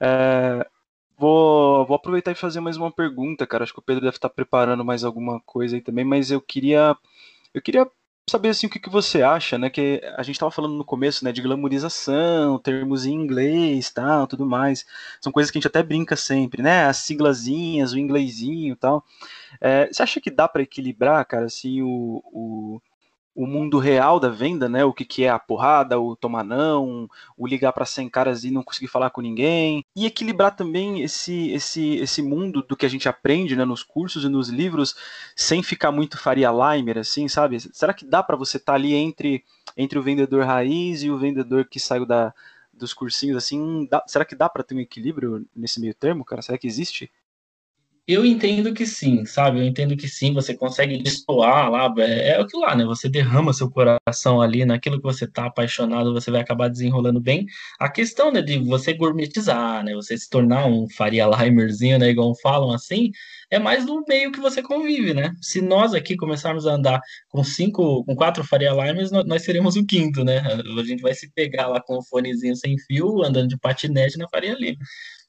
É, 0.00 0.66
vou, 1.18 1.84
vou 1.84 1.94
aproveitar 1.94 2.32
e 2.32 2.34
fazer 2.34 2.60
mais 2.60 2.78
uma 2.78 2.90
pergunta, 2.90 3.46
cara. 3.46 3.64
Acho 3.64 3.74
que 3.74 3.80
o 3.80 3.82
Pedro 3.82 4.02
deve 4.02 4.16
estar 4.16 4.30
preparando 4.30 4.82
mais 4.82 5.04
alguma 5.04 5.40
coisa 5.40 5.76
aí 5.76 5.82
também, 5.82 6.06
mas 6.06 6.30
eu 6.30 6.40
queria. 6.40 6.96
Eu 7.52 7.60
queria 7.60 7.86
saber 8.30 8.48
assim 8.48 8.66
o 8.66 8.70
que, 8.70 8.78
que 8.78 8.88
você 8.88 9.22
acha, 9.22 9.58
né? 9.58 9.68
Que 9.68 10.00
a 10.16 10.22
gente 10.22 10.36
estava 10.36 10.50
falando 10.50 10.74
no 10.74 10.84
começo, 10.86 11.22
né, 11.22 11.30
de 11.30 11.42
glamorização, 11.42 12.58
termos 12.58 13.04
em 13.04 13.12
inglês, 13.12 13.90
tal, 13.90 14.26
tudo 14.26 14.46
mais. 14.46 14.86
São 15.20 15.30
coisas 15.30 15.50
que 15.50 15.58
a 15.58 15.60
gente 15.60 15.68
até 15.68 15.82
brinca 15.82 16.16
sempre, 16.16 16.62
né? 16.62 16.86
As 16.86 16.96
siglazinhas, 16.98 17.92
o 17.92 17.98
inglesinho, 17.98 18.74
tal. 18.74 19.04
É, 19.60 19.86
você 19.92 20.02
acha 20.02 20.20
que 20.20 20.30
dá 20.30 20.48
para 20.48 20.62
equilibrar, 20.62 21.24
cara, 21.26 21.44
assim, 21.44 21.82
o, 21.82 22.22
o 22.32 22.80
o 23.34 23.46
mundo 23.46 23.78
real 23.78 24.20
da 24.20 24.28
venda, 24.28 24.68
né? 24.68 24.84
O 24.84 24.92
que, 24.92 25.04
que 25.04 25.24
é 25.24 25.28
a 25.28 25.38
porrada, 25.38 25.98
o 25.98 26.14
tomar 26.14 26.44
não, 26.44 27.08
o 27.36 27.46
ligar 27.46 27.72
para 27.72 27.84
100 27.84 28.08
caras 28.08 28.44
e 28.44 28.50
não 28.50 28.62
conseguir 28.62 28.86
falar 28.86 29.10
com 29.10 29.20
ninguém. 29.20 29.84
E 29.96 30.06
equilibrar 30.06 30.54
também 30.54 31.02
esse, 31.02 31.50
esse, 31.50 31.96
esse 31.96 32.22
mundo 32.22 32.62
do 32.62 32.76
que 32.76 32.86
a 32.86 32.88
gente 32.88 33.08
aprende 33.08 33.56
né, 33.56 33.64
nos 33.64 33.82
cursos 33.82 34.24
e 34.24 34.28
nos 34.28 34.48
livros, 34.48 34.94
sem 35.34 35.62
ficar 35.62 35.90
muito 35.90 36.18
Faria 36.18 36.50
Limer, 36.50 36.98
assim, 36.98 37.26
sabe? 37.26 37.58
Será 37.60 37.92
que 37.92 38.04
dá 38.04 38.22
para 38.22 38.36
você 38.36 38.56
estar 38.56 38.72
tá 38.72 38.76
ali 38.76 38.94
entre, 38.94 39.44
entre 39.76 39.98
o 39.98 40.02
vendedor 40.02 40.44
raiz 40.44 41.02
e 41.02 41.10
o 41.10 41.18
vendedor 41.18 41.64
que 41.64 41.80
saiu 41.80 42.06
da, 42.06 42.32
dos 42.72 42.94
cursinhos, 42.94 43.36
assim, 43.36 43.86
dá, 43.90 44.02
será 44.06 44.24
que 44.24 44.34
dá 44.34 44.48
para 44.48 44.62
ter 44.62 44.74
um 44.74 44.80
equilíbrio 44.80 45.44
nesse 45.54 45.80
meio 45.80 45.94
termo, 45.94 46.24
cara? 46.24 46.42
Será 46.42 46.58
que 46.58 46.66
existe? 46.66 47.10
Eu 48.06 48.24
entendo 48.26 48.74
que 48.74 48.84
sim, 48.86 49.24
sabe? 49.24 49.60
Eu 49.60 49.64
entendo 49.64 49.96
que 49.96 50.06
sim, 50.06 50.34
você 50.34 50.54
consegue 50.54 51.02
destoar 51.02 51.70
lá, 51.70 51.92
é, 51.98 52.28
é 52.32 52.40
aquilo 52.40 52.60
lá, 52.60 52.76
né? 52.76 52.84
Você 52.84 53.08
derrama 53.08 53.54
seu 53.54 53.70
coração 53.70 54.42
ali 54.42 54.62
naquilo 54.66 54.98
que 54.98 55.02
você 55.02 55.26
tá 55.26 55.46
apaixonado, 55.46 56.12
você 56.12 56.30
vai 56.30 56.42
acabar 56.42 56.68
desenrolando 56.68 57.18
bem. 57.18 57.46
A 57.80 57.88
questão, 57.88 58.30
né, 58.30 58.42
de 58.42 58.58
você 58.58 58.92
gourmetizar, 58.92 59.82
né? 59.82 59.94
Você 59.94 60.18
se 60.18 60.28
tornar 60.28 60.66
um 60.66 60.86
Faria 60.90 61.26
Limerzinho, 61.26 61.98
né? 61.98 62.10
Igual 62.10 62.34
falam 62.42 62.72
assim, 62.72 63.10
é 63.50 63.58
mais 63.58 63.86
do 63.86 64.04
meio 64.06 64.30
que 64.30 64.40
você 64.40 64.62
convive, 64.62 65.14
né? 65.14 65.32
Se 65.40 65.62
nós 65.62 65.94
aqui 65.94 66.14
começarmos 66.14 66.66
a 66.66 66.74
andar 66.74 67.00
com 67.30 67.42
cinco, 67.42 68.04
com 68.04 68.14
quatro 68.14 68.44
Faria 68.44 68.72
Limers, 68.72 69.10
nós 69.10 69.44
seremos 69.44 69.76
o 69.76 69.86
quinto, 69.86 70.22
né? 70.22 70.40
A 70.40 70.84
gente 70.84 71.00
vai 71.00 71.14
se 71.14 71.30
pegar 71.32 71.68
lá 71.68 71.80
com 71.80 71.96
o 71.96 72.02
fonezinho 72.02 72.54
sem 72.54 72.76
fio, 72.80 73.22
andando 73.24 73.48
de 73.48 73.58
patinete 73.58 74.18
na 74.18 74.28
Faria 74.28 74.54
Lima. 74.54 74.76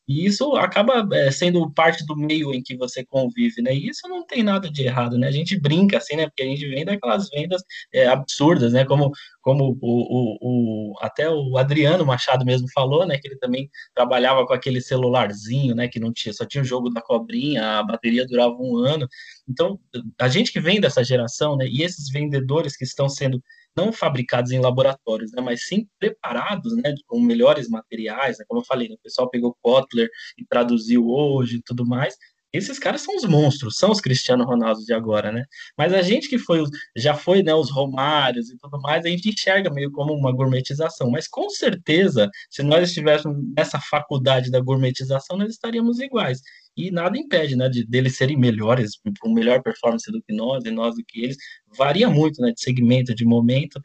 E 0.08 0.26
isso 0.26 0.56
acaba 0.56 1.08
é, 1.13 1.32
sendo 1.32 1.70
parte 1.72 2.06
do 2.06 2.15
meio 2.15 2.54
em 2.54 2.62
que 2.62 2.78
você 2.78 3.04
convive, 3.04 3.62
né? 3.62 3.74
E 3.74 3.88
isso 3.88 4.08
não 4.08 4.26
tem 4.26 4.44
nada 4.44 4.70
de 4.70 4.84
errado, 4.84 5.18
né? 5.18 5.28
A 5.28 5.32
gente 5.32 5.60
brinca 5.60 5.98
assim, 5.98 6.15
né? 6.15 6.28
Porque 6.28 6.44
a 6.44 6.46
gente 6.46 6.68
vem 6.68 6.86
daquelas 6.86 7.30
vendas 7.30 7.63
é, 7.94 8.06
absurdas, 8.08 8.74
né? 8.74 8.86
Como, 8.86 9.12
como 9.41 9.78
o, 9.82 10.38
o, 10.41 10.91
o, 10.91 10.94
até 11.00 11.30
o 11.30 11.58
Adriano 11.58 12.06
Machado 12.06 12.46
mesmo 12.46 12.68
falou, 12.74 13.06
né? 13.06 13.18
Que 13.18 13.28
ele 13.28 13.38
também 13.38 13.70
trabalhava 13.96 14.46
com 14.46 14.54
aquele 14.54 14.80
celularzinho, 14.80 15.74
né? 15.74 15.88
Que 15.88 16.00
não 16.00 16.13
tinha, 16.13 16.34
só 16.34 16.46
tinha 16.46 16.62
o 16.62 16.65
jogo 16.65 16.89
da 16.91 17.02
cobrinha, 17.02 17.80
a 17.80 17.84
bateria 17.84 18.28
durava 18.28 18.56
um 18.60 18.78
ano. 18.78 19.08
Então, 19.50 19.80
a 20.20 20.28
gente 20.28 20.52
que 20.52 20.60
vem 20.60 20.80
dessa 20.80 21.04
geração, 21.04 21.58
né? 21.58 21.68
E 21.68 21.82
esses 21.82 22.10
vendedores 22.10 22.78
que 22.78 22.84
estão 22.84 23.10
sendo 23.10 23.41
não 23.76 23.92
fabricados 23.92 24.52
em 24.52 24.60
laboratórios, 24.60 25.32
né, 25.32 25.42
mas 25.42 25.66
sim 25.66 25.88
preparados, 26.00 26.76
né, 26.78 26.94
com 27.08 27.20
melhores 27.20 27.70
materiais, 27.70 28.38
né, 28.38 28.46
como 28.48 28.62
eu 28.62 28.66
falei, 28.66 28.90
né, 28.90 28.96
o 28.96 29.04
pessoal 29.04 29.30
pegou 29.30 29.56
Kotler 29.62 30.10
e 30.38 30.46
traduziu 30.46 31.08
hoje 31.08 31.58
e 31.58 31.62
tudo 31.62 31.86
mais, 31.86 32.16
esses 32.56 32.80
caras 32.80 33.02
são 33.02 33.16
os 33.18 33.26
monstros, 33.26 33.78
são 33.78 33.92
os 33.92 34.00
Cristiano 34.00 34.46
Ronaldo 34.46 34.80
de 34.86 34.94
agora, 34.94 35.30
né? 35.30 35.44
Mas 35.78 35.94
a 35.94 36.02
gente 36.02 36.30
que 36.30 36.38
foi, 36.38 36.64
já 36.96 37.14
foi, 37.14 37.44
né, 37.44 37.54
os 37.54 37.70
Romários 37.70 38.50
e 38.50 38.58
tudo 38.58 38.80
mais, 38.80 39.06
a 39.06 39.10
gente 39.10 39.30
enxerga 39.30 39.70
meio 39.70 39.92
como 39.92 40.14
uma 40.14 40.32
gourmetização. 40.32 41.12
Mas 41.12 41.28
com 41.28 41.50
certeza, 41.50 42.30
se 42.50 42.64
nós 42.64 42.88
estivéssemos 42.88 43.38
nessa 43.58 43.80
faculdade 43.80 44.50
da 44.50 44.62
gourmetização, 44.62 45.38
nós 45.38 45.50
estaríamos 45.50 46.00
iguais 46.00 46.42
e 46.76 46.92
nada 46.92 47.18
impede, 47.18 47.56
né, 47.56 47.70
de 47.70 47.86
deles 47.86 48.18
serem 48.18 48.38
melhores, 48.38 49.00
com 49.20 49.34
melhor 49.34 49.62
performance 49.62 50.12
do 50.12 50.22
que 50.22 50.34
nós 50.34 50.66
e 50.66 50.72
nós 50.72 50.96
do 50.96 51.04
que 51.06 51.24
eles. 51.24 51.38
Varia 51.78 52.10
muito, 52.10 52.42
né, 52.42 52.52
de 52.52 52.62
segmento, 52.62 53.14
de 53.16 53.26
momento. 53.26 53.80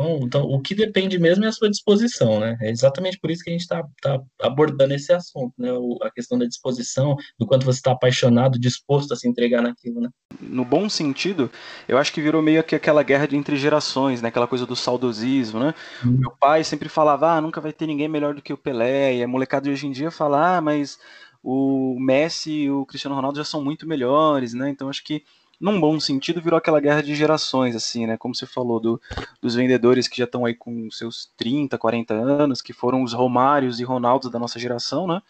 Então, 0.00 0.20
então, 0.22 0.42
o 0.42 0.60
que 0.60 0.74
depende 0.74 1.18
mesmo 1.18 1.44
é 1.44 1.48
a 1.48 1.52
sua 1.52 1.68
disposição, 1.68 2.40
né? 2.40 2.56
É 2.62 2.70
exatamente 2.70 3.18
por 3.18 3.30
isso 3.30 3.42
que 3.42 3.50
a 3.50 3.52
gente 3.52 3.62
está 3.62 3.84
tá 4.00 4.18
abordando 4.40 4.94
esse 4.94 5.12
assunto, 5.12 5.52
né? 5.58 5.72
O, 5.72 5.98
a 6.00 6.10
questão 6.10 6.38
da 6.38 6.46
disposição, 6.46 7.16
do 7.38 7.46
quanto 7.46 7.66
você 7.66 7.80
está 7.80 7.92
apaixonado, 7.92 8.58
disposto 8.58 9.12
a 9.12 9.16
se 9.16 9.28
entregar 9.28 9.60
naquilo, 9.60 10.00
né? 10.00 10.08
No 10.40 10.64
bom 10.64 10.88
sentido, 10.88 11.50
eu 11.86 11.98
acho 11.98 12.12
que 12.12 12.22
virou 12.22 12.40
meio 12.40 12.64
que 12.64 12.74
aquela 12.74 13.02
guerra 13.02 13.26
de 13.26 13.36
entre 13.36 13.56
gerações, 13.56 14.22
né? 14.22 14.28
Aquela 14.28 14.46
coisa 14.46 14.64
do 14.64 14.74
saudosismo, 14.74 15.60
né? 15.60 15.74
Hum. 16.04 16.16
Meu 16.18 16.30
pai 16.30 16.64
sempre 16.64 16.88
falava, 16.88 17.32
ah, 17.32 17.40
nunca 17.40 17.60
vai 17.60 17.72
ter 17.72 17.86
ninguém 17.86 18.08
melhor 18.08 18.34
do 18.34 18.40
que 18.40 18.52
o 18.52 18.58
Pelé, 18.58 19.16
e 19.16 19.22
a 19.22 19.28
molecada 19.28 19.64
de 19.64 19.70
hoje 19.70 19.86
em 19.86 19.92
dia 19.92 20.10
fala, 20.10 20.56
ah, 20.56 20.60
mas 20.60 20.98
o 21.42 21.96
Messi 21.98 22.50
e 22.52 22.70
o 22.70 22.84
Cristiano 22.84 23.16
Ronaldo 23.16 23.38
já 23.38 23.44
são 23.44 23.62
muito 23.62 23.86
melhores, 23.86 24.54
né? 24.54 24.68
Então 24.68 24.88
acho 24.88 25.02
que 25.02 25.24
num 25.60 25.78
bom 25.78 26.00
sentido 26.00 26.40
virou 26.40 26.56
aquela 26.56 26.80
guerra 26.80 27.02
de 27.02 27.14
gerações, 27.14 27.76
assim, 27.76 28.06
né? 28.06 28.16
Como 28.16 28.34
você 28.34 28.46
falou 28.46 28.80
do, 28.80 29.00
dos 29.42 29.54
vendedores 29.54 30.08
que 30.08 30.16
já 30.16 30.24
estão 30.24 30.46
aí 30.46 30.54
com 30.54 30.90
seus 30.90 31.30
30, 31.36 31.76
40 31.76 32.14
anos, 32.14 32.62
que 32.62 32.72
foram 32.72 33.02
os 33.02 33.12
Romários 33.12 33.78
e 33.78 33.84
Ronaldos 33.84 34.30
da 34.30 34.38
nossa 34.38 34.58
geração, 34.58 35.06
né? 35.06 35.20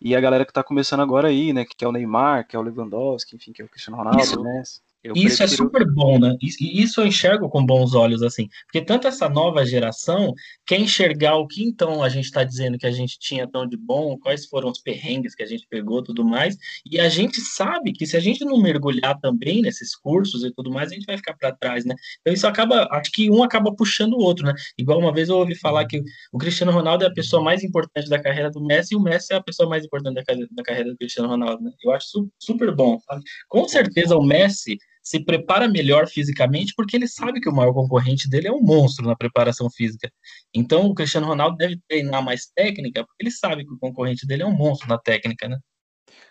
E 0.00 0.16
a 0.16 0.20
galera 0.20 0.44
que 0.44 0.50
está 0.50 0.62
começando 0.62 1.00
agora 1.00 1.28
aí, 1.28 1.52
né? 1.52 1.64
Que 1.64 1.84
é 1.84 1.88
o 1.88 1.92
Neymar, 1.92 2.46
que 2.46 2.56
é 2.56 2.58
o 2.58 2.62
Lewandowski, 2.62 3.36
enfim, 3.36 3.52
que 3.52 3.62
é 3.62 3.64
o 3.64 3.68
Cristiano 3.68 3.96
Ronaldo, 3.96 4.22
Isso. 4.22 4.42
né? 4.42 4.62
Eu 5.02 5.14
isso 5.14 5.42
é 5.42 5.46
prefiro... 5.46 5.52
é 5.52 5.56
super 5.56 5.90
bom, 5.90 6.18
né? 6.18 6.36
E 6.40 6.82
isso 6.82 7.00
eu 7.00 7.06
enxergo 7.06 7.48
com 7.48 7.64
bons 7.64 7.94
olhos, 7.94 8.22
assim. 8.22 8.48
Porque 8.66 8.80
tanto 8.80 9.08
essa 9.08 9.28
nova 9.28 9.64
geração 9.66 10.32
quer 10.64 10.78
enxergar 10.78 11.36
o 11.36 11.46
que 11.46 11.64
então 11.64 12.02
a 12.02 12.08
gente 12.08 12.26
está 12.26 12.44
dizendo 12.44 12.78
que 12.78 12.86
a 12.86 12.90
gente 12.90 13.18
tinha 13.18 13.46
tão 13.48 13.66
de 13.66 13.76
bom, 13.76 14.16
quais 14.18 14.46
foram 14.46 14.70
os 14.70 14.78
perrengues 14.78 15.34
que 15.34 15.42
a 15.42 15.46
gente 15.46 15.66
pegou 15.68 16.02
tudo 16.02 16.24
mais. 16.24 16.56
E 16.88 17.00
a 17.00 17.08
gente 17.08 17.40
sabe 17.40 17.92
que 17.92 18.06
se 18.06 18.16
a 18.16 18.20
gente 18.20 18.44
não 18.44 18.60
mergulhar 18.60 19.18
também 19.20 19.60
nesses 19.60 19.96
cursos 19.96 20.44
e 20.44 20.52
tudo 20.52 20.70
mais, 20.70 20.92
a 20.92 20.94
gente 20.94 21.06
vai 21.06 21.16
ficar 21.16 21.34
para 21.34 21.52
trás, 21.52 21.84
né? 21.84 21.94
Então 22.20 22.32
isso 22.32 22.46
acaba, 22.46 22.86
acho 22.92 23.10
que 23.10 23.28
um 23.28 23.42
acaba 23.42 23.74
puxando 23.74 24.14
o 24.14 24.20
outro, 24.22 24.46
né? 24.46 24.54
Igual 24.78 25.00
uma 25.00 25.12
vez 25.12 25.28
eu 25.28 25.36
ouvi 25.36 25.56
falar 25.56 25.84
que 25.86 26.00
o 26.32 26.38
Cristiano 26.38 26.70
Ronaldo 26.70 27.04
é 27.04 27.08
a 27.08 27.12
pessoa 27.12 27.42
mais 27.42 27.64
importante 27.64 28.08
da 28.08 28.20
carreira 28.22 28.50
do 28.50 28.64
Messi 28.64 28.94
e 28.94 28.96
o 28.96 29.00
Messi 29.00 29.32
é 29.32 29.36
a 29.36 29.42
pessoa 29.42 29.68
mais 29.68 29.84
importante 29.84 30.14
da, 30.14 30.22
da 30.50 30.62
carreira 30.62 30.90
do 30.90 30.96
Cristiano 30.96 31.28
Ronaldo, 31.28 31.64
né? 31.64 31.72
Eu 31.82 31.90
acho 31.90 32.30
super 32.38 32.72
bom, 32.74 33.00
sabe? 33.00 33.22
Com 33.48 33.66
certeza 33.68 34.16
o 34.16 34.22
Messi 34.22 34.78
se 35.02 35.24
prepara 35.24 35.68
melhor 35.68 36.06
fisicamente 36.06 36.72
porque 36.76 36.96
ele 36.96 37.08
sabe 37.08 37.40
que 37.40 37.48
o 37.48 37.54
maior 37.54 37.72
concorrente 37.72 38.28
dele 38.28 38.48
é 38.48 38.52
um 38.52 38.62
monstro 38.62 39.06
na 39.06 39.16
preparação 39.16 39.68
física. 39.70 40.10
Então 40.54 40.86
o 40.86 40.94
Cristiano 40.94 41.26
Ronaldo 41.26 41.56
deve 41.56 41.80
treinar 41.88 42.22
mais 42.22 42.46
técnica 42.54 43.04
porque 43.04 43.22
ele 43.24 43.30
sabe 43.30 43.64
que 43.64 43.72
o 43.72 43.78
concorrente 43.78 44.26
dele 44.26 44.42
é 44.42 44.46
um 44.46 44.56
monstro 44.56 44.88
na 44.88 44.98
técnica, 44.98 45.48
né? 45.48 45.58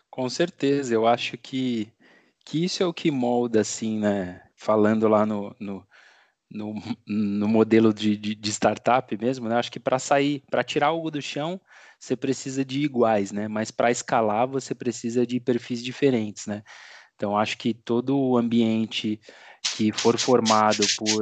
Com 0.10 0.28
certeza, 0.30 0.94
eu 0.94 1.08
acho 1.08 1.38
que, 1.38 1.92
que 2.46 2.64
isso 2.66 2.84
é 2.84 2.86
o 2.86 2.94
que 2.94 3.10
molda, 3.10 3.62
assim, 3.62 4.00
né? 4.00 4.42
Falando 4.56 5.08
lá 5.08 5.26
no, 5.26 5.56
no, 5.60 5.88
no, 6.50 6.76
no 7.08 7.48
modelo 7.48 7.94
de, 7.94 8.18
de, 8.18 8.36
de, 8.36 8.50
startup 8.52 9.18
mesmo, 9.18 9.48
né? 9.48 9.56
Acho 9.56 9.72
que 9.72 9.80
para 9.80 9.98
sair, 10.00 10.44
para 10.52 10.64
tirar 10.64 10.88
algo 10.88 11.10
do 11.10 11.22
chão, 11.22 11.60
você 11.98 12.16
precisa 12.16 12.66
de 12.66 12.82
iguais, 12.82 13.32
né? 13.32 13.48
Mas 13.48 13.72
para 13.72 13.90
escalar, 13.90 14.48
você 14.48 14.76
precisa 14.76 15.26
de 15.26 15.40
perfis 15.40 15.82
diferentes, 15.84 16.46
né? 16.46 16.62
Então, 17.22 17.38
acho 17.38 17.56
que 17.56 17.72
todo 17.72 18.18
o 18.18 18.36
ambiente 18.36 19.22
que 19.76 19.92
for 19.92 20.18
formado 20.18 20.84
por 20.98 21.22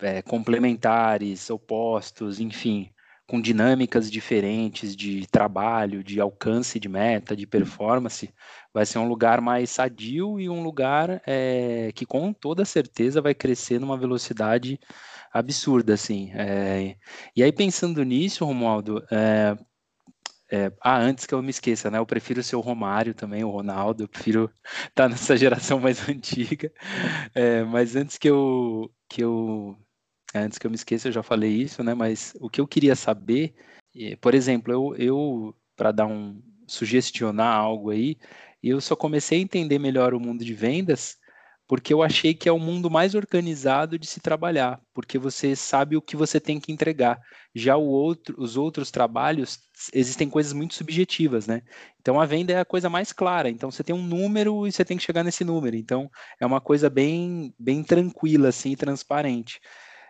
é, 0.00 0.22
complementares, 0.22 1.50
opostos, 1.50 2.40
enfim, 2.40 2.88
com 3.28 3.38
dinâmicas 3.38 4.10
diferentes 4.10 4.96
de 4.96 5.26
trabalho, 5.26 6.02
de 6.02 6.18
alcance 6.18 6.80
de 6.80 6.88
meta, 6.88 7.36
de 7.36 7.46
performance, 7.46 8.32
vai 8.72 8.86
ser 8.86 8.98
um 8.98 9.06
lugar 9.06 9.42
mais 9.42 9.68
sadio 9.68 10.40
e 10.40 10.48
um 10.48 10.62
lugar 10.62 11.20
é, 11.26 11.92
que 11.94 12.06
com 12.06 12.32
toda 12.32 12.64
certeza 12.64 13.20
vai 13.20 13.34
crescer 13.34 13.78
numa 13.78 13.98
velocidade 13.98 14.80
absurda, 15.30 15.92
assim. 15.92 16.30
É, 16.32 16.96
e 17.36 17.42
aí 17.42 17.52
pensando 17.52 18.02
nisso, 18.02 18.46
Romualdo, 18.46 19.04
é, 19.10 19.58
é, 20.50 20.72
ah, 20.80 20.98
antes 20.98 21.26
que 21.26 21.34
eu 21.34 21.42
me 21.42 21.50
esqueça, 21.50 21.90
né? 21.90 21.98
Eu 21.98 22.06
prefiro 22.06 22.42
ser 22.42 22.56
o 22.56 22.60
Romário 22.60 23.14
também, 23.14 23.42
o 23.44 23.50
Ronaldo. 23.50 24.04
Eu 24.04 24.08
prefiro 24.08 24.50
estar 24.64 24.90
tá 24.94 25.08
nessa 25.08 25.36
geração 25.36 25.80
mais 25.80 25.98
antiga. 26.08 26.72
É, 27.34 27.64
mas 27.64 27.96
antes 27.96 28.18
que 28.18 28.28
eu, 28.28 28.90
que 29.08 29.22
eu, 29.22 29.76
antes 30.34 30.58
que 30.58 30.66
eu 30.66 30.70
me 30.70 30.76
esqueça, 30.76 31.08
eu 31.08 31.12
já 31.12 31.22
falei 31.22 31.50
isso, 31.52 31.82
né? 31.82 31.94
Mas 31.94 32.34
o 32.40 32.48
que 32.48 32.60
eu 32.60 32.66
queria 32.66 32.94
saber, 32.94 33.54
por 34.20 34.34
exemplo, 34.34 34.72
eu, 34.72 34.94
eu 34.96 35.56
para 35.76 35.92
dar 35.92 36.06
um 36.06 36.40
sugestionar 36.66 37.54
algo 37.54 37.90
aí, 37.90 38.16
eu 38.62 38.80
só 38.80 38.96
comecei 38.96 39.38
a 39.38 39.42
entender 39.42 39.78
melhor 39.78 40.14
o 40.14 40.20
mundo 40.20 40.44
de 40.44 40.54
vendas 40.54 41.18
porque 41.68 41.92
eu 41.92 42.02
achei 42.02 42.32
que 42.32 42.48
é 42.48 42.52
o 42.52 42.58
mundo 42.58 42.90
mais 42.90 43.14
organizado 43.14 43.98
de 43.98 44.06
se 44.06 44.20
trabalhar, 44.20 44.80
porque 44.94 45.18
você 45.18 45.56
sabe 45.56 45.96
o 45.96 46.02
que 46.02 46.16
você 46.16 46.38
tem 46.40 46.60
que 46.60 46.70
entregar. 46.70 47.20
Já 47.54 47.76
outro, 47.76 48.36
os 48.38 48.56
outros 48.56 48.90
trabalhos 48.90 49.58
existem 49.92 50.28
coisas 50.28 50.52
muito 50.52 50.74
subjetivas, 50.74 51.46
né? 51.46 51.62
Então 52.00 52.20
a 52.20 52.26
venda 52.26 52.52
é 52.52 52.60
a 52.60 52.64
coisa 52.64 52.88
mais 52.88 53.12
clara. 53.12 53.50
Então 53.50 53.70
você 53.70 53.82
tem 53.82 53.94
um 53.94 54.02
número 54.02 54.66
e 54.66 54.72
você 54.72 54.84
tem 54.84 54.96
que 54.96 55.02
chegar 55.02 55.24
nesse 55.24 55.42
número. 55.44 55.76
Então 55.76 56.08
é 56.40 56.46
uma 56.46 56.60
coisa 56.60 56.88
bem, 56.88 57.52
bem 57.58 57.82
tranquila, 57.82 58.48
assim, 58.48 58.76
transparente. 58.76 59.60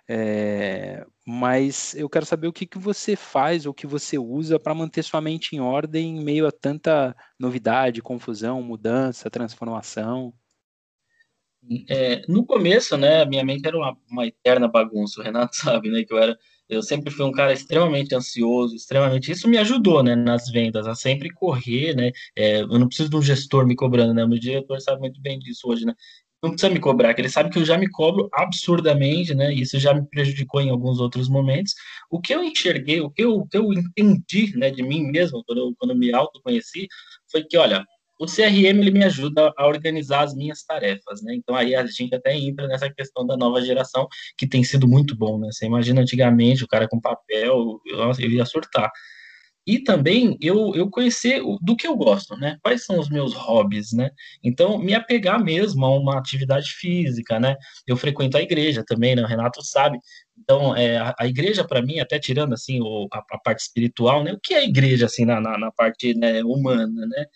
É, 0.09 1.05
mas 1.27 1.95
eu 1.97 2.09
quero 2.09 2.25
saber 2.25 2.47
o 2.47 2.53
que, 2.53 2.65
que 2.67 2.79
você 2.79 3.17
faz 3.17 3.67
ou 3.67 3.75
que 3.75 3.87
você 3.87 4.17
usa 4.19 4.59
para 4.59 4.75
manter 4.75 5.03
sua 5.03 5.21
mente 5.21 5.57
em 5.57 5.61
ordem 5.61 6.19
em 6.19 6.25
meio 6.25 6.47
a 6.47 6.53
tanta 6.53 7.17
novidade, 7.39 8.03
confusão, 8.03 8.63
mudança, 8.63 9.31
transformação. 9.31 10.33
É, 11.89 12.23
no 12.29 12.45
começo, 12.45 12.97
né, 12.97 13.25
minha 13.25 13.45
mente 13.45 13.67
era 13.67 13.77
uma, 13.77 13.97
uma, 14.09 14.27
eterna 14.27 14.69
bagunça, 14.69 15.21
o 15.21 15.25
Renato 15.25 15.57
sabe, 15.57 15.91
né, 15.91 16.05
que 16.05 16.13
eu 16.13 16.19
era, 16.19 16.39
eu 16.69 16.83
sempre 16.83 17.11
fui 17.11 17.25
um 17.25 17.33
cara 17.33 17.53
extremamente 17.53 18.15
ansioso, 18.15 18.75
extremamente, 18.75 19.33
isso 19.33 19.49
me 19.49 19.59
ajudou, 19.59 20.03
né, 20.03 20.15
nas 20.15 20.49
vendas, 20.49 20.87
a 20.87 20.95
sempre 20.95 21.29
correr, 21.33 21.95
né, 21.97 22.13
é, 22.37 22.61
eu 22.61 22.79
não 22.79 22.87
preciso 22.87 23.11
de 23.11 23.17
um 23.17 23.23
gestor 23.23 23.67
me 23.67 23.75
cobrando, 23.75 24.15
né, 24.15 24.25
meu 24.25 24.39
diretor 24.39 24.81
sabe 24.81 25.01
muito 25.01 25.21
bem 25.21 25.39
disso 25.41 25.69
hoje, 25.69 25.85
né, 25.85 25.95
não 26.43 26.51
precisa 26.51 26.73
me 26.73 26.79
cobrar, 26.79 27.15
que 27.15 27.21
ele 27.21 27.29
sabe 27.29 27.51
que 27.51 27.59
eu 27.59 27.65
já 27.65 27.77
me 27.77 27.91
cobro 27.91 28.29
absurdamente, 28.33 29.35
né, 29.35 29.53
e 29.53 29.63
isso 29.63 29.79
já 29.81 29.93
me 29.93 30.07
prejudicou 30.09 30.61
em 30.61 30.71
alguns 30.71 31.01
outros 31.01 31.29
momentos, 31.29 31.75
o 32.11 32.21
que 32.21 32.33
eu 32.33 32.45
enxerguei, 32.45 33.01
o 33.01 33.11
que 33.11 33.23
eu, 33.23 33.39
o 33.39 33.47
que 33.49 33.57
eu 33.57 33.73
entendi, 33.73 34.57
né, 34.57 34.71
de 34.71 34.83
mim 34.83 35.11
mesmo, 35.11 35.43
quando 35.45 35.59
eu, 35.59 35.75
quando 35.79 35.91
eu 35.91 35.97
me 35.97 36.13
autoconheci, 36.13 36.87
foi 37.31 37.43
que, 37.43 37.57
olha, 37.57 37.85
o 38.19 38.27
CRM 38.27 38.81
ele 38.81 38.91
me 38.91 39.05
ajuda 39.05 39.53
a 39.57 39.67
organizar 39.67 40.23
as 40.23 40.35
minhas 40.35 40.63
tarefas, 40.65 41.23
né? 41.23 41.35
Então 41.35 41.55
aí 41.55 41.75
a 41.75 41.85
gente 41.87 42.15
até 42.15 42.37
entra 42.37 42.67
nessa 42.67 42.91
questão 42.91 43.27
da 43.27 43.37
nova 43.37 43.61
geração, 43.63 44.07
que 44.37 44.47
tem 44.47 44.65
sido 44.65 44.89
muito 44.89 45.17
bom, 45.17 45.39
né? 45.39 45.49
Você 45.53 45.67
imagina 45.67 46.01
antigamente 46.01 46.65
o 46.65 46.69
cara 46.69 46.89
com 46.89 47.01
papel, 47.01 47.81
eu, 47.87 48.13
eu 48.19 48.31
ia 48.31 48.45
surtar. 48.45 48.91
E 49.67 49.81
também 49.81 50.39
eu, 50.41 50.73
eu 50.77 50.89
conhecer 50.89 51.43
do 51.61 51.75
que 51.75 51.87
eu 51.89 51.97
gosto, 51.97 52.37
né? 52.37 52.57
Quais 52.63 52.85
são 52.85 53.01
os 53.01 53.11
meus 53.11 53.35
hobbies, 53.35 53.93
né? 53.93 54.11
Então, 54.43 54.79
me 54.79 54.95
apegar 54.95 55.43
mesmo 55.43 55.85
a 55.85 55.99
uma 55.99 56.17
atividade 56.17 56.71
física, 56.71 57.41
né? 57.41 57.57
Eu 57.85 57.97
frequento 57.97 58.37
a 58.37 58.43
igreja 58.43 58.85
também, 58.87 59.17
né? 59.17 59.23
O 59.23 59.27
Renato 59.27 59.61
sabe. 59.65 59.99
Então, 60.39 60.77
é, 60.77 60.99
a, 60.99 61.15
a 61.19 61.27
igreja, 61.27 61.67
para 61.67 61.83
mim, 61.83 61.99
até 61.99 62.17
tirando, 62.17 62.53
assim, 62.53 62.81
o, 62.81 63.09
a, 63.13 63.19
a, 63.19 63.39
parte 63.41 63.63
espiritual, 63.63 64.23
né? 64.23 64.33
O 64.35 64.41
que 64.41 64.55
é 64.55 64.59
a 64.59 64.65
igreja, 64.65 65.07
assim, 65.07 65.25
na, 65.25 65.41
na, 65.41 65.59
na 65.59 65.73
parte 65.73 66.15
né, 66.15 66.45
humana, 66.45 67.05
né? 67.05 67.27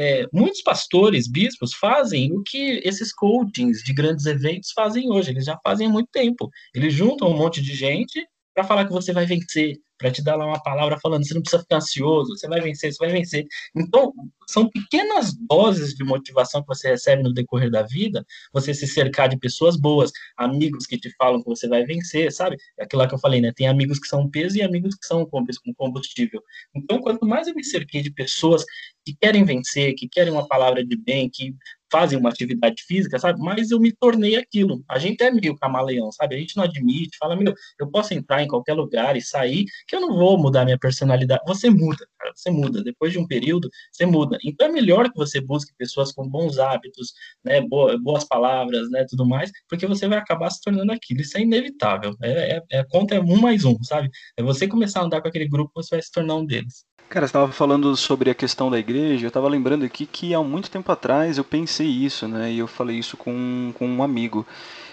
É, 0.00 0.26
muitos 0.32 0.62
pastores, 0.62 1.26
bispos, 1.28 1.74
fazem 1.74 2.32
o 2.32 2.42
que 2.44 2.80
esses 2.84 3.12
coachings 3.12 3.82
de 3.82 3.92
grandes 3.92 4.26
eventos 4.26 4.70
fazem 4.70 5.10
hoje. 5.10 5.30
Eles 5.30 5.44
já 5.44 5.58
fazem 5.60 5.88
há 5.88 5.90
muito 5.90 6.08
tempo. 6.12 6.48
Eles 6.72 6.94
juntam 6.94 7.28
um 7.28 7.36
monte 7.36 7.60
de 7.60 7.74
gente 7.74 8.24
para 8.58 8.66
falar 8.66 8.86
que 8.86 8.92
você 8.92 9.12
vai 9.12 9.24
vencer, 9.24 9.78
para 9.96 10.10
te 10.10 10.20
dar 10.20 10.34
lá 10.34 10.44
uma 10.44 10.60
palavra 10.60 10.98
falando, 11.00 11.24
você 11.24 11.32
não 11.32 11.42
precisa 11.42 11.62
ficar 11.62 11.76
ansioso, 11.76 12.36
você 12.36 12.48
vai 12.48 12.60
vencer, 12.60 12.92
você 12.92 12.98
vai 12.98 13.12
vencer. 13.12 13.46
Então, 13.76 14.12
são 14.48 14.68
pequenas 14.68 15.32
doses 15.48 15.94
de 15.94 16.02
motivação 16.02 16.60
que 16.62 16.66
você 16.66 16.88
recebe 16.88 17.22
no 17.22 17.32
decorrer 17.32 17.70
da 17.70 17.84
vida, 17.84 18.26
você 18.52 18.74
se 18.74 18.88
cercar 18.88 19.28
de 19.28 19.38
pessoas 19.38 19.76
boas, 19.76 20.10
amigos 20.36 20.86
que 20.86 20.98
te 20.98 21.08
falam 21.16 21.40
que 21.40 21.48
você 21.48 21.68
vai 21.68 21.84
vencer, 21.84 22.32
sabe? 22.32 22.56
É 22.76 22.82
aquilo 22.82 23.00
lá 23.02 23.08
que 23.08 23.14
eu 23.14 23.18
falei, 23.20 23.40
né? 23.40 23.52
Tem 23.54 23.68
amigos 23.68 24.00
que 24.00 24.08
são 24.08 24.28
peso 24.28 24.56
e 24.56 24.62
amigos 24.62 24.96
que 24.96 25.06
são 25.06 25.24
com 25.24 25.46
combustível. 25.76 26.42
Então, 26.74 27.00
quanto 27.00 27.24
mais 27.24 27.46
eu 27.46 27.54
me 27.54 27.62
cerquei 27.62 28.02
de 28.02 28.10
pessoas 28.10 28.64
que 29.04 29.16
querem 29.20 29.44
vencer, 29.44 29.94
que 29.94 30.08
querem 30.08 30.32
uma 30.32 30.48
palavra 30.48 30.84
de 30.84 30.96
bem, 30.96 31.30
que 31.32 31.54
fazem 31.90 32.18
uma 32.18 32.28
atividade 32.28 32.82
física, 32.86 33.18
sabe? 33.18 33.40
Mas 33.40 33.70
eu 33.70 33.80
me 33.80 33.92
tornei 33.92 34.36
aquilo. 34.36 34.82
A 34.88 34.98
gente 34.98 35.22
é 35.22 35.30
meio 35.30 35.56
camaleão, 35.56 36.10
sabe? 36.12 36.36
A 36.36 36.38
gente 36.38 36.56
não 36.56 36.64
admite, 36.64 37.16
fala, 37.18 37.36
meu, 37.36 37.54
eu 37.80 37.90
posso 37.90 38.14
entrar 38.14 38.42
em 38.42 38.48
qualquer 38.48 38.74
lugar 38.74 39.16
e 39.16 39.22
sair, 39.22 39.64
que 39.86 39.96
eu 39.96 40.00
não 40.00 40.14
vou 40.16 40.38
mudar 40.38 40.64
minha 40.64 40.78
personalidade. 40.78 41.42
Você 41.46 41.70
muda, 41.70 42.06
cara, 42.18 42.32
você 42.34 42.50
muda. 42.50 42.82
Depois 42.82 43.12
de 43.12 43.18
um 43.18 43.26
período, 43.26 43.68
você 43.92 44.06
muda. 44.06 44.38
Então 44.44 44.68
é 44.68 44.70
melhor 44.72 45.10
que 45.10 45.16
você 45.16 45.40
busque 45.40 45.72
pessoas 45.76 46.12
com 46.12 46.28
bons 46.28 46.58
hábitos, 46.58 47.12
né? 47.44 47.60
Boas 48.02 48.24
palavras, 48.24 48.90
né? 48.90 49.04
Tudo 49.08 49.26
mais, 49.26 49.50
porque 49.68 49.86
você 49.86 50.06
vai 50.08 50.18
acabar 50.18 50.50
se 50.50 50.60
tornando 50.60 50.92
aquilo. 50.92 51.20
Isso 51.20 51.36
é 51.38 51.42
inevitável. 51.42 52.14
É, 52.22 52.56
é, 52.56 52.62
é 52.80 52.84
conta 52.84 53.14
é 53.14 53.20
um 53.20 53.40
mais 53.40 53.64
um, 53.64 53.82
sabe? 53.82 54.10
É 54.36 54.42
você 54.42 54.66
começar 54.68 55.00
a 55.00 55.04
andar 55.04 55.20
com 55.22 55.28
aquele 55.28 55.48
grupo, 55.48 55.72
você 55.74 55.96
vai 55.96 56.02
se 56.02 56.10
tornar 56.10 56.36
um 56.36 56.46
deles. 56.46 56.87
Cara, 57.08 57.26
você 57.26 57.30
estava 57.30 57.50
falando 57.50 57.96
sobre 57.96 58.28
a 58.30 58.34
questão 58.34 58.70
da 58.70 58.78
igreja, 58.78 59.24
eu 59.24 59.28
estava 59.28 59.48
lembrando 59.48 59.82
aqui 59.82 60.04
que 60.04 60.34
há 60.34 60.42
muito 60.42 60.70
tempo 60.70 60.92
atrás 60.92 61.38
eu 61.38 61.44
pensei 61.44 61.86
isso, 61.86 62.28
né? 62.28 62.52
E 62.52 62.58
eu 62.58 62.66
falei 62.66 62.98
isso 62.98 63.16
com, 63.16 63.72
com 63.74 63.88
um 63.88 64.02
amigo. 64.02 64.46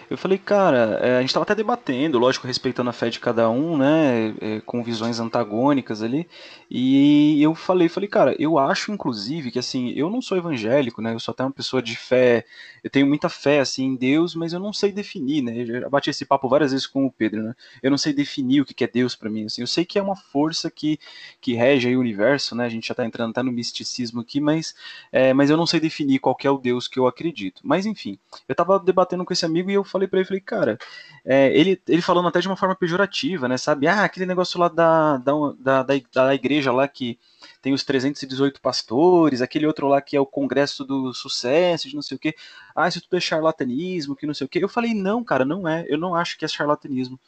Eu 0.10 0.18
falei, 0.18 0.38
cara, 0.38 1.00
é, 1.02 1.18
a 1.18 1.22
gente 1.22 1.30
estava 1.30 1.44
até 1.44 1.56
debatendo, 1.56 2.20
lógico, 2.20 2.46
respeitando 2.46 2.90
a 2.90 2.94
fé 2.94 3.10
de 3.10 3.20
cada 3.20 3.50
um, 3.50 3.76
né, 3.76 4.36
é, 4.40 4.62
com 4.62 4.84
visões 4.84 5.20
antagônicas 5.20 6.04
ali, 6.04 6.28
e 6.70 7.42
eu 7.42 7.56
falei, 7.56 7.90
falei, 7.90 8.08
cara, 8.08 8.36
eu 8.38 8.60
acho, 8.60 8.92
inclusive, 8.92 9.52
que 9.52 9.58
assim, 9.58 9.90
eu 9.92 10.10
não 10.10 10.22
sou 10.22 10.38
evangélico, 10.38 11.02
né, 11.02 11.14
eu 11.14 11.20
sou 11.20 11.32
até 11.32 11.44
uma 11.44 11.52
pessoa 11.52 11.82
de 11.82 11.96
fé, 11.96 12.46
eu 12.84 12.90
tenho 12.90 13.08
muita 13.08 13.30
fé, 13.30 13.60
assim, 13.60 13.86
em 13.86 13.96
Deus, 13.96 14.36
mas 14.36 14.54
eu 14.54 14.60
não 14.60 14.72
sei 14.72 14.92
definir, 14.92 15.42
né, 15.42 15.62
eu 15.62 15.82
já 15.82 15.90
bati 15.90 16.12
esse 16.12 16.26
papo 16.26 16.48
várias 16.48 16.72
vezes 16.72 16.86
com 16.86 17.06
o 17.08 17.12
Pedro, 17.12 17.42
né, 17.42 17.56
eu 17.82 17.90
não 17.90 17.98
sei 17.98 18.14
definir 18.14 18.62
o 18.62 18.66
que 18.66 18.84
é 18.84 18.88
Deus 18.88 19.16
para 19.16 19.30
mim, 19.30 19.46
assim, 19.46 19.62
eu 19.62 19.68
sei 19.68 19.86
que 19.86 19.98
é 19.98 20.02
uma 20.02 20.16
força 20.16 20.70
que, 20.70 21.00
que 21.42 21.54
rege 21.56 21.88
aí 21.88 21.98
o 21.98 22.00
universo, 22.00 22.56
né, 22.56 22.66
a 22.66 22.70
gente 22.70 22.88
já 22.88 22.94
tá 22.94 23.04
entrando 23.06 23.32
até 23.32 23.42
no 23.42 23.52
misticismo 23.52 24.22
aqui, 24.22 24.40
mas, 24.40 24.76
é, 25.12 25.34
mas 25.34 25.50
eu 25.50 25.58
não 25.58 25.66
sei 25.66 25.80
definir 25.80 26.20
qual 26.20 26.38
é 26.44 26.50
o 26.52 26.60
Deus 26.60 26.88
que 26.88 27.00
eu 27.00 27.08
acredito, 27.08 27.62
mas 27.64 27.88
enfim, 27.88 28.20
eu 28.48 28.54
tava 28.54 28.80
debatendo 28.80 29.26
com 29.26 29.34
esse 29.34 29.46
amigo 29.46 29.72
e 29.72 29.74
eu 29.74 29.84
falei 29.96 30.08
para 30.08 30.20
ele, 30.20 30.28
falei, 30.28 30.42
cara, 30.42 30.78
é, 31.24 31.58
ele, 31.58 31.82
ele 31.88 32.02
falando 32.02 32.28
até 32.28 32.40
de 32.40 32.48
uma 32.48 32.58
forma 32.58 32.76
pejorativa, 32.76 33.48
né, 33.48 33.58
sabe? 33.58 33.88
Ah, 33.88 34.04
aquele 34.04 34.26
negócio 34.26 34.60
lá 34.60 34.68
da, 34.68 35.18
da, 35.18 35.34
da, 35.58 35.96
da, 36.14 36.36
igreja 36.36 36.72
lá 36.72 36.88
que 36.88 37.18
tem 37.62 37.74
os 37.74 37.84
318 37.84 38.60
pastores, 38.62 39.42
aquele 39.42 39.66
outro 39.66 39.88
lá 39.88 40.02
que 40.02 40.18
é 40.18 40.20
o 40.20 40.26
congresso 40.26 40.84
do 40.84 41.14
sucesso, 41.14 41.88
de 41.88 41.96
não 41.96 42.02
sei 42.02 42.18
o 42.18 42.20
quê. 42.20 42.36
Ah, 42.76 42.88
isso 42.88 43.02
tudo 43.02 43.18
é 43.18 43.22
charlatanismo, 43.22 44.16
que 44.16 44.28
não 44.28 44.34
sei 44.34 44.46
o 44.46 44.50
quê. 44.50 44.60
Eu 44.62 44.70
falei, 44.70 44.94
não, 44.94 45.24
cara, 45.24 45.46
não 45.46 45.68
é. 45.68 45.86
Eu 45.88 45.98
não 45.98 46.14
acho 46.14 46.38
que 46.38 46.44
é 46.44 46.48
charlatanismo. 46.48 47.20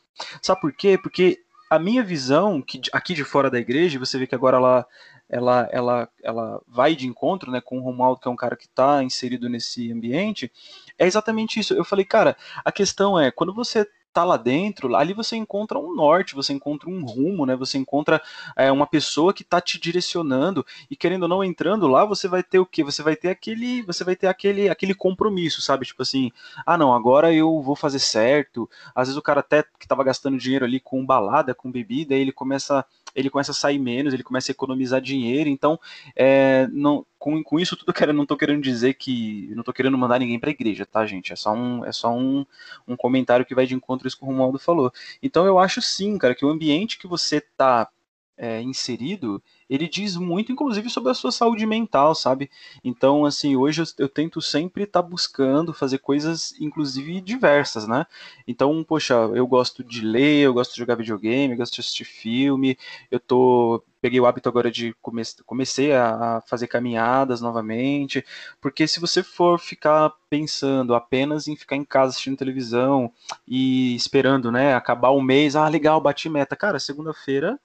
Sabe 0.42 0.60
por 0.60 0.74
quê? 0.74 0.98
Porque 1.02 1.40
a 1.70 1.80
minha 1.80 2.04
visão, 2.04 2.62
que 2.62 2.82
aqui 2.92 3.14
de 3.14 3.24
fora 3.24 3.50
da 3.50 3.60
igreja, 3.60 4.00
você 4.00 4.18
vê 4.18 4.28
que 4.28 4.36
agora 4.36 4.58
ela 4.58 4.86
ela, 5.30 5.68
ela, 5.72 6.10
ela 6.24 6.62
vai 6.68 6.96
de 6.96 7.08
encontro 7.08 7.52
né, 7.52 7.62
com 7.62 7.78
o 7.80 7.82
Romualdo, 7.82 8.20
que 8.20 8.28
é 8.28 8.32
um 8.32 8.36
cara 8.36 8.56
que 8.56 8.66
está 8.66 9.04
inserido 9.04 9.50
nesse 9.50 9.92
ambiente, 9.92 10.52
é 10.98 11.06
exatamente 11.06 11.60
isso. 11.60 11.74
Eu 11.74 11.84
falei, 11.84 12.06
cara, 12.06 12.36
a 12.64 12.72
questão 12.72 13.20
é, 13.20 13.30
quando 13.32 13.54
você 13.54 13.88
tá 14.14 14.24
lá 14.24 14.38
dentro, 14.38 14.96
ali 14.96 15.14
você 15.14 15.36
encontra 15.36 15.78
um 15.78 15.94
norte, 15.94 16.34
você 16.34 16.52
encontra 16.52 16.90
um 16.90 17.06
rumo, 17.06 17.46
né? 17.46 17.56
Você 17.56 17.78
encontra 17.78 18.22
é, 18.56 18.72
uma 18.72 18.88
pessoa 18.88 19.34
que 19.34 19.44
tá 19.44 19.62
te 19.62 19.80
direcionando 19.80 20.66
e 20.90 20.96
querendo 20.96 21.24
ou 21.24 21.30
não 21.30 21.44
entrando 21.44 21.88
lá, 21.88 22.04
você 22.04 22.28
vai 22.28 22.42
ter 22.42 22.60
o 22.60 22.66
quê? 22.66 22.84
Você 22.84 23.04
vai 23.04 23.16
ter 23.16 23.30
aquele, 23.30 23.84
você 23.84 24.04
vai 24.04 24.16
ter 24.16 24.28
aquele, 24.28 24.70
aquele 24.70 24.96
compromisso, 24.96 25.62
sabe? 25.62 25.86
Tipo 25.86 26.02
assim, 26.02 26.32
ah 26.66 26.78
não, 26.78 26.94
agora 26.94 27.32
eu 27.34 27.62
vou 27.62 27.76
fazer 27.76 28.00
certo. 28.00 28.70
Às 28.96 29.08
vezes 29.08 29.18
o 29.18 29.22
cara 29.22 29.42
até 29.42 29.64
que 29.80 29.88
tava 29.88 30.04
gastando 30.04 30.38
dinheiro 30.38 30.66
ali 30.66 30.80
com 30.80 31.06
balada, 31.06 31.54
com 31.54 31.72
bebida, 31.72 32.16
ele 32.16 32.32
começa 32.32 32.86
ele 33.16 33.32
começa 33.32 33.52
a 33.52 33.56
sair 33.56 33.80
menos, 33.80 34.14
ele 34.14 34.22
começa 34.22 34.52
a 34.52 34.54
economizar 34.54 35.02
dinheiro. 35.02 35.50
Então, 35.50 35.80
é, 36.16 36.68
não, 36.72 37.04
com, 37.28 37.44
com 37.44 37.60
isso 37.60 37.76
tudo, 37.76 37.92
cara, 37.92 38.14
não 38.14 38.24
estou 38.24 38.38
querendo 38.38 38.64
dizer 38.64 38.94
que. 38.94 39.50
Não 39.52 39.60
estou 39.60 39.74
querendo 39.74 39.98
mandar 39.98 40.18
ninguém 40.18 40.40
para 40.40 40.50
a 40.50 40.52
igreja, 40.52 40.86
tá, 40.86 41.06
gente? 41.06 41.34
É 41.34 41.36
só, 41.36 41.54
um, 41.54 41.84
é 41.84 41.92
só 41.92 42.16
um, 42.16 42.46
um 42.88 42.96
comentário 42.96 43.46
que 43.46 43.54
vai 43.54 43.66
de 43.66 43.76
encontro 43.76 44.08
a 44.08 44.08
isso 44.08 44.18
que 44.18 44.24
o 44.24 44.28
Romualdo 44.28 44.58
falou. 44.58 44.94
Então, 45.22 45.46
eu 45.46 45.60
acho 45.60 45.82
sim, 45.82 46.18
cara, 46.18 46.34
que 46.34 46.46
o 46.46 46.50
ambiente 46.50 46.98
que 46.98 47.06
você 47.06 47.38
está 47.38 47.90
é, 48.38 48.62
inserido, 48.62 49.42
ele 49.70 49.88
diz 49.88 50.16
muito, 50.16 50.52
inclusive, 50.52 50.90
sobre 50.90 51.12
a 51.12 51.14
sua 51.14 51.32
saúde 51.32 51.66
mental, 51.66 52.14
sabe? 52.14 52.50
Então, 52.84 53.26
assim, 53.26 53.56
hoje 53.56 53.82
eu, 53.82 53.86
eu 54.06 54.10
tento 54.10 54.42
sempre 54.42 54.84
estar 54.84 55.02
tá 55.02 55.08
buscando 55.08 55.74
fazer 55.74 55.98
coisas, 55.98 56.54
inclusive, 56.60 57.20
diversas, 57.20 57.88
né? 57.88 58.06
Então, 58.48 58.84
poxa, 58.84 59.16
eu 59.34 59.48
gosto 59.48 59.84
de 59.84 60.02
ler, 60.02 60.44
eu 60.44 60.54
gosto 60.54 60.74
de 60.74 60.78
jogar 60.78 60.96
videogame, 60.96 61.54
eu 61.54 61.58
gosto 61.58 61.74
de 61.74 61.82
assistir 61.82 62.06
filme, 62.06 62.78
eu 63.10 63.20
tô 63.20 63.84
peguei 64.00 64.20
o 64.20 64.28
hábito 64.28 64.48
agora 64.48 64.70
de 64.72 64.94
come 65.02 65.24
comecei 65.46 65.92
a 65.92 66.42
fazer 66.46 66.68
caminhadas 66.68 67.42
novamente, 67.42 68.24
porque 68.62 68.88
se 68.88 69.00
você 69.00 69.24
for 69.24 69.60
ficar 69.60 70.14
pensando 70.30 70.94
apenas 70.94 71.48
em 71.48 71.56
ficar 71.56 71.76
em 71.76 71.84
casa 71.84 72.12
assistindo 72.12 72.38
televisão 72.38 73.12
e 73.48 73.96
esperando, 73.96 74.52
né, 74.52 74.76
acabar 74.76 75.10
o 75.10 75.22
mês, 75.22 75.56
ah, 75.56 75.68
legal, 75.68 76.00
bati 76.00 76.30
meta, 76.30 76.56
cara, 76.56 76.80
segunda-feira 76.80 77.60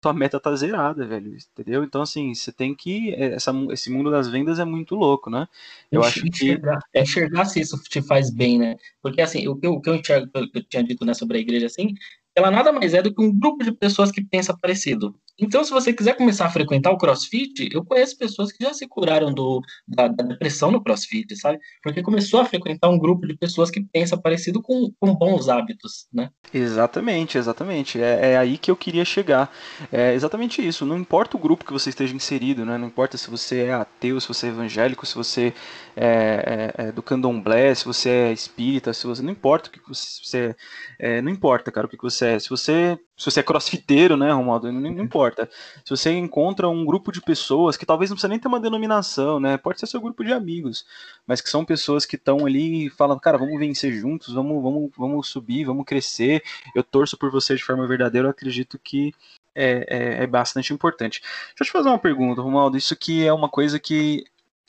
tua 0.00 0.12
meta 0.12 0.38
tá 0.38 0.54
zerada, 0.54 1.06
velho, 1.06 1.36
entendeu? 1.36 1.82
Então, 1.82 2.02
assim, 2.02 2.34
você 2.34 2.52
tem 2.52 2.74
que. 2.74 3.14
É, 3.14 3.34
essa, 3.34 3.52
esse 3.70 3.90
mundo 3.90 4.10
das 4.10 4.28
vendas 4.28 4.58
é 4.58 4.64
muito 4.64 4.94
louco, 4.94 5.30
né? 5.30 5.48
Eu 5.90 6.02
acho 6.02 6.22
que. 6.22 6.58
É 6.94 7.02
enxergar 7.02 7.44
se 7.46 7.60
isso 7.60 7.76
te 7.82 8.02
faz 8.02 8.30
bem, 8.30 8.58
né? 8.58 8.76
Porque, 9.02 9.20
assim, 9.20 9.48
o 9.48 9.56
que 9.56 9.66
eu, 9.66 9.72
o 9.74 9.80
que 9.80 9.90
eu, 9.90 9.94
enxergo, 9.94 10.30
eu 10.34 10.62
tinha 10.64 10.84
dito 10.84 11.04
né, 11.04 11.14
sobre 11.14 11.38
a 11.38 11.40
igreja, 11.40 11.66
assim, 11.66 11.94
ela 12.34 12.50
nada 12.50 12.70
mais 12.70 12.92
é 12.92 13.00
do 13.00 13.12
que 13.12 13.22
um 13.22 13.32
grupo 13.32 13.64
de 13.64 13.72
pessoas 13.72 14.10
que 14.10 14.22
pensa 14.22 14.56
parecido. 14.56 15.18
Então, 15.38 15.62
se 15.62 15.70
você 15.70 15.92
quiser 15.92 16.16
começar 16.16 16.46
a 16.46 16.50
frequentar 16.50 16.90
o 16.90 16.98
CrossFit, 16.98 17.68
eu 17.72 17.84
conheço 17.84 18.16
pessoas 18.16 18.50
que 18.50 18.64
já 18.64 18.72
se 18.72 18.86
curaram 18.88 19.32
do, 19.32 19.60
da, 19.86 20.08
da 20.08 20.24
depressão 20.24 20.70
no 20.70 20.82
CrossFit, 20.82 21.36
sabe? 21.36 21.58
Porque 21.82 22.02
começou 22.02 22.40
a 22.40 22.44
frequentar 22.44 22.88
um 22.88 22.98
grupo 22.98 23.26
de 23.26 23.36
pessoas 23.36 23.70
que 23.70 23.84
pensa 23.84 24.16
parecido 24.16 24.62
com, 24.62 24.90
com 24.98 25.14
bons 25.14 25.48
hábitos, 25.48 26.06
né? 26.12 26.30
Exatamente, 26.52 27.36
exatamente. 27.36 28.00
É, 28.00 28.32
é 28.32 28.36
aí 28.38 28.56
que 28.56 28.70
eu 28.70 28.76
queria 28.76 29.04
chegar. 29.04 29.52
É 29.92 30.14
exatamente 30.14 30.66
isso. 30.66 30.86
Não 30.86 30.96
importa 30.96 31.36
o 31.36 31.40
grupo 31.40 31.64
que 31.64 31.72
você 31.72 31.90
esteja 31.90 32.14
inserido, 32.14 32.64
né? 32.64 32.78
Não 32.78 32.88
importa 32.88 33.18
se 33.18 33.28
você 33.28 33.64
é 33.64 33.74
ateu, 33.74 34.20
se 34.20 34.28
você 34.28 34.46
é 34.46 34.50
evangélico, 34.50 35.04
se 35.04 35.14
você 35.14 35.52
é, 35.94 36.72
é, 36.78 36.86
é 36.88 36.92
do 36.92 37.02
candomblé, 37.02 37.74
se 37.74 37.84
você 37.84 38.08
é 38.08 38.32
espírita, 38.32 38.92
se 38.92 39.06
você 39.06 39.22
não 39.22 39.32
importa 39.32 39.68
o 39.68 39.72
que 39.72 39.80
você 39.86 40.56
é, 40.98 41.20
não 41.20 41.30
importa, 41.30 41.70
cara, 41.70 41.86
o 41.86 41.90
que 41.90 41.96
você 42.00 42.26
é. 42.26 42.38
Se 42.38 42.48
você 42.48 42.98
se 43.16 43.30
você 43.30 43.40
é 43.40 43.42
crossfiteiro, 43.42 44.16
né, 44.16 44.30
Romualdo, 44.30 44.70
não, 44.70 44.80
não, 44.80 45.02
importa. 45.02 45.48
Se 45.84 45.90
você 45.90 46.12
encontra 46.12 46.68
um 46.68 46.84
grupo 46.84 47.10
de 47.10 47.22
pessoas 47.22 47.76
que 47.76 47.86
talvez 47.86 48.10
não 48.10 48.14
precisa 48.14 48.28
nem 48.28 48.38
ter 48.38 48.46
uma 48.46 48.60
denominação, 48.60 49.40
né, 49.40 49.56
pode 49.56 49.80
ser 49.80 49.86
seu 49.86 50.00
grupo 50.00 50.22
de 50.22 50.32
amigos, 50.32 50.84
mas 51.26 51.40
que 51.40 51.48
são 51.48 51.64
pessoas 51.64 52.04
que 52.04 52.16
estão 52.16 52.44
ali 52.44 52.90
falando, 52.90 53.20
cara, 53.20 53.38
vamos 53.38 53.58
vencer 53.58 53.92
juntos, 53.94 54.34
vamos, 54.34 54.62
vamos, 54.62 54.90
vamos 54.96 55.28
subir, 55.28 55.64
vamos 55.64 55.86
crescer. 55.86 56.42
Eu 56.74 56.82
torço 56.82 57.16
por 57.16 57.30
você 57.30 57.56
de 57.56 57.64
forma 57.64 57.86
verdadeira. 57.86 58.26
Eu 58.26 58.30
acredito 58.30 58.78
que 58.78 59.14
é, 59.54 59.86
é, 59.88 60.24
é 60.24 60.26
bastante 60.26 60.74
importante. 60.74 61.20
Deixa 61.20 61.62
eu 61.62 61.66
te 61.66 61.72
fazer 61.72 61.88
uma 61.88 61.98
pergunta, 61.98 62.42
Romualdo. 62.42 62.76
Isso 62.76 62.92
aqui 62.92 63.26
é 63.26 63.32
uma 63.32 63.48
coisa 63.48 63.80
que 63.80 64.24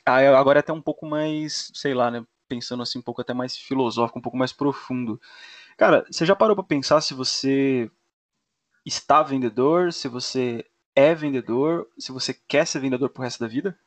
ah, 0.06 0.20
agora 0.40 0.60
é 0.60 0.62
até 0.62 0.72
um 0.72 0.82
pouco 0.82 1.06
mais, 1.06 1.70
sei 1.74 1.94
lá, 1.94 2.10
né, 2.10 2.26
pensando 2.48 2.82
assim 2.82 3.00
um 3.00 3.02
pouco 3.02 3.22
até 3.22 3.34
mais 3.34 3.58
filosófico, 3.58 4.20
um 4.20 4.22
pouco 4.22 4.38
mais 4.38 4.54
profundo. 4.54 5.20
Cara, 5.76 6.06
você 6.10 6.26
já 6.26 6.36
parou 6.36 6.56
para 6.56 6.64
pensar 6.64 7.02
se 7.02 7.14
você 7.14 7.92
está 8.88 9.22
vendedor, 9.22 9.92
se 9.92 10.08
você 10.08 10.66
é 10.96 11.14
vendedor, 11.14 11.88
se 11.98 12.12
você 12.12 12.34
quer 12.48 12.66
ser 12.66 12.80
vendedor 12.80 13.10
pro 13.10 13.24
resto 13.24 13.40
da 13.40 13.48
vida? 13.48 13.78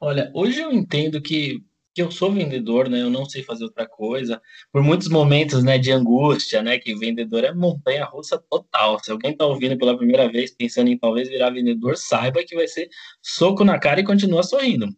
Olha, 0.00 0.30
hoje 0.34 0.60
eu 0.60 0.70
entendo 0.70 1.20
que, 1.20 1.64
que 1.94 2.02
eu 2.02 2.10
sou 2.10 2.30
vendedor, 2.30 2.88
né? 2.88 3.00
Eu 3.00 3.10
não 3.10 3.24
sei 3.24 3.42
fazer 3.42 3.64
outra 3.64 3.86
coisa. 3.86 4.40
Por 4.70 4.82
muitos 4.82 5.08
momentos, 5.08 5.64
né, 5.64 5.78
de 5.78 5.90
angústia, 5.90 6.62
né, 6.62 6.78
que 6.78 6.94
vendedor 6.94 7.42
é 7.44 7.52
montanha-russa 7.52 8.38
total. 8.38 9.02
Se 9.02 9.10
alguém 9.10 9.32
está 9.32 9.46
ouvindo 9.46 9.78
pela 9.78 9.96
primeira 9.96 10.30
vez, 10.30 10.54
pensando 10.54 10.90
em 10.90 10.98
talvez 10.98 11.28
virar 11.28 11.50
vendedor, 11.50 11.96
saiba 11.96 12.44
que 12.44 12.54
vai 12.54 12.68
ser 12.68 12.88
soco 13.22 13.64
na 13.64 13.78
cara 13.78 14.00
e 14.00 14.04
continua 14.04 14.42
sorrindo. 14.42 14.88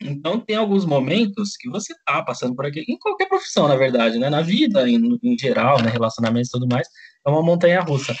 Então, 0.00 0.38
tem 0.38 0.56
alguns 0.56 0.84
momentos 0.84 1.56
que 1.56 1.68
você 1.68 1.92
tá 2.06 2.22
passando 2.22 2.54
por 2.54 2.64
aqui, 2.66 2.84
em 2.88 2.98
qualquer 2.98 3.26
profissão, 3.28 3.66
na 3.66 3.76
verdade, 3.76 4.18
né? 4.18 4.30
Na 4.30 4.42
vida, 4.42 4.88
em, 4.88 5.18
em 5.22 5.38
geral, 5.38 5.82
né? 5.82 5.90
Relacionamentos 5.90 6.48
e 6.48 6.52
tudo 6.52 6.68
mais, 6.72 6.88
é 7.26 7.30
uma 7.30 7.42
montanha 7.42 7.80
russa. 7.80 8.14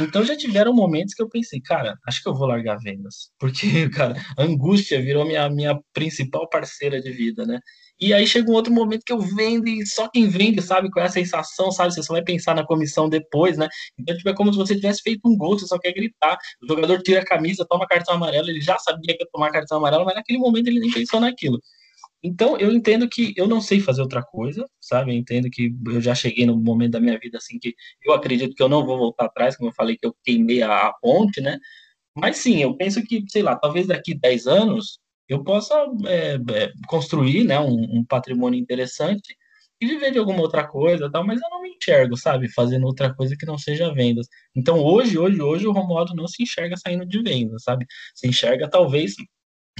Então 0.00 0.24
já 0.24 0.36
tiveram 0.36 0.74
momentos 0.74 1.14
que 1.14 1.22
eu 1.22 1.28
pensei, 1.28 1.60
cara, 1.60 1.96
acho 2.06 2.22
que 2.22 2.28
eu 2.28 2.34
vou 2.34 2.46
largar 2.46 2.78
vendas. 2.78 3.30
Porque, 3.38 3.88
cara, 3.88 4.14
a 4.36 4.42
angústia 4.42 5.00
virou 5.00 5.24
minha, 5.24 5.48
minha 5.48 5.78
principal 5.92 6.48
parceira 6.48 7.00
de 7.00 7.10
vida, 7.12 7.46
né? 7.46 7.60
E 8.00 8.12
aí 8.12 8.26
chega 8.26 8.50
um 8.50 8.54
outro 8.54 8.72
momento 8.72 9.04
que 9.04 9.12
eu 9.12 9.20
vendo 9.20 9.68
e 9.68 9.86
só 9.86 10.08
quem 10.08 10.28
vende 10.28 10.60
sabe 10.60 10.90
qual 10.90 11.04
é 11.04 11.08
a 11.08 11.10
sensação, 11.10 11.70
sabe? 11.70 11.94
Você 11.94 12.02
só 12.02 12.12
vai 12.12 12.22
pensar 12.22 12.54
na 12.54 12.66
comissão 12.66 13.08
depois, 13.08 13.56
né? 13.56 13.68
Então, 13.98 14.16
tipo, 14.16 14.28
é 14.28 14.34
como 14.34 14.52
se 14.52 14.58
você 14.58 14.74
tivesse 14.74 15.00
feito 15.02 15.20
um 15.24 15.36
gol, 15.36 15.58
você 15.58 15.66
só 15.66 15.78
quer 15.78 15.92
gritar. 15.92 16.36
O 16.62 16.66
jogador 16.66 17.00
tira 17.02 17.20
a 17.20 17.24
camisa, 17.24 17.64
toma 17.68 17.86
cartão 17.86 18.14
amarelo, 18.14 18.50
ele 18.50 18.60
já 18.60 18.78
sabia 18.78 19.16
que 19.16 19.22
ia 19.22 19.28
tomar 19.32 19.50
cartão 19.50 19.78
amarelo, 19.78 20.04
mas 20.04 20.14
naquele 20.16 20.38
momento 20.38 20.66
ele 20.68 20.80
nem 20.80 20.90
pensou 20.90 21.20
naquilo. 21.20 21.60
Então, 22.22 22.56
eu 22.58 22.72
entendo 22.72 23.08
que 23.08 23.34
eu 23.36 23.46
não 23.46 23.60
sei 23.60 23.80
fazer 23.80 24.02
outra 24.02 24.22
coisa, 24.22 24.66
sabe? 24.80 25.12
Eu 25.12 25.16
entendo 25.16 25.48
que 25.50 25.70
eu 25.88 26.00
já 26.00 26.14
cheguei 26.14 26.46
no 26.46 26.56
momento 26.56 26.92
da 26.92 27.00
minha 27.00 27.18
vida 27.18 27.38
assim 27.38 27.58
que 27.58 27.74
eu 28.02 28.12
acredito 28.14 28.54
que 28.54 28.62
eu 28.62 28.68
não 28.68 28.84
vou 28.84 28.98
voltar 28.98 29.26
atrás, 29.26 29.56
como 29.56 29.68
eu 29.70 29.74
falei 29.74 29.96
que 29.96 30.06
eu 30.06 30.16
queimei 30.24 30.62
a, 30.62 30.88
a 30.88 30.92
ponte, 31.02 31.40
né? 31.40 31.58
Mas 32.16 32.38
sim, 32.38 32.62
eu 32.62 32.76
penso 32.76 33.02
que, 33.04 33.24
sei 33.28 33.42
lá, 33.42 33.56
talvez 33.56 33.86
daqui 33.88 34.14
10 34.14 34.46
anos 34.46 34.98
eu 35.28 35.42
possa 35.42 35.74
é, 36.06 36.34
é, 36.34 36.72
construir 36.86 37.44
né, 37.44 37.58
um, 37.60 37.98
um, 37.98 38.04
patrimônio 38.04 38.58
interessante 38.58 39.36
e 39.80 39.86
viver 39.86 40.12
de 40.12 40.18
alguma 40.18 40.40
outra 40.40 40.66
coisa, 40.66 41.10
tal, 41.10 41.24
mas 41.26 41.40
eu 41.42 41.50
não 41.50 41.62
me 41.62 41.70
enxergo, 41.70 42.16
sabe, 42.16 42.48
fazendo 42.52 42.86
outra 42.86 43.14
coisa 43.14 43.36
que 43.36 43.46
não 43.46 43.58
seja 43.58 43.92
vendas. 43.92 44.26
Então, 44.54 44.78
hoje, 44.78 45.18
hoje, 45.18 45.40
hoje, 45.40 45.66
o 45.66 45.72
Romualdo 45.72 46.14
não 46.14 46.28
se 46.28 46.42
enxerga 46.42 46.76
saindo 46.76 47.06
de 47.06 47.22
vendas, 47.22 47.62
sabe? 47.64 47.86
Se 48.14 48.28
enxerga, 48.28 48.68
talvez, 48.68 49.14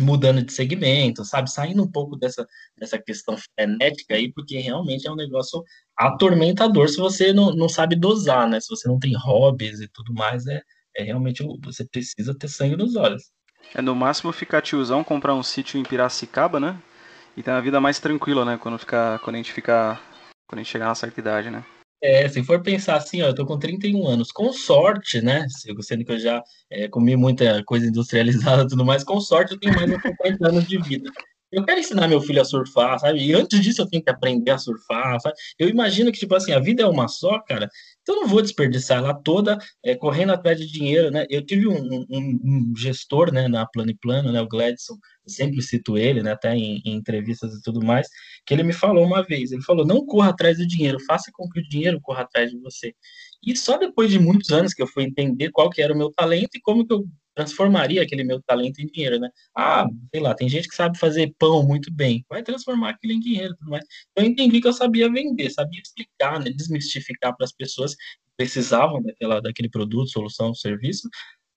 mudando 0.01 0.43
de 0.43 0.53
segmento, 0.53 1.25
sabe? 1.25 1.51
Saindo 1.51 1.83
um 1.83 1.91
pouco 1.91 2.17
dessa, 2.17 2.47
dessa 2.77 2.99
questão 2.99 3.37
frenética 3.37 4.15
aí, 4.15 4.33
porque 4.33 4.59
realmente 4.59 5.07
é 5.07 5.11
um 5.11 5.17
negócio 5.17 5.63
atormentador 5.97 6.89
se 6.89 6.97
você 6.97 7.33
não, 7.33 7.55
não 7.55 7.69
sabe 7.69 7.97
dosar, 7.97 8.49
né? 8.49 8.61
Se 8.61 8.69
você 8.69 8.89
não 8.89 8.99
tem 8.99 9.15
hobbies 9.17 9.81
e 9.81 9.89
tudo 9.89 10.13
mais, 10.13 10.47
é, 10.47 10.63
é 10.97 11.05
realmente 11.05 11.45
você 11.63 11.85
precisa 11.87 12.37
ter 12.37 12.49
sangue 12.49 12.77
nos 12.77 12.97
olhos. 12.97 13.34
É 13.73 13.81
no 13.81 13.95
máximo 13.95 14.33
ficar 14.33 14.63
tiozão, 14.63 15.05
comprar 15.05 15.35
um 15.35 15.43
sítio 15.43 15.79
em 15.79 15.85
Piracicaba, 15.85 16.59
né? 16.59 16.77
E 17.37 17.43
ter 17.43 17.51
uma 17.51 17.63
vida 17.63 17.81
mais 17.81 17.99
tranquila, 17.99 18.45
né? 18.45 18.59
Quando, 18.61 18.79
ficar, 18.79 19.19
quando 19.21 19.35
a 19.35 19.39
gente 19.39 19.53
ficar. 19.53 20.01
Quando 20.47 20.61
a 20.61 20.63
gente 20.63 20.73
chegar 20.73 20.87
na 20.87 20.95
certa 20.95 21.21
idade, 21.21 21.51
né? 21.51 21.65
É, 22.03 22.29
se 22.29 22.45
for 22.45 22.63
pensar 22.63 22.97
assim, 22.97 23.23
ó, 23.23 23.29
eu 23.29 23.35
tô 23.35 23.47
com 23.47 23.59
31 23.59 24.07
anos, 24.07 24.31
com 24.31 24.53
sorte, 24.53 25.23
né? 25.23 25.47
Sendo 25.81 26.05
que 26.05 26.13
eu 26.13 26.19
já 26.19 26.43
é, 26.71 26.87
comi 26.87 27.17
muita 27.17 27.65
coisa 27.65 27.87
industrializada 27.87 28.65
e 28.65 28.69
tudo 28.69 28.85
mais, 28.85 29.03
com 29.03 29.19
sorte 29.21 29.53
eu 29.53 29.59
tenho 29.59 29.75
mais 29.75 29.91
de 29.91 30.01
50 30.03 30.49
anos 30.49 30.67
de 30.67 30.79
vida. 30.83 31.11
Eu 31.51 31.65
quero 31.65 31.81
ensinar 31.81 32.09
meu 32.09 32.21
filho 32.21 32.43
a 32.43 32.45
surfar, 32.45 32.99
sabe? 32.99 33.25
E 33.25 33.33
antes 33.33 33.61
disso 33.61 33.81
eu 33.81 33.89
tenho 33.89 34.03
que 34.03 34.11
aprender 34.11 34.51
a 34.51 34.59
surfar, 34.59 35.19
sabe? 35.21 35.35
Eu 35.59 35.69
imagino 35.69 36.11
que, 36.13 36.19
tipo 36.19 36.35
assim, 36.35 36.53
a 36.53 36.59
vida 36.59 36.83
é 36.83 36.87
uma 36.87 37.09
só, 37.09 37.39
cara. 37.41 37.71
Então 38.05 38.21
não 38.21 38.29
vou 38.29 38.43
desperdiçar 38.43 38.99
ela 38.99 39.15
toda 39.15 39.59
é, 39.83 39.97
correndo 39.97 40.33
atrás 40.33 40.59
de 40.59 40.71
dinheiro, 40.71 41.11
né? 41.11 41.27
Eu 41.31 41.45
tive 41.45 41.67
um, 41.67 41.75
um, 41.75 42.07
um, 42.11 42.73
gestor, 42.77 43.33
né, 43.33 43.49
na 43.49 43.67
Plano 43.67 43.91
e 43.91 43.97
Plano, 43.97 44.31
né, 44.31 44.43
o 44.43 44.47
Gladson, 44.47 44.93
eu 45.27 45.33
sempre 45.33 45.63
cito 45.63 45.97
ele, 45.97 46.23
né, 46.23 46.33
até 46.33 46.55
em, 46.55 46.83
em, 46.85 46.95
entrevistas 46.95 47.55
e 47.55 47.63
tudo 47.63 47.83
mais, 47.83 48.07
que 48.45 48.53
ele 48.53 48.63
me 48.63 48.75
falou 48.75 49.05
uma 49.07 49.23
vez, 49.23 49.53
ele 49.53 49.63
falou, 49.63 49.87
não 49.87 50.05
corra 50.05 50.29
atrás 50.31 50.59
do 50.59 50.67
dinheiro, 50.67 50.99
faça 51.07 51.31
com 51.33 51.49
que 51.49 51.61
o 51.61 51.69
dinheiro 51.69 51.99
corra 52.03 52.23
atrás 52.23 52.51
de 52.51 52.59
você. 52.59 52.95
E 53.43 53.57
só 53.57 53.79
depois 53.79 54.11
de 54.11 54.19
muitos 54.19 54.51
anos 54.51 54.75
que 54.75 54.83
eu 54.83 54.87
fui 54.87 55.05
entender 55.05 55.51
qual 55.51 55.71
que 55.71 55.81
era 55.81 55.95
o 55.95 55.97
meu 55.97 56.13
talento 56.13 56.51
e 56.57 56.61
como 56.61 56.87
que 56.87 56.93
eu 56.93 57.07
transformaria 57.35 58.03
aquele 58.03 58.25
meu 58.25 58.41
talento 58.43 58.81
em 58.81 58.87
dinheiro, 58.87 59.19
né? 59.19 59.29
Ah, 59.57 59.87
sei 60.13 60.23
lá, 60.23 60.35
tem 60.35 60.49
gente 60.49 60.69
que 60.69 60.75
sabe 60.75 60.99
fazer 60.99 61.35
pão 61.39 61.67
muito 61.67 61.93
bem, 61.93 62.25
vai 62.29 62.43
transformar 62.43 62.91
aquilo 62.91 63.13
em 63.13 63.21
dinheiro, 63.21 63.55
tudo 63.57 63.71
mais. 63.71 63.85
Então, 64.13 64.25
eu 64.25 64.31
entendi 64.31 64.61
que 64.61 64.69
eu 64.69 64.73
sabia 64.73 65.11
vender, 65.11 65.51
sabia 65.51 65.81
explicar, 65.81 66.41
né, 66.41 66.51
desmistificar 66.51 67.37
para 67.37 67.45
as 67.45 67.53
pessoas 67.53 67.95
que 67.95 68.31
precisavam 68.37 69.03
daquela, 69.03 69.41
daquele 69.41 69.69
produto, 69.69 70.11
solução, 70.11 70.55
serviço, 70.55 71.09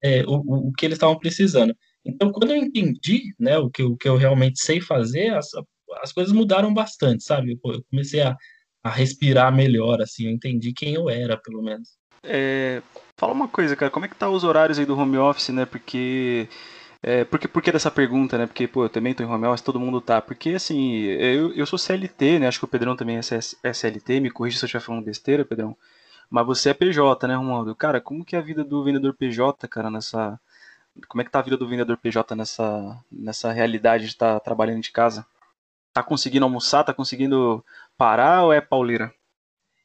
é, 0.04 0.24
o, 0.24 0.68
o, 0.70 0.72
que 0.74 0.86
eles 0.86 0.96
estavam 0.96 1.18
precisando. 1.18 1.76
Então, 2.04 2.32
quando 2.32 2.52
eu 2.52 2.58
entendi, 2.58 3.34
né, 3.40 3.58
o 3.58 3.70
que, 3.70 3.84
o 3.84 3.96
que 3.96 4.08
eu 4.08 4.18
realmente 4.18 4.60
sei 4.60 4.82
fazer, 4.82 5.34
as, 5.34 5.50
as 6.02 6.12
coisas 6.12 6.34
mudaram 6.34 6.74
bastante, 6.74 7.24
sabe? 7.24 7.60
Eu 7.64 7.84
comecei 7.90 8.22
a, 8.22 8.36
a 8.84 8.90
respirar 8.90 9.54
melhor, 9.54 10.02
assim, 10.02 10.26
eu 10.26 10.32
entendi 10.32 10.74
quem 10.74 10.94
eu 10.94 11.10
era, 11.10 11.38
pelo 11.38 11.62
menos. 11.62 11.98
É, 12.24 12.82
fala 13.18 13.34
uma 13.34 13.48
coisa, 13.48 13.76
cara, 13.76 13.92
como 13.92 14.06
é 14.06 14.10
que 14.10 14.16
tá 14.16 14.30
os 14.30 14.44
horários 14.44 14.80
aí 14.80 14.86
do 14.86 14.98
home 14.98 15.18
office, 15.18 15.50
né? 15.50 15.66
Porque 15.66 16.48
é, 17.02 17.24
por 17.26 17.40
que 17.40 17.72
dessa 17.72 17.92
pergunta, 17.92 18.38
né? 18.38 18.46
Porque, 18.48 18.68
pô, 18.68 18.86
eu 18.86 18.90
também 18.90 19.14
tô 19.14 19.24
em 19.24 19.26
home 19.26 19.46
office, 19.48 19.62
todo 19.64 19.80
mundo 19.80 20.02
tá. 20.02 20.22
Porque, 20.22 20.52
assim, 20.52 21.02
eu, 21.04 21.54
eu 21.54 21.66
sou 21.66 21.80
CLT, 21.80 22.40
né? 22.40 22.48
Acho 22.48 22.60
que 22.60 22.66
o 22.66 22.68
Pedrão 22.68 22.96
também 22.96 23.18
é 23.18 23.74
CLT, 23.74 24.20
me 24.20 24.32
corrija 24.32 24.58
se 24.58 24.66
eu 24.66 24.68
estiver 24.68 24.82
falando 24.84 25.06
besteira, 25.06 25.46
Pedrão. 25.46 25.76
Mas 26.30 26.46
você 26.46 26.70
é 26.70 26.74
PJ, 26.74 27.28
né, 27.28 27.36
Romualdo? 27.36 27.76
Cara, 27.76 28.02
como 28.02 28.26
que 28.26 28.36
é 28.36 28.40
a 28.40 28.42
vida 28.42 28.64
do 28.64 28.84
vendedor 28.84 29.14
PJ, 29.14 29.68
cara, 29.68 29.90
nessa... 29.90 30.40
Como 31.08 31.22
é 31.22 31.26
que 31.26 31.32
tá 31.32 31.40
a 31.40 31.44
vida 31.44 31.58
do 31.58 31.68
vendedor 31.68 31.98
PJ 31.98 32.36
nessa, 32.36 32.98
nessa 33.12 33.52
realidade 33.52 34.06
de 34.06 34.12
estar 34.12 34.34
tá 34.34 34.40
trabalhando 34.40 34.82
de 34.82 34.92
casa? 34.92 35.26
Tá 35.94 36.04
conseguindo 36.04 36.46
almoçar? 36.46 36.84
Tá 36.84 36.94
conseguindo 36.94 37.64
parar 37.98 38.44
ou 38.44 38.54
é 38.54 38.62
pauleira? 38.62 39.14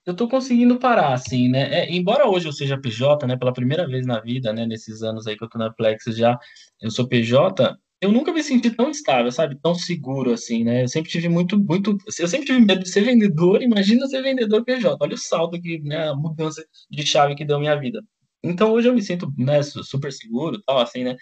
Eu 0.06 0.14
tô 0.14 0.28
conseguindo 0.28 0.78
parar, 0.78 1.14
assim, 1.14 1.48
né? 1.48 1.84
É, 1.84 1.92
embora 1.92 2.28
hoje 2.28 2.48
eu 2.48 2.52
seja 2.52 2.78
PJ, 2.80 3.26
né, 3.26 3.36
pela 3.36 3.52
primeira 3.52 3.86
vez 3.86 4.06
na 4.06 4.20
vida, 4.20 4.52
né, 4.52 4.66
nesses 4.66 5.02
anos 5.02 5.26
aí 5.26 5.36
que 5.36 5.44
eu 5.44 5.48
tô 5.48 5.58
na 5.58 5.72
Plex 5.72 6.04
já, 6.16 6.38
eu 6.80 6.90
sou 6.90 7.06
PJ, 7.06 7.76
eu 8.00 8.10
nunca 8.10 8.32
me 8.32 8.42
senti 8.42 8.68
tão 8.70 8.90
estável, 8.90 9.30
sabe? 9.30 9.56
Tão 9.62 9.76
seguro, 9.76 10.32
assim, 10.32 10.64
né? 10.64 10.82
Eu 10.82 10.88
sempre 10.88 11.08
tive 11.08 11.28
muito, 11.28 11.56
muito. 11.56 11.96
Eu 12.18 12.26
sempre 12.26 12.46
tive 12.46 12.60
medo 12.60 12.82
de 12.82 12.90
ser 12.90 13.02
vendedor, 13.02 13.62
imagina 13.62 14.06
ser 14.08 14.22
vendedor 14.22 14.64
PJ. 14.64 14.96
Olha 15.00 15.14
o 15.14 15.18
salto 15.18 15.60
que, 15.60 15.78
né, 15.80 16.08
a 16.08 16.14
mudança 16.14 16.64
de 16.90 17.06
chave 17.06 17.36
que 17.36 17.44
deu 17.44 17.60
minha 17.60 17.76
vida. 17.76 18.02
Então 18.42 18.72
hoje 18.72 18.88
eu 18.88 18.94
me 18.94 19.02
sinto, 19.02 19.32
né, 19.38 19.62
super 19.62 20.12
seguro, 20.12 20.60
tal, 20.66 20.78
assim, 20.80 21.04
né? 21.04 21.16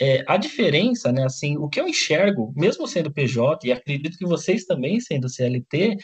É, 0.00 0.24
a 0.26 0.38
diferença, 0.38 1.12
né, 1.12 1.24
assim, 1.24 1.58
o 1.58 1.68
que 1.68 1.78
eu 1.78 1.86
enxergo, 1.86 2.50
mesmo 2.56 2.88
sendo 2.88 3.12
PJ, 3.12 3.66
e 3.68 3.72
acredito 3.72 4.16
que 4.16 4.24
vocês 4.24 4.64
também 4.64 5.00
sendo 5.00 5.28
CLT, 5.28 5.96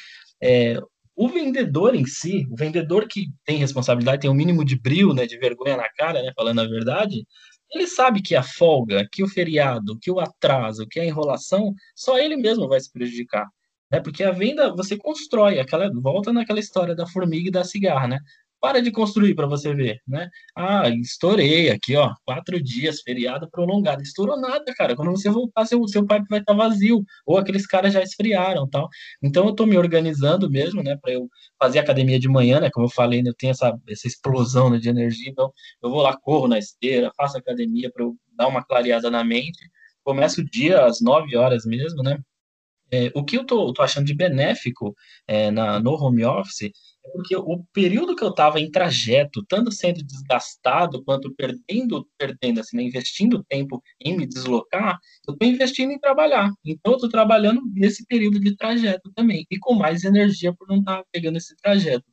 é, 0.43 0.79
o 1.18 1.28
vendedor 1.28 1.96
em 1.96 2.06
si, 2.06 2.46
o 2.48 2.54
vendedor 2.54 3.08
que 3.08 3.26
tem 3.44 3.58
responsabilidade, 3.58 4.20
tem 4.20 4.30
um 4.30 4.34
mínimo 4.34 4.64
de 4.64 4.78
brilho, 4.80 5.12
né, 5.12 5.26
de 5.26 5.36
vergonha 5.36 5.76
na 5.76 5.88
cara, 5.88 6.22
né, 6.22 6.32
falando 6.32 6.60
a 6.60 6.68
verdade, 6.68 7.26
ele 7.72 7.88
sabe 7.88 8.22
que 8.22 8.36
a 8.36 8.42
folga, 8.42 9.04
que 9.10 9.24
o 9.24 9.28
feriado, 9.28 9.98
que 9.98 10.12
o 10.12 10.20
atraso, 10.20 10.86
que 10.86 11.00
a 11.00 11.04
enrolação, 11.04 11.74
só 11.96 12.16
ele 12.16 12.36
mesmo 12.36 12.68
vai 12.68 12.78
se 12.78 12.92
prejudicar. 12.92 13.48
Né? 13.90 13.98
Porque 14.00 14.22
a 14.22 14.30
venda 14.30 14.72
você 14.72 14.96
constrói, 14.96 15.58
aquela 15.58 15.90
volta 15.92 16.32
naquela 16.32 16.60
história 16.60 16.94
da 16.94 17.04
formiga 17.04 17.48
e 17.48 17.52
da 17.52 17.64
cigarra, 17.64 18.06
né? 18.06 18.20
Para 18.61 18.82
de 18.82 18.90
construir 18.90 19.34
para 19.36 19.46
você 19.46 19.72
ver, 19.72 20.00
né? 20.06 20.28
Ah, 20.56 20.88
estourei 20.88 21.70
aqui, 21.70 21.94
ó, 21.96 22.12
quatro 22.24 22.61
dias, 22.61 23.00
feriado 23.02 23.48
prolongado. 23.48 24.02
Estourou 24.02 24.40
nada, 24.40 24.74
cara. 24.76 24.96
Quando 24.96 25.12
você 25.12 25.30
voltar, 25.30 25.64
seu, 25.64 25.86
seu 25.86 26.04
pipe 26.04 26.26
vai 26.28 26.40
estar 26.40 26.52
tá 26.52 26.59
vazio, 26.59 27.04
ou 27.24 27.38
aqueles 27.38 27.66
caras 27.66 27.92
já 27.92 28.02
esfriaram 28.02 28.68
tal. 28.68 28.88
Então 29.22 29.46
eu 29.46 29.54
tô 29.54 29.64
me 29.64 29.78
organizando 29.78 30.50
mesmo, 30.50 30.82
né, 30.82 30.96
para 31.00 31.12
eu 31.12 31.28
fazer 31.59 31.78
academia 31.78 32.18
de 32.18 32.28
manhã, 32.28 32.59
né? 32.61 32.68
Como 32.72 32.86
eu 32.86 32.90
falei, 32.90 33.22
né, 33.22 33.30
eu 33.30 33.34
tenho 33.34 33.52
essa, 33.52 33.78
essa 33.88 34.09
explosão 34.09 34.70
né, 34.70 34.78
de 34.78 34.88
energia, 34.88 35.30
então 35.30 35.52
eu 35.82 35.90
vou 35.90 36.02
lá, 36.02 36.16
corro 36.16 36.48
na 36.48 36.59
esteira, 36.59 37.12
faço 37.16 37.38
academia 37.38 37.90
para 37.92 38.04
eu 38.04 38.16
dar 38.36 38.48
uma 38.48 38.64
clareada 38.64 39.11
na 39.11 39.22
mente. 39.22 39.59
Começo 40.02 40.40
o 40.40 40.44
dia 40.44 40.84
às 40.84 41.00
9 41.00 41.36
horas 41.36 41.64
mesmo, 41.64 42.02
né? 42.02 42.18
É, 42.91 43.11
o 43.14 43.24
que 43.24 43.36
eu 43.36 43.45
tô, 43.45 43.72
tô 43.72 43.82
achando 43.82 44.07
de 44.07 44.14
benéfico 44.14 44.95
é, 45.26 45.51
na, 45.51 45.78
no 45.78 45.93
home 45.93 46.24
office 46.24 46.70
porque 47.12 47.36
o 47.36 47.64
período 47.72 48.14
que 48.14 48.22
eu 48.22 48.30
estava 48.30 48.61
em 48.61 48.70
trajeto, 48.70 49.45
tanto 49.47 49.72
sendo 49.72 50.03
desgastado 50.03 51.03
quanto 51.05 51.34
perdendo, 51.34 52.07
perdendo, 52.16 52.61
assim, 52.61 52.76
né, 52.76 52.82
investindo 52.82 53.45
tempo 53.45 53.82
em 54.01 54.16
me 54.16 54.26
deslocar, 54.26 54.99
eu 55.26 55.32
estou 55.34 55.49
investindo 55.49 55.91
em 55.91 55.99
trabalhar. 55.99 56.51
Então, 56.64 56.93
eu 56.93 56.97
estou 56.97 57.11
trabalhando 57.11 57.62
nesse 57.74 58.05
período 58.07 58.39
de 58.41 58.57
trajeto 58.57 59.11
também, 59.14 59.47
e 59.51 59.59
com 59.59 59.74
mais 59.74 60.05
energia 60.05 60.53
por 60.55 60.68
não 60.68 60.78
estar 60.78 60.99
tá 60.99 61.05
pegando 61.12 61.36
esse 61.36 61.57
trajeto. 61.57 62.05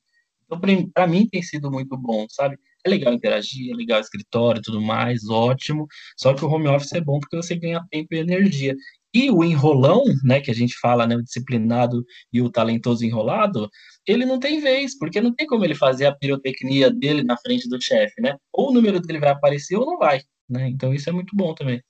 Então, 0.45 0.59
para 0.93 1.07
mim, 1.07 1.28
tem 1.28 1.41
sido 1.41 1.71
muito 1.71 1.97
bom, 1.97 2.26
sabe? 2.30 2.57
É 2.86 2.89
legal 2.89 3.13
interagir, 3.13 3.71
é 3.71 3.76
legal 3.76 3.99
escritório 3.99 4.59
e 4.59 4.61
tudo 4.61 4.80
mais, 4.80 5.28
ótimo. 5.28 5.88
Só 6.15 6.36
que 6.36 6.45
o 6.45 6.47
home 6.47 6.67
office 6.67 6.93
é 6.93 7.01
bom 7.01 7.19
porque 7.19 7.36
você 7.36 7.55
ganha 7.55 7.84
tempo 7.89 8.13
e 8.13 8.19
energia. 8.19 8.76
E 9.16 9.32
o 9.32 9.45
enrolão, 9.45 10.03
né, 10.26 10.41
que 10.41 10.51
a 10.51 10.53
gente 10.53 10.78
fala, 10.78 11.07
né, 11.07 11.16
o 11.16 11.24
disciplinado 11.24 12.03
e 12.34 12.41
o 12.41 12.49
talentoso 12.49 13.05
enrolado, 13.05 13.70
ele 14.05 14.26
não 14.26 14.38
tem 14.38 14.59
vez, 14.59 14.97
porque 14.97 15.22
não 15.22 15.34
tem 15.34 15.47
como 15.47 15.63
ele 15.63 15.74
fazer 15.74 16.05
a 16.05 16.13
pirotecnia 16.13 16.91
dele 16.91 17.24
na 17.24 17.38
frente 17.38 17.70
do 17.70 17.82
chefe, 17.82 18.22
né? 18.22 18.36
Ou 18.51 18.72
o 18.72 18.74
número 18.74 18.99
dele 18.99 19.20
vai 19.20 19.30
aparecer 19.30 19.78
ou 19.78 19.86
não 19.86 19.97
vai, 19.97 20.22
né? 20.49 20.68
Então 20.68 20.93
isso 20.93 21.09
é 21.09 21.13
muito 21.13 21.34
bom 21.34 21.55
também. 21.55 21.82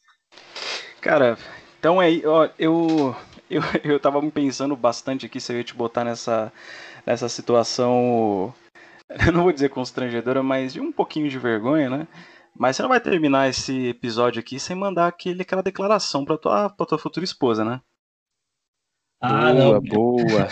Cara, 1.01 1.35
Então 1.79 1.99
é, 1.99 2.21
ó, 2.25 2.47
eu, 2.59 3.15
eu, 3.49 3.61
eu 3.83 3.99
tava 3.99 4.21
pensando 4.29 4.75
bastante 4.75 5.25
aqui 5.25 5.39
se 5.39 5.51
eu 5.51 5.57
ia 5.57 5.63
te 5.63 5.73
botar 5.73 6.03
nessa, 6.03 6.53
nessa 7.07 7.27
situação, 7.27 8.53
eu 9.25 9.31
não 9.33 9.41
vou 9.41 9.51
dizer 9.51 9.69
constrangedora, 9.69 10.43
mas 10.43 10.73
de 10.73 10.79
um 10.79 10.91
pouquinho 10.91 11.27
de 11.27 11.39
vergonha, 11.39 11.89
né? 11.89 12.07
Mas 12.57 12.75
você 12.75 12.81
não 12.81 12.89
vai 12.89 13.01
terminar 13.01 13.49
esse 13.49 13.89
episódio 13.89 14.39
aqui 14.39 14.59
sem 14.59 14.75
mandar 14.75 15.07
aquele, 15.07 15.41
aquela 15.41 15.61
declaração 15.61 16.23
pra 16.23 16.37
tua, 16.37 16.69
pra 16.69 16.85
tua 16.85 16.97
futura 16.97 17.25
esposa, 17.25 17.65
né? 17.65 17.81
Ah, 19.19 19.53
boa, 19.53 19.73
não. 19.73 19.81
boa. 19.81 20.47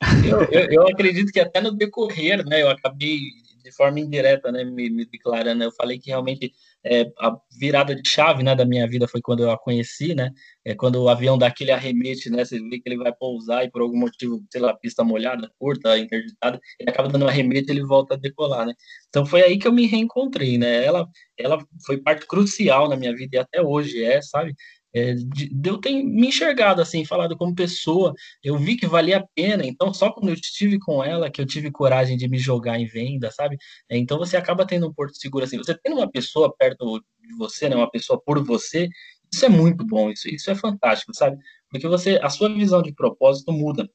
eu, 0.24 0.42
eu, 0.50 0.70
eu, 0.70 0.88
acredito 0.88 1.30
que 1.30 1.40
até 1.40 1.60
no 1.60 1.70
decorrer, 1.70 2.44
né, 2.46 2.62
eu 2.62 2.70
acabei 2.70 3.18
de 3.62 3.72
forma 3.72 4.00
indireta, 4.00 4.50
né, 4.50 4.64
me, 4.64 4.88
me 4.88 5.04
declarando, 5.04 5.64
eu 5.64 5.72
falei 5.72 5.98
que 5.98 6.10
realmente 6.10 6.52
é, 6.84 7.10
a 7.18 7.36
virada 7.58 7.94
de 7.94 8.06
chave, 8.08 8.42
né, 8.42 8.54
da 8.54 8.64
minha 8.64 8.86
vida 8.86 9.08
foi 9.08 9.20
quando 9.20 9.42
eu 9.42 9.50
a 9.50 9.58
conheci, 9.58 10.14
né, 10.14 10.30
é 10.64 10.74
quando 10.74 11.02
o 11.02 11.08
avião 11.08 11.38
dá 11.38 11.46
aquele 11.46 11.70
arremete, 11.70 12.28
né, 12.30 12.44
você 12.44 12.58
vê 12.60 12.78
que 12.78 12.88
ele 12.88 12.98
vai 12.98 13.12
pousar 13.12 13.64
e 13.64 13.70
por 13.70 13.80
algum 13.82 13.98
motivo, 13.98 14.44
sei 14.50 14.60
lá, 14.60 14.74
pista 14.74 15.02
molhada, 15.02 15.50
curta, 15.58 15.98
interditada, 15.98 16.60
ele 16.78 16.90
acaba 16.90 17.08
dando 17.08 17.24
um 17.24 17.28
arremete 17.28 17.68
e 17.68 17.72
ele 17.72 17.84
volta 17.84 18.14
a 18.14 18.18
decolar, 18.18 18.66
né, 18.66 18.74
então 19.08 19.24
foi 19.24 19.42
aí 19.42 19.58
que 19.58 19.66
eu 19.66 19.72
me 19.72 19.86
reencontrei, 19.86 20.58
né, 20.58 20.84
ela, 20.84 21.08
ela 21.38 21.58
foi 21.86 21.98
parte 21.98 22.26
crucial 22.26 22.88
na 22.88 22.96
minha 22.96 23.14
vida 23.14 23.36
e 23.36 23.38
até 23.38 23.62
hoje 23.62 24.02
é, 24.04 24.20
sabe, 24.20 24.54
é, 24.94 25.14
de, 25.14 25.48
de, 25.48 25.68
eu 25.68 25.78
ter 25.78 25.92
me 26.02 26.28
enxergado 26.28 26.80
assim, 26.80 27.04
falado 27.04 27.36
como 27.36 27.54
pessoa, 27.54 28.14
eu 28.42 28.56
vi 28.56 28.76
que 28.76 28.86
valia 28.86 29.18
a 29.18 29.26
pena, 29.34 29.66
então 29.66 29.92
só 29.92 30.10
quando 30.12 30.28
eu 30.28 30.34
estive 30.34 30.78
com 30.78 31.02
ela 31.02 31.30
que 31.30 31.40
eu 31.40 31.46
tive 31.46 31.70
coragem 31.70 32.16
de 32.16 32.28
me 32.28 32.38
jogar 32.38 32.78
em 32.78 32.86
venda, 32.86 33.30
sabe? 33.30 33.56
É, 33.88 33.96
então 33.98 34.18
você 34.18 34.36
acaba 34.36 34.66
tendo 34.66 34.86
um 34.86 34.94
porto 34.94 35.16
seguro 35.16 35.44
assim, 35.44 35.58
você 35.58 35.76
tendo 35.76 35.96
uma 35.96 36.10
pessoa 36.10 36.54
perto 36.56 37.00
de 37.20 37.34
você, 37.36 37.68
né, 37.68 37.76
uma 37.76 37.90
pessoa 37.90 38.20
por 38.24 38.44
você, 38.44 38.88
isso 39.32 39.44
é 39.44 39.48
muito 39.48 39.84
bom, 39.84 40.10
isso, 40.10 40.28
isso 40.28 40.50
é 40.50 40.54
fantástico, 40.54 41.12
sabe? 41.14 41.36
Porque 41.68 41.88
você, 41.88 42.20
a 42.22 42.30
sua 42.30 42.48
visão 42.54 42.80
de 42.80 42.92
propósito 42.94 43.52
muda. 43.52 43.88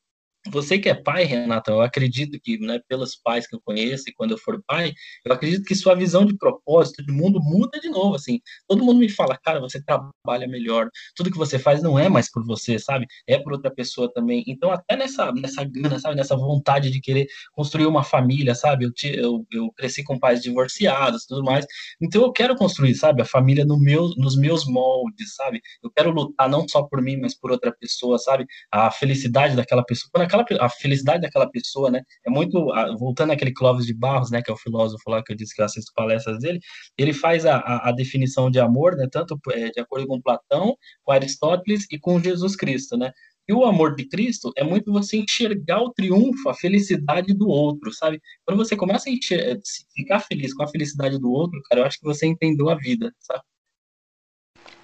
Você 0.47 0.79
que 0.79 0.87
é 0.87 0.95
pai, 0.95 1.25
Renata, 1.25 1.69
eu 1.69 1.81
acredito 1.81 2.39
que, 2.41 2.57
né, 2.59 2.79
pelos 2.87 3.13
pais 3.13 3.45
que 3.45 3.53
eu 3.55 3.61
conheço 3.61 4.05
e 4.07 4.13
quando 4.13 4.31
eu 4.31 4.37
for 4.37 4.63
pai, 4.65 4.93
eu 5.25 5.33
acredito 5.33 5.65
que 5.65 5.75
sua 5.75 5.93
visão 5.93 6.25
de 6.25 6.35
propósito 6.37 7.05
de 7.05 7.11
mundo 7.11 7.41
muda 7.41 7.77
de 7.77 7.89
novo, 7.89 8.15
assim. 8.15 8.39
Todo 8.65 8.83
mundo 8.83 8.99
me 8.99 9.09
fala, 9.09 9.37
cara, 9.37 9.59
você 9.59 9.83
trabalha 9.83 10.47
melhor, 10.47 10.89
tudo 11.13 11.29
que 11.29 11.37
você 11.37 11.59
faz 11.59 11.83
não 11.83 11.99
é 11.99 12.07
mais 12.07 12.31
por 12.31 12.45
você, 12.45 12.79
sabe? 12.79 13.05
É 13.27 13.37
por 13.37 13.51
outra 13.51 13.69
pessoa 13.69 14.11
também. 14.13 14.41
Então, 14.47 14.71
até 14.71 14.95
nessa, 14.95 15.29
nessa 15.33 15.61
gana, 15.65 15.99
sabe, 15.99 16.15
nessa 16.15 16.37
vontade 16.37 16.89
de 16.89 17.01
querer 17.01 17.27
construir 17.51 17.85
uma 17.85 18.03
família, 18.03 18.55
sabe? 18.55 18.85
Eu, 18.85 18.91
eu, 19.13 19.45
eu 19.51 19.71
cresci 19.73 20.03
com 20.05 20.17
pais 20.17 20.41
divorciados, 20.41 21.25
tudo 21.25 21.43
mais. 21.43 21.65
Então, 22.01 22.21
eu 22.21 22.31
quero 22.31 22.55
construir, 22.55 22.95
sabe, 22.95 23.21
a 23.21 23.25
família 23.25 23.65
no 23.65 23.77
meu, 23.77 24.07
nos 24.15 24.37
meus 24.37 24.65
moldes, 24.65 25.35
sabe? 25.35 25.61
Eu 25.83 25.91
quero 25.91 26.11
lutar 26.11 26.47
não 26.47 26.65
só 26.67 26.83
por 26.83 27.01
mim, 27.01 27.17
mas 27.17 27.37
por 27.37 27.51
outra 27.51 27.75
pessoa, 27.77 28.17
sabe? 28.17 28.45
A 28.71 28.89
felicidade 28.89 29.53
daquela 29.53 29.83
pessoa. 29.83 30.09
Quando 30.13 30.28
aquela, 30.29 30.65
a 30.65 30.69
felicidade 30.69 31.21
daquela 31.21 31.49
pessoa, 31.49 31.89
né? 31.91 32.01
É 32.25 32.29
muito, 32.29 32.67
voltando 32.97 33.31
àquele 33.31 33.53
Clóvis 33.53 33.85
de 33.85 33.93
Barros, 33.93 34.31
né? 34.31 34.41
Que 34.41 34.51
é 34.51 34.53
o 34.53 34.57
filósofo 34.57 35.09
lá 35.09 35.23
que 35.23 35.33
eu 35.33 35.35
disse 35.37 35.55
que 35.55 35.61
eu 35.61 35.65
assisto 35.65 35.91
palestras 35.95 36.39
dele, 36.39 36.59
ele 36.97 37.13
faz 37.13 37.45
a, 37.45 37.57
a, 37.57 37.89
a 37.89 37.91
definição 37.91 38.49
de 38.49 38.59
amor, 38.59 38.95
né? 38.95 39.07
Tanto 39.11 39.37
é, 39.51 39.69
de 39.69 39.79
acordo 39.79 40.07
com 40.07 40.21
Platão, 40.21 40.75
com 41.03 41.11
Aristóteles 41.11 41.85
e 41.91 41.99
com 41.99 42.19
Jesus 42.19 42.55
Cristo, 42.55 42.97
né? 42.97 43.11
E 43.49 43.53
o 43.53 43.65
amor 43.65 43.95
de 43.95 44.07
Cristo 44.07 44.51
é 44.55 44.63
muito 44.63 44.91
você 44.91 45.17
enxergar 45.17 45.81
o 45.81 45.91
triunfo, 45.91 46.49
a 46.49 46.53
felicidade 46.53 47.33
do 47.33 47.47
outro, 47.47 47.91
sabe? 47.91 48.21
Quando 48.45 48.59
você 48.59 48.75
começa 48.75 49.09
a 49.09 49.11
enxergar, 49.11 49.59
ficar 49.95 50.19
feliz 50.19 50.53
com 50.53 50.61
a 50.61 50.67
felicidade 50.67 51.17
do 51.17 51.31
outro, 51.31 51.59
cara, 51.67 51.81
eu 51.81 51.85
acho 51.85 51.97
que 51.97 52.05
você 52.05 52.27
entendeu 52.27 52.69
a 52.69 52.75
vida, 52.75 53.11
sabe? 53.19 53.41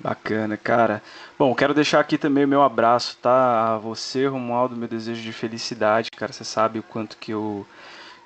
Bacana, 0.06 0.56
cara. 0.56 1.02
Bom, 1.36 1.56
quero 1.56 1.74
deixar 1.74 2.00
aqui 2.00 2.16
também 2.16 2.46
o 2.46 2.48
meu 2.48 2.62
abraço, 2.62 3.18
tá? 3.18 3.74
A 3.74 3.78
você, 3.80 4.28
Romualdo, 4.28 4.76
meu 4.76 4.88
desejo 4.88 5.20
de 5.20 5.34
felicidade, 5.34 6.12
cara. 6.12 6.32
Você 6.32 6.44
sabe 6.44 6.78
o 6.78 6.84
quanto 6.84 7.18
que 7.18 7.32
eu, 7.32 7.66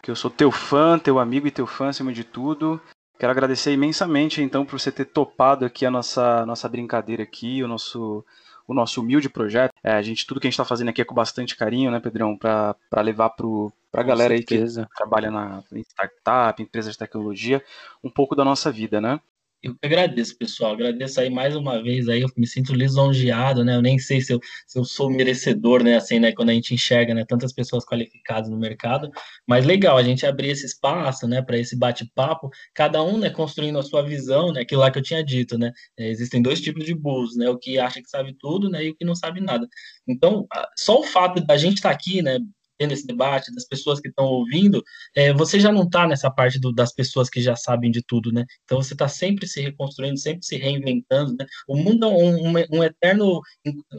que 0.02 0.12
eu 0.12 0.16
sou 0.16 0.30
teu 0.30 0.52
fã, 0.52 1.00
teu 1.00 1.20
amigo 1.20 1.48
e 1.48 1.52
teu 1.52 1.66
fã 1.66 1.88
acima 1.88 2.12
de 2.12 2.26
tudo. 2.26 2.82
Quero 3.18 3.32
agradecer 3.32 3.72
imensamente, 3.72 4.42
então, 4.42 4.66
por 4.66 4.78
você 4.78 4.92
ter 4.92 5.06
topado 5.06 5.64
aqui 5.64 5.86
a 5.86 5.92
nossa, 5.92 6.46
nossa 6.46 6.68
brincadeira 6.68 7.24
aqui, 7.24 7.64
o 7.64 7.68
nosso, 7.68 8.26
o 8.68 8.74
nosso 8.74 9.00
humilde 9.00 9.30
projeto. 9.30 9.72
É, 9.82 9.94
a 9.94 10.02
gente, 10.02 10.28
tudo 10.28 10.42
que 10.42 10.48
a 10.48 10.50
gente 10.50 10.56
está 10.56 10.66
fazendo 10.66 10.90
aqui 10.90 11.02
é 11.02 11.06
com 11.06 11.16
bastante 11.16 11.56
carinho, 11.56 11.92
né, 11.92 12.02
Pedrão? 12.02 12.38
Para 12.38 12.76
levar 12.98 13.30
para 13.30 14.02
a 14.02 14.04
galera 14.04 14.34
aí 14.34 14.44
que 14.44 14.66
trabalha 14.98 15.32
na 15.32 15.64
startup, 15.72 16.62
empresas 16.62 16.92
de 16.92 17.00
tecnologia, 17.00 17.64
um 18.04 18.10
pouco 18.10 18.36
da 18.36 18.44
nossa 18.44 18.70
vida, 18.70 19.00
né? 19.00 19.22
Eu 19.62 19.76
que 19.76 19.86
agradeço, 19.86 20.38
pessoal. 20.38 20.74
Agradeço 20.74 21.20
aí 21.20 21.30
mais 21.30 21.54
uma 21.54 21.84
vez 21.84 22.08
aí. 22.08 22.22
Eu 22.22 22.30
me 22.38 22.48
sinto 22.48 22.74
lisonjeado, 22.74 23.66
né? 23.66 23.76
Eu 23.76 23.82
nem 23.82 24.00
sei 24.00 24.22
se 24.22 24.32
eu, 24.34 24.40
se 24.66 24.80
eu 24.80 24.86
sou 24.86 25.10
merecedor, 25.10 25.84
né? 25.84 25.98
Assim, 25.98 26.18
né? 26.18 26.32
Quando 26.32 26.50
a 26.50 26.54
gente 26.54 26.74
enxerga, 26.74 27.14
né? 27.14 27.26
Tantas 27.28 27.52
pessoas 27.52 27.84
qualificadas 27.86 28.50
no 28.50 28.58
mercado. 28.58 29.12
Mas 29.46 29.66
legal 29.66 29.98
a 29.98 30.04
gente 30.04 30.26
abrir 30.26 30.50
esse 30.50 30.66
espaço, 30.66 31.28
né? 31.28 31.42
Para 31.42 31.58
esse 31.58 31.78
bate-papo. 31.78 32.50
Cada 32.74 33.04
um, 33.04 33.18
né? 33.18 33.30
Construindo 33.30 33.78
a 33.80 33.84
sua 33.84 34.02
visão, 34.02 34.54
né? 34.54 34.62
Aquilo 34.62 34.82
lá 34.82 34.90
que 34.92 35.00
eu 35.00 35.04
tinha 35.04 35.24
dito, 35.24 35.58
né? 35.58 35.74
É, 35.98 36.08
existem 36.10 36.42
dois 36.42 36.62
tipos 36.62 36.86
de 36.86 36.96
bulls, 36.96 37.36
né? 37.36 37.50
O 37.50 37.58
que 37.58 37.78
acha 37.78 38.02
que 38.02 38.10
sabe 38.10 38.34
tudo, 38.40 38.70
né? 38.70 38.86
E 38.86 38.92
o 38.92 38.96
que 38.96 39.04
não 39.04 39.16
sabe 39.16 39.42
nada. 39.42 39.68
Então, 40.08 40.48
só 40.78 41.00
o 41.02 41.04
fato 41.04 41.46
da 41.46 41.58
gente 41.58 41.78
estar 41.78 41.90
tá 41.90 41.96
aqui, 41.96 42.22
né? 42.22 42.40
Tendo 42.80 42.94
esse 42.94 43.06
debate, 43.06 43.54
das 43.54 43.68
pessoas 43.68 44.00
que 44.00 44.08
estão 44.08 44.26
ouvindo, 44.26 44.82
é, 45.16 45.34
você 45.34 45.60
já 45.60 45.72
não 45.72 45.84
está 45.84 46.08
nessa 46.08 46.32
parte 46.32 46.58
do, 46.60 46.72
das 46.72 46.94
pessoas 46.94 47.30
que 47.30 47.42
já 47.42 47.56
sabem 47.56 47.92
de 47.92 48.02
tudo, 48.02 48.32
né? 48.32 48.46
Então 48.64 48.82
você 48.82 48.94
está 48.94 49.08
sempre 49.10 49.46
se 49.46 49.62
reconstruindo, 49.62 50.18
sempre 50.18 50.46
se 50.46 50.56
reinventando, 50.56 51.36
né? 51.38 51.46
O 51.68 51.76
mundo 51.76 52.06
é 52.06 52.08
um, 52.08 52.48
um, 52.48 52.54
um, 52.72 52.84
eterno, 52.84 53.42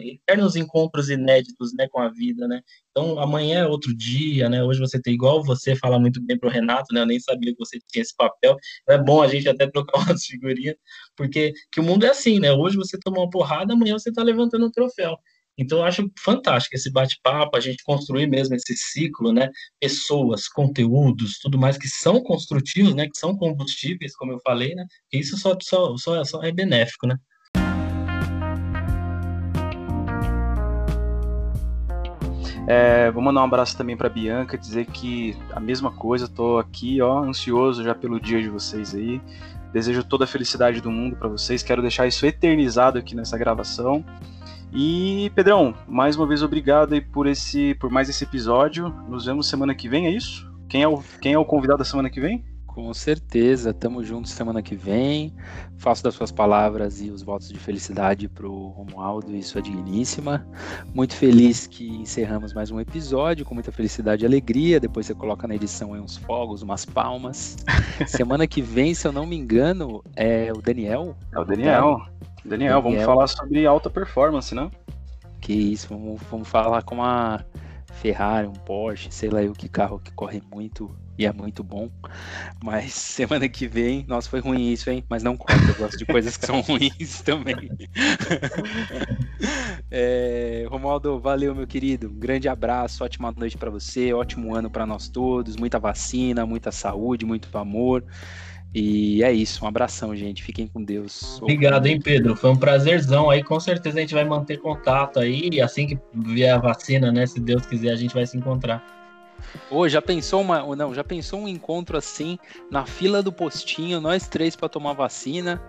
eternos 0.01 0.57
encontros 0.57 1.11
inéditos, 1.11 1.75
né, 1.75 1.87
com 1.91 2.01
a 2.01 2.09
vida, 2.09 2.49
né? 2.49 2.63
Então 2.91 3.19
amanhã 3.21 3.61
é 3.61 3.67
outro 3.67 3.95
dia, 3.95 4.49
né? 4.49 4.65
Hoje 4.65 4.81
você 4.81 5.01
tem 5.01 5.13
igual 5.15 5.45
você 5.45 5.77
fala 5.77 5.99
muito 5.99 6.21
bem 6.23 6.39
pro 6.39 6.49
Renato, 6.49 6.95
né? 6.95 7.03
Eu 7.03 7.07
nem 7.07 7.21
sabia 7.21 7.53
que 7.53 7.59
você 7.59 7.79
tinha 7.87 8.03
esse 8.03 8.17
papel. 8.17 8.57
É 8.89 8.97
bom 8.97 9.21
a 9.21 9.29
gente 9.29 9.49
até 9.49 9.71
trocar 9.71 9.93
umas 10.09 10.25
figurinhas, 10.25 10.77
porque 11.15 11.53
que 11.71 11.81
o 11.81 11.83
mundo 11.83 12.07
é 12.07 12.11
assim, 12.11 12.41
né? 12.41 12.51
Hoje 12.53 12.77
você 12.77 12.99
toma 12.99 13.19
uma 13.19 13.31
porrada, 13.31 13.75
amanhã 13.75 13.99
você 13.99 14.09
está 14.09 14.23
levantando 14.23 14.67
um 14.67 14.71
troféu. 14.71 15.19
Então, 15.61 15.77
eu 15.77 15.85
acho 15.85 16.11
fantástico 16.19 16.75
esse 16.75 16.91
bate-papo, 16.91 17.55
a 17.55 17.61
gente 17.61 17.85
construir 17.85 18.27
mesmo 18.27 18.55
esse 18.55 18.75
ciclo, 18.75 19.31
né? 19.31 19.51
Pessoas, 19.79 20.49
conteúdos, 20.49 21.39
tudo 21.39 21.59
mais 21.59 21.77
que 21.77 21.87
são 21.87 22.23
construtivos, 22.23 22.95
né? 22.95 23.05
Que 23.05 23.19
são 23.19 23.37
combustíveis, 23.37 24.17
como 24.17 24.33
eu 24.33 24.41
falei, 24.43 24.75
né? 24.75 24.87
E 25.13 25.19
isso 25.19 25.37
só, 25.37 25.55
só, 25.61 25.95
só, 25.99 26.25
só 26.25 26.43
é 26.43 26.51
benéfico, 26.51 27.07
né? 27.07 27.15
É, 32.67 33.11
vou 33.11 33.23
mandar 33.23 33.43
um 33.43 33.45
abraço 33.45 33.77
também 33.77 33.99
para 33.99 34.09
Bianca, 34.09 34.57
dizer 34.57 34.87
que 34.87 35.37
a 35.53 35.61
mesma 35.61 35.93
coisa, 35.93 36.27
tô 36.27 36.57
aqui, 36.57 37.03
ó, 37.03 37.23
ansioso 37.23 37.85
já 37.85 37.95
pelo 37.95 38.19
dia 38.19 38.41
de 38.41 38.49
vocês 38.49 38.95
aí. 38.95 39.21
Desejo 39.75 40.03
toda 40.05 40.25
a 40.25 40.27
felicidade 40.27 40.81
do 40.81 40.91
mundo 40.91 41.17
para 41.17 41.29
vocês. 41.29 41.63
Quero 41.63 41.83
deixar 41.83 42.07
isso 42.07 42.25
eternizado 42.25 42.99
aqui 42.99 43.15
nessa 43.15 43.37
gravação. 43.37 44.03
E, 44.73 45.33
Pedrão, 45.35 45.75
mais 45.89 46.17
uma 46.17 46.27
vez 46.27 46.43
obrigado 46.43 46.93
aí 46.93 47.01
por, 47.01 47.27
esse, 47.27 47.75
por 47.75 47.91
mais 47.91 48.09
esse 48.09 48.23
episódio. 48.23 48.89
Nos 49.09 49.25
vemos 49.25 49.49
semana 49.49 49.75
que 49.75 49.89
vem, 49.89 50.07
é 50.07 50.11
isso? 50.11 50.49
Quem 50.69 50.83
é 50.83 50.89
o, 50.89 51.03
quem 51.21 51.33
é 51.33 51.39
o 51.39 51.45
convidado 51.45 51.79
da 51.79 51.85
semana 51.85 52.09
que 52.09 52.21
vem? 52.21 52.45
Com 52.65 52.95
certeza, 52.95 53.75
tamo 53.75 54.05
juntos 54.05 54.31
semana 54.31 54.63
que 54.63 54.77
vem. 54.77 55.35
Faço 55.77 56.05
das 56.05 56.15
suas 56.15 56.31
palavras 56.31 57.03
e 57.03 57.11
os 57.11 57.21
votos 57.21 57.49
de 57.49 57.59
felicidade 57.59 58.29
pro 58.29 58.69
Romualdo 58.69 59.35
e 59.35 59.43
sua 59.43 59.61
digníssima. 59.61 60.47
Muito 60.95 61.17
feliz 61.17 61.67
que 61.67 61.89
encerramos 61.89 62.53
mais 62.53 62.71
um 62.71 62.79
episódio 62.79 63.45
com 63.45 63.55
muita 63.55 63.73
felicidade 63.73 64.25
e 64.25 64.27
alegria. 64.27 64.79
Depois 64.79 65.05
você 65.05 65.17
coloca 65.17 65.49
na 65.49 65.57
edição 65.57 65.95
aí 65.95 66.01
uns 66.01 66.17
fogos, 66.17 66.63
umas 66.63 66.85
palmas. 66.85 67.57
semana 68.07 68.47
que 68.47 68.63
vem, 68.63 68.95
se 68.95 69.05
eu 69.05 69.11
não 69.11 69.27
me 69.27 69.37
engano, 69.37 70.01
é 70.15 70.53
o 70.53 70.63
Daniel. 70.63 71.17
É 71.35 71.41
o 71.41 71.45
Daniel. 71.45 72.07
Daniel, 72.45 72.83
vamos 72.83 73.03
falar 73.03 73.27
sobre 73.27 73.67
alta 73.67 73.91
performance, 73.91 74.55
né? 74.55 74.71
Que 75.41 75.53
isso, 75.53 75.89
vamos, 75.89 76.21
vamos 76.31 76.49
falar 76.49 76.83
com 76.83 76.97
uma 76.97 77.45
Ferrari, 78.01 78.47
um 78.47 78.53
Porsche, 78.53 79.11
sei 79.11 79.29
lá 79.29 79.41
o 79.43 79.53
que 79.53 79.69
carro 79.69 79.99
que 79.99 80.11
corre 80.13 80.43
muito 80.51 80.95
e 81.19 81.27
é 81.27 81.33
muito 81.33 81.63
bom. 81.63 81.91
Mas 82.65 82.95
semana 82.95 83.47
que 83.49 83.67
vem, 83.67 84.07
nossa, 84.09 84.29
foi 84.29 84.41
ruim 84.41 84.73
isso, 84.73 84.89
hein? 84.89 85.05
Mas 85.09 85.23
não 85.23 85.37
conta, 85.37 85.53
eu 85.69 85.75
gosto 85.75 85.99
de 85.99 86.07
coisas 86.07 86.37
que 86.37 86.47
são 86.47 86.61
ruins 86.63 87.21
também. 87.21 87.71
é, 89.91 90.67
Romualdo, 90.69 91.21
valeu, 91.21 91.55
meu 91.55 91.67
querido. 91.67 92.09
Um 92.09 92.19
grande 92.19 92.49
abraço, 92.49 93.05
ótima 93.05 93.33
noite 93.37 93.59
para 93.59 93.71
você, 93.71 94.15
ótimo 94.15 94.55
ano 94.55 94.71
para 94.71 94.87
nós 94.87 95.09
todos, 95.09 95.57
muita 95.57 95.79
vacina, 95.79 96.47
muita 96.47 96.73
saúde, 96.73 97.27
muito 97.27 97.57
amor. 97.59 98.03
E 98.73 99.23
é 99.23 99.33
isso, 99.33 99.65
um 99.65 99.69
abração, 99.69 100.15
gente. 100.15 100.43
Fiquem 100.43 100.67
com 100.69 100.83
Deus. 100.83 101.41
Obrigado, 101.43 101.87
hein, 101.87 102.01
Pedro. 102.01 102.37
Foi 102.37 102.51
um 102.51 102.57
prazerzão 102.57 103.29
aí. 103.29 103.43
Com 103.43 103.59
certeza 103.59 103.99
a 103.99 104.01
gente 104.01 104.15
vai 104.15 104.25
manter 104.25 104.59
contato 104.59 105.19
aí. 105.19 105.49
E 105.53 105.61
assim 105.61 105.87
que 105.87 105.99
vier 106.15 106.55
a 106.55 106.59
vacina, 106.59 107.11
né? 107.11 107.27
Se 107.27 107.41
Deus 107.41 107.67
quiser, 107.67 107.91
a 107.91 107.97
gente 107.97 108.15
vai 108.15 108.25
se 108.27 108.37
encontrar. 108.37 108.85
Ô, 109.71 109.89
já 109.89 110.01
pensou 110.01 110.41
uma. 110.41 110.77
Não, 110.77 110.95
já 110.95 111.03
pensou 111.03 111.41
um 111.41 111.49
encontro 111.49 111.97
assim, 111.97 112.39
na 112.71 112.87
fila 112.87 113.23
do 113.23 113.33
postinho, 113.33 114.01
nós 114.01 114.29
três 114.29 114.55
para 114.55 114.69
tomar 114.69 114.93
vacina. 114.93 115.61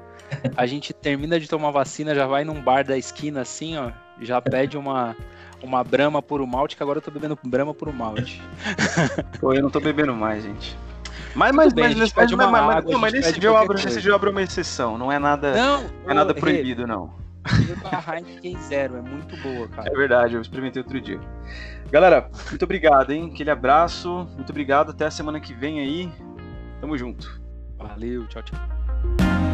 a 0.56 0.66
gente 0.66 0.93
termina 0.93 1.39
de 1.39 1.47
tomar 1.47 1.72
vacina, 1.72 2.14
já 2.16 2.26
vai 2.26 2.43
num 2.43 2.62
bar 2.62 2.86
da 2.86 2.97
esquina 2.97 3.41
assim, 3.41 3.78
ó, 3.78 3.91
já 4.22 4.41
pede 4.41 4.78
uma 4.78 5.16
uma 5.62 5.84
brama 5.84 6.22
por 6.22 6.41
um 6.41 6.45
malte, 6.45 6.76
que 6.76 6.82
agora 6.82 6.97
eu 6.97 7.02
tô 7.02 7.12
bebendo 7.12 7.38
brama 7.43 7.74
por 7.74 7.88
um 7.88 7.93
malte. 7.93 8.41
Pô, 9.39 9.54
eu 9.54 9.62
não 9.62 9.70
tô 9.70 9.80
bebendo 9.80 10.14
mais, 10.14 10.43
gente. 10.43 10.76
Mas, 11.36 11.55
mas, 11.55 11.73
bem, 11.73 11.86
mas, 11.86 11.97
mas, 11.97 12.13
mas, 12.13 12.34
água, 12.34 12.61
mas, 12.61 12.86
não, 12.86 12.99
mas 12.99 13.13
nesse 13.13 13.39
dia 13.39 13.49
eu 13.49 13.57
abro, 13.57 13.73
nesse 13.75 14.01
dia 14.01 14.11
eu 14.11 14.15
abro 14.15 14.32
uma 14.32 14.41
exceção, 14.41 14.97
não 14.97 15.11
é 15.11 15.17
nada, 15.17 15.53
não, 15.53 15.84
não 15.84 16.11
é 16.11 16.13
nada 16.13 16.34
proibido, 16.34 16.86
não. 16.86 17.13
A 17.43 18.15
Heineken 18.15 18.57
Zero, 18.61 18.97
é 18.97 19.01
muito 19.01 19.36
boa, 19.38 19.67
cara. 19.67 19.89
É 19.91 19.95
verdade, 19.95 20.36
eu 20.36 20.41
experimentei 20.41 20.82
outro 20.82 21.01
dia. 21.01 21.19
Galera, 21.91 22.29
muito 22.49 22.63
obrigado, 22.63 23.11
hein? 23.11 23.32
Aquele 23.34 23.49
abraço, 23.49 24.27
muito 24.36 24.49
obrigado, 24.49 24.91
até 24.91 25.05
a 25.05 25.11
semana 25.11 25.39
que 25.39 25.53
vem 25.53 25.79
aí. 25.79 26.11
Tamo 26.79 26.97
junto. 26.97 27.41
Valeu, 27.77 28.27
tchau, 28.27 28.43
tchau. 28.43 29.51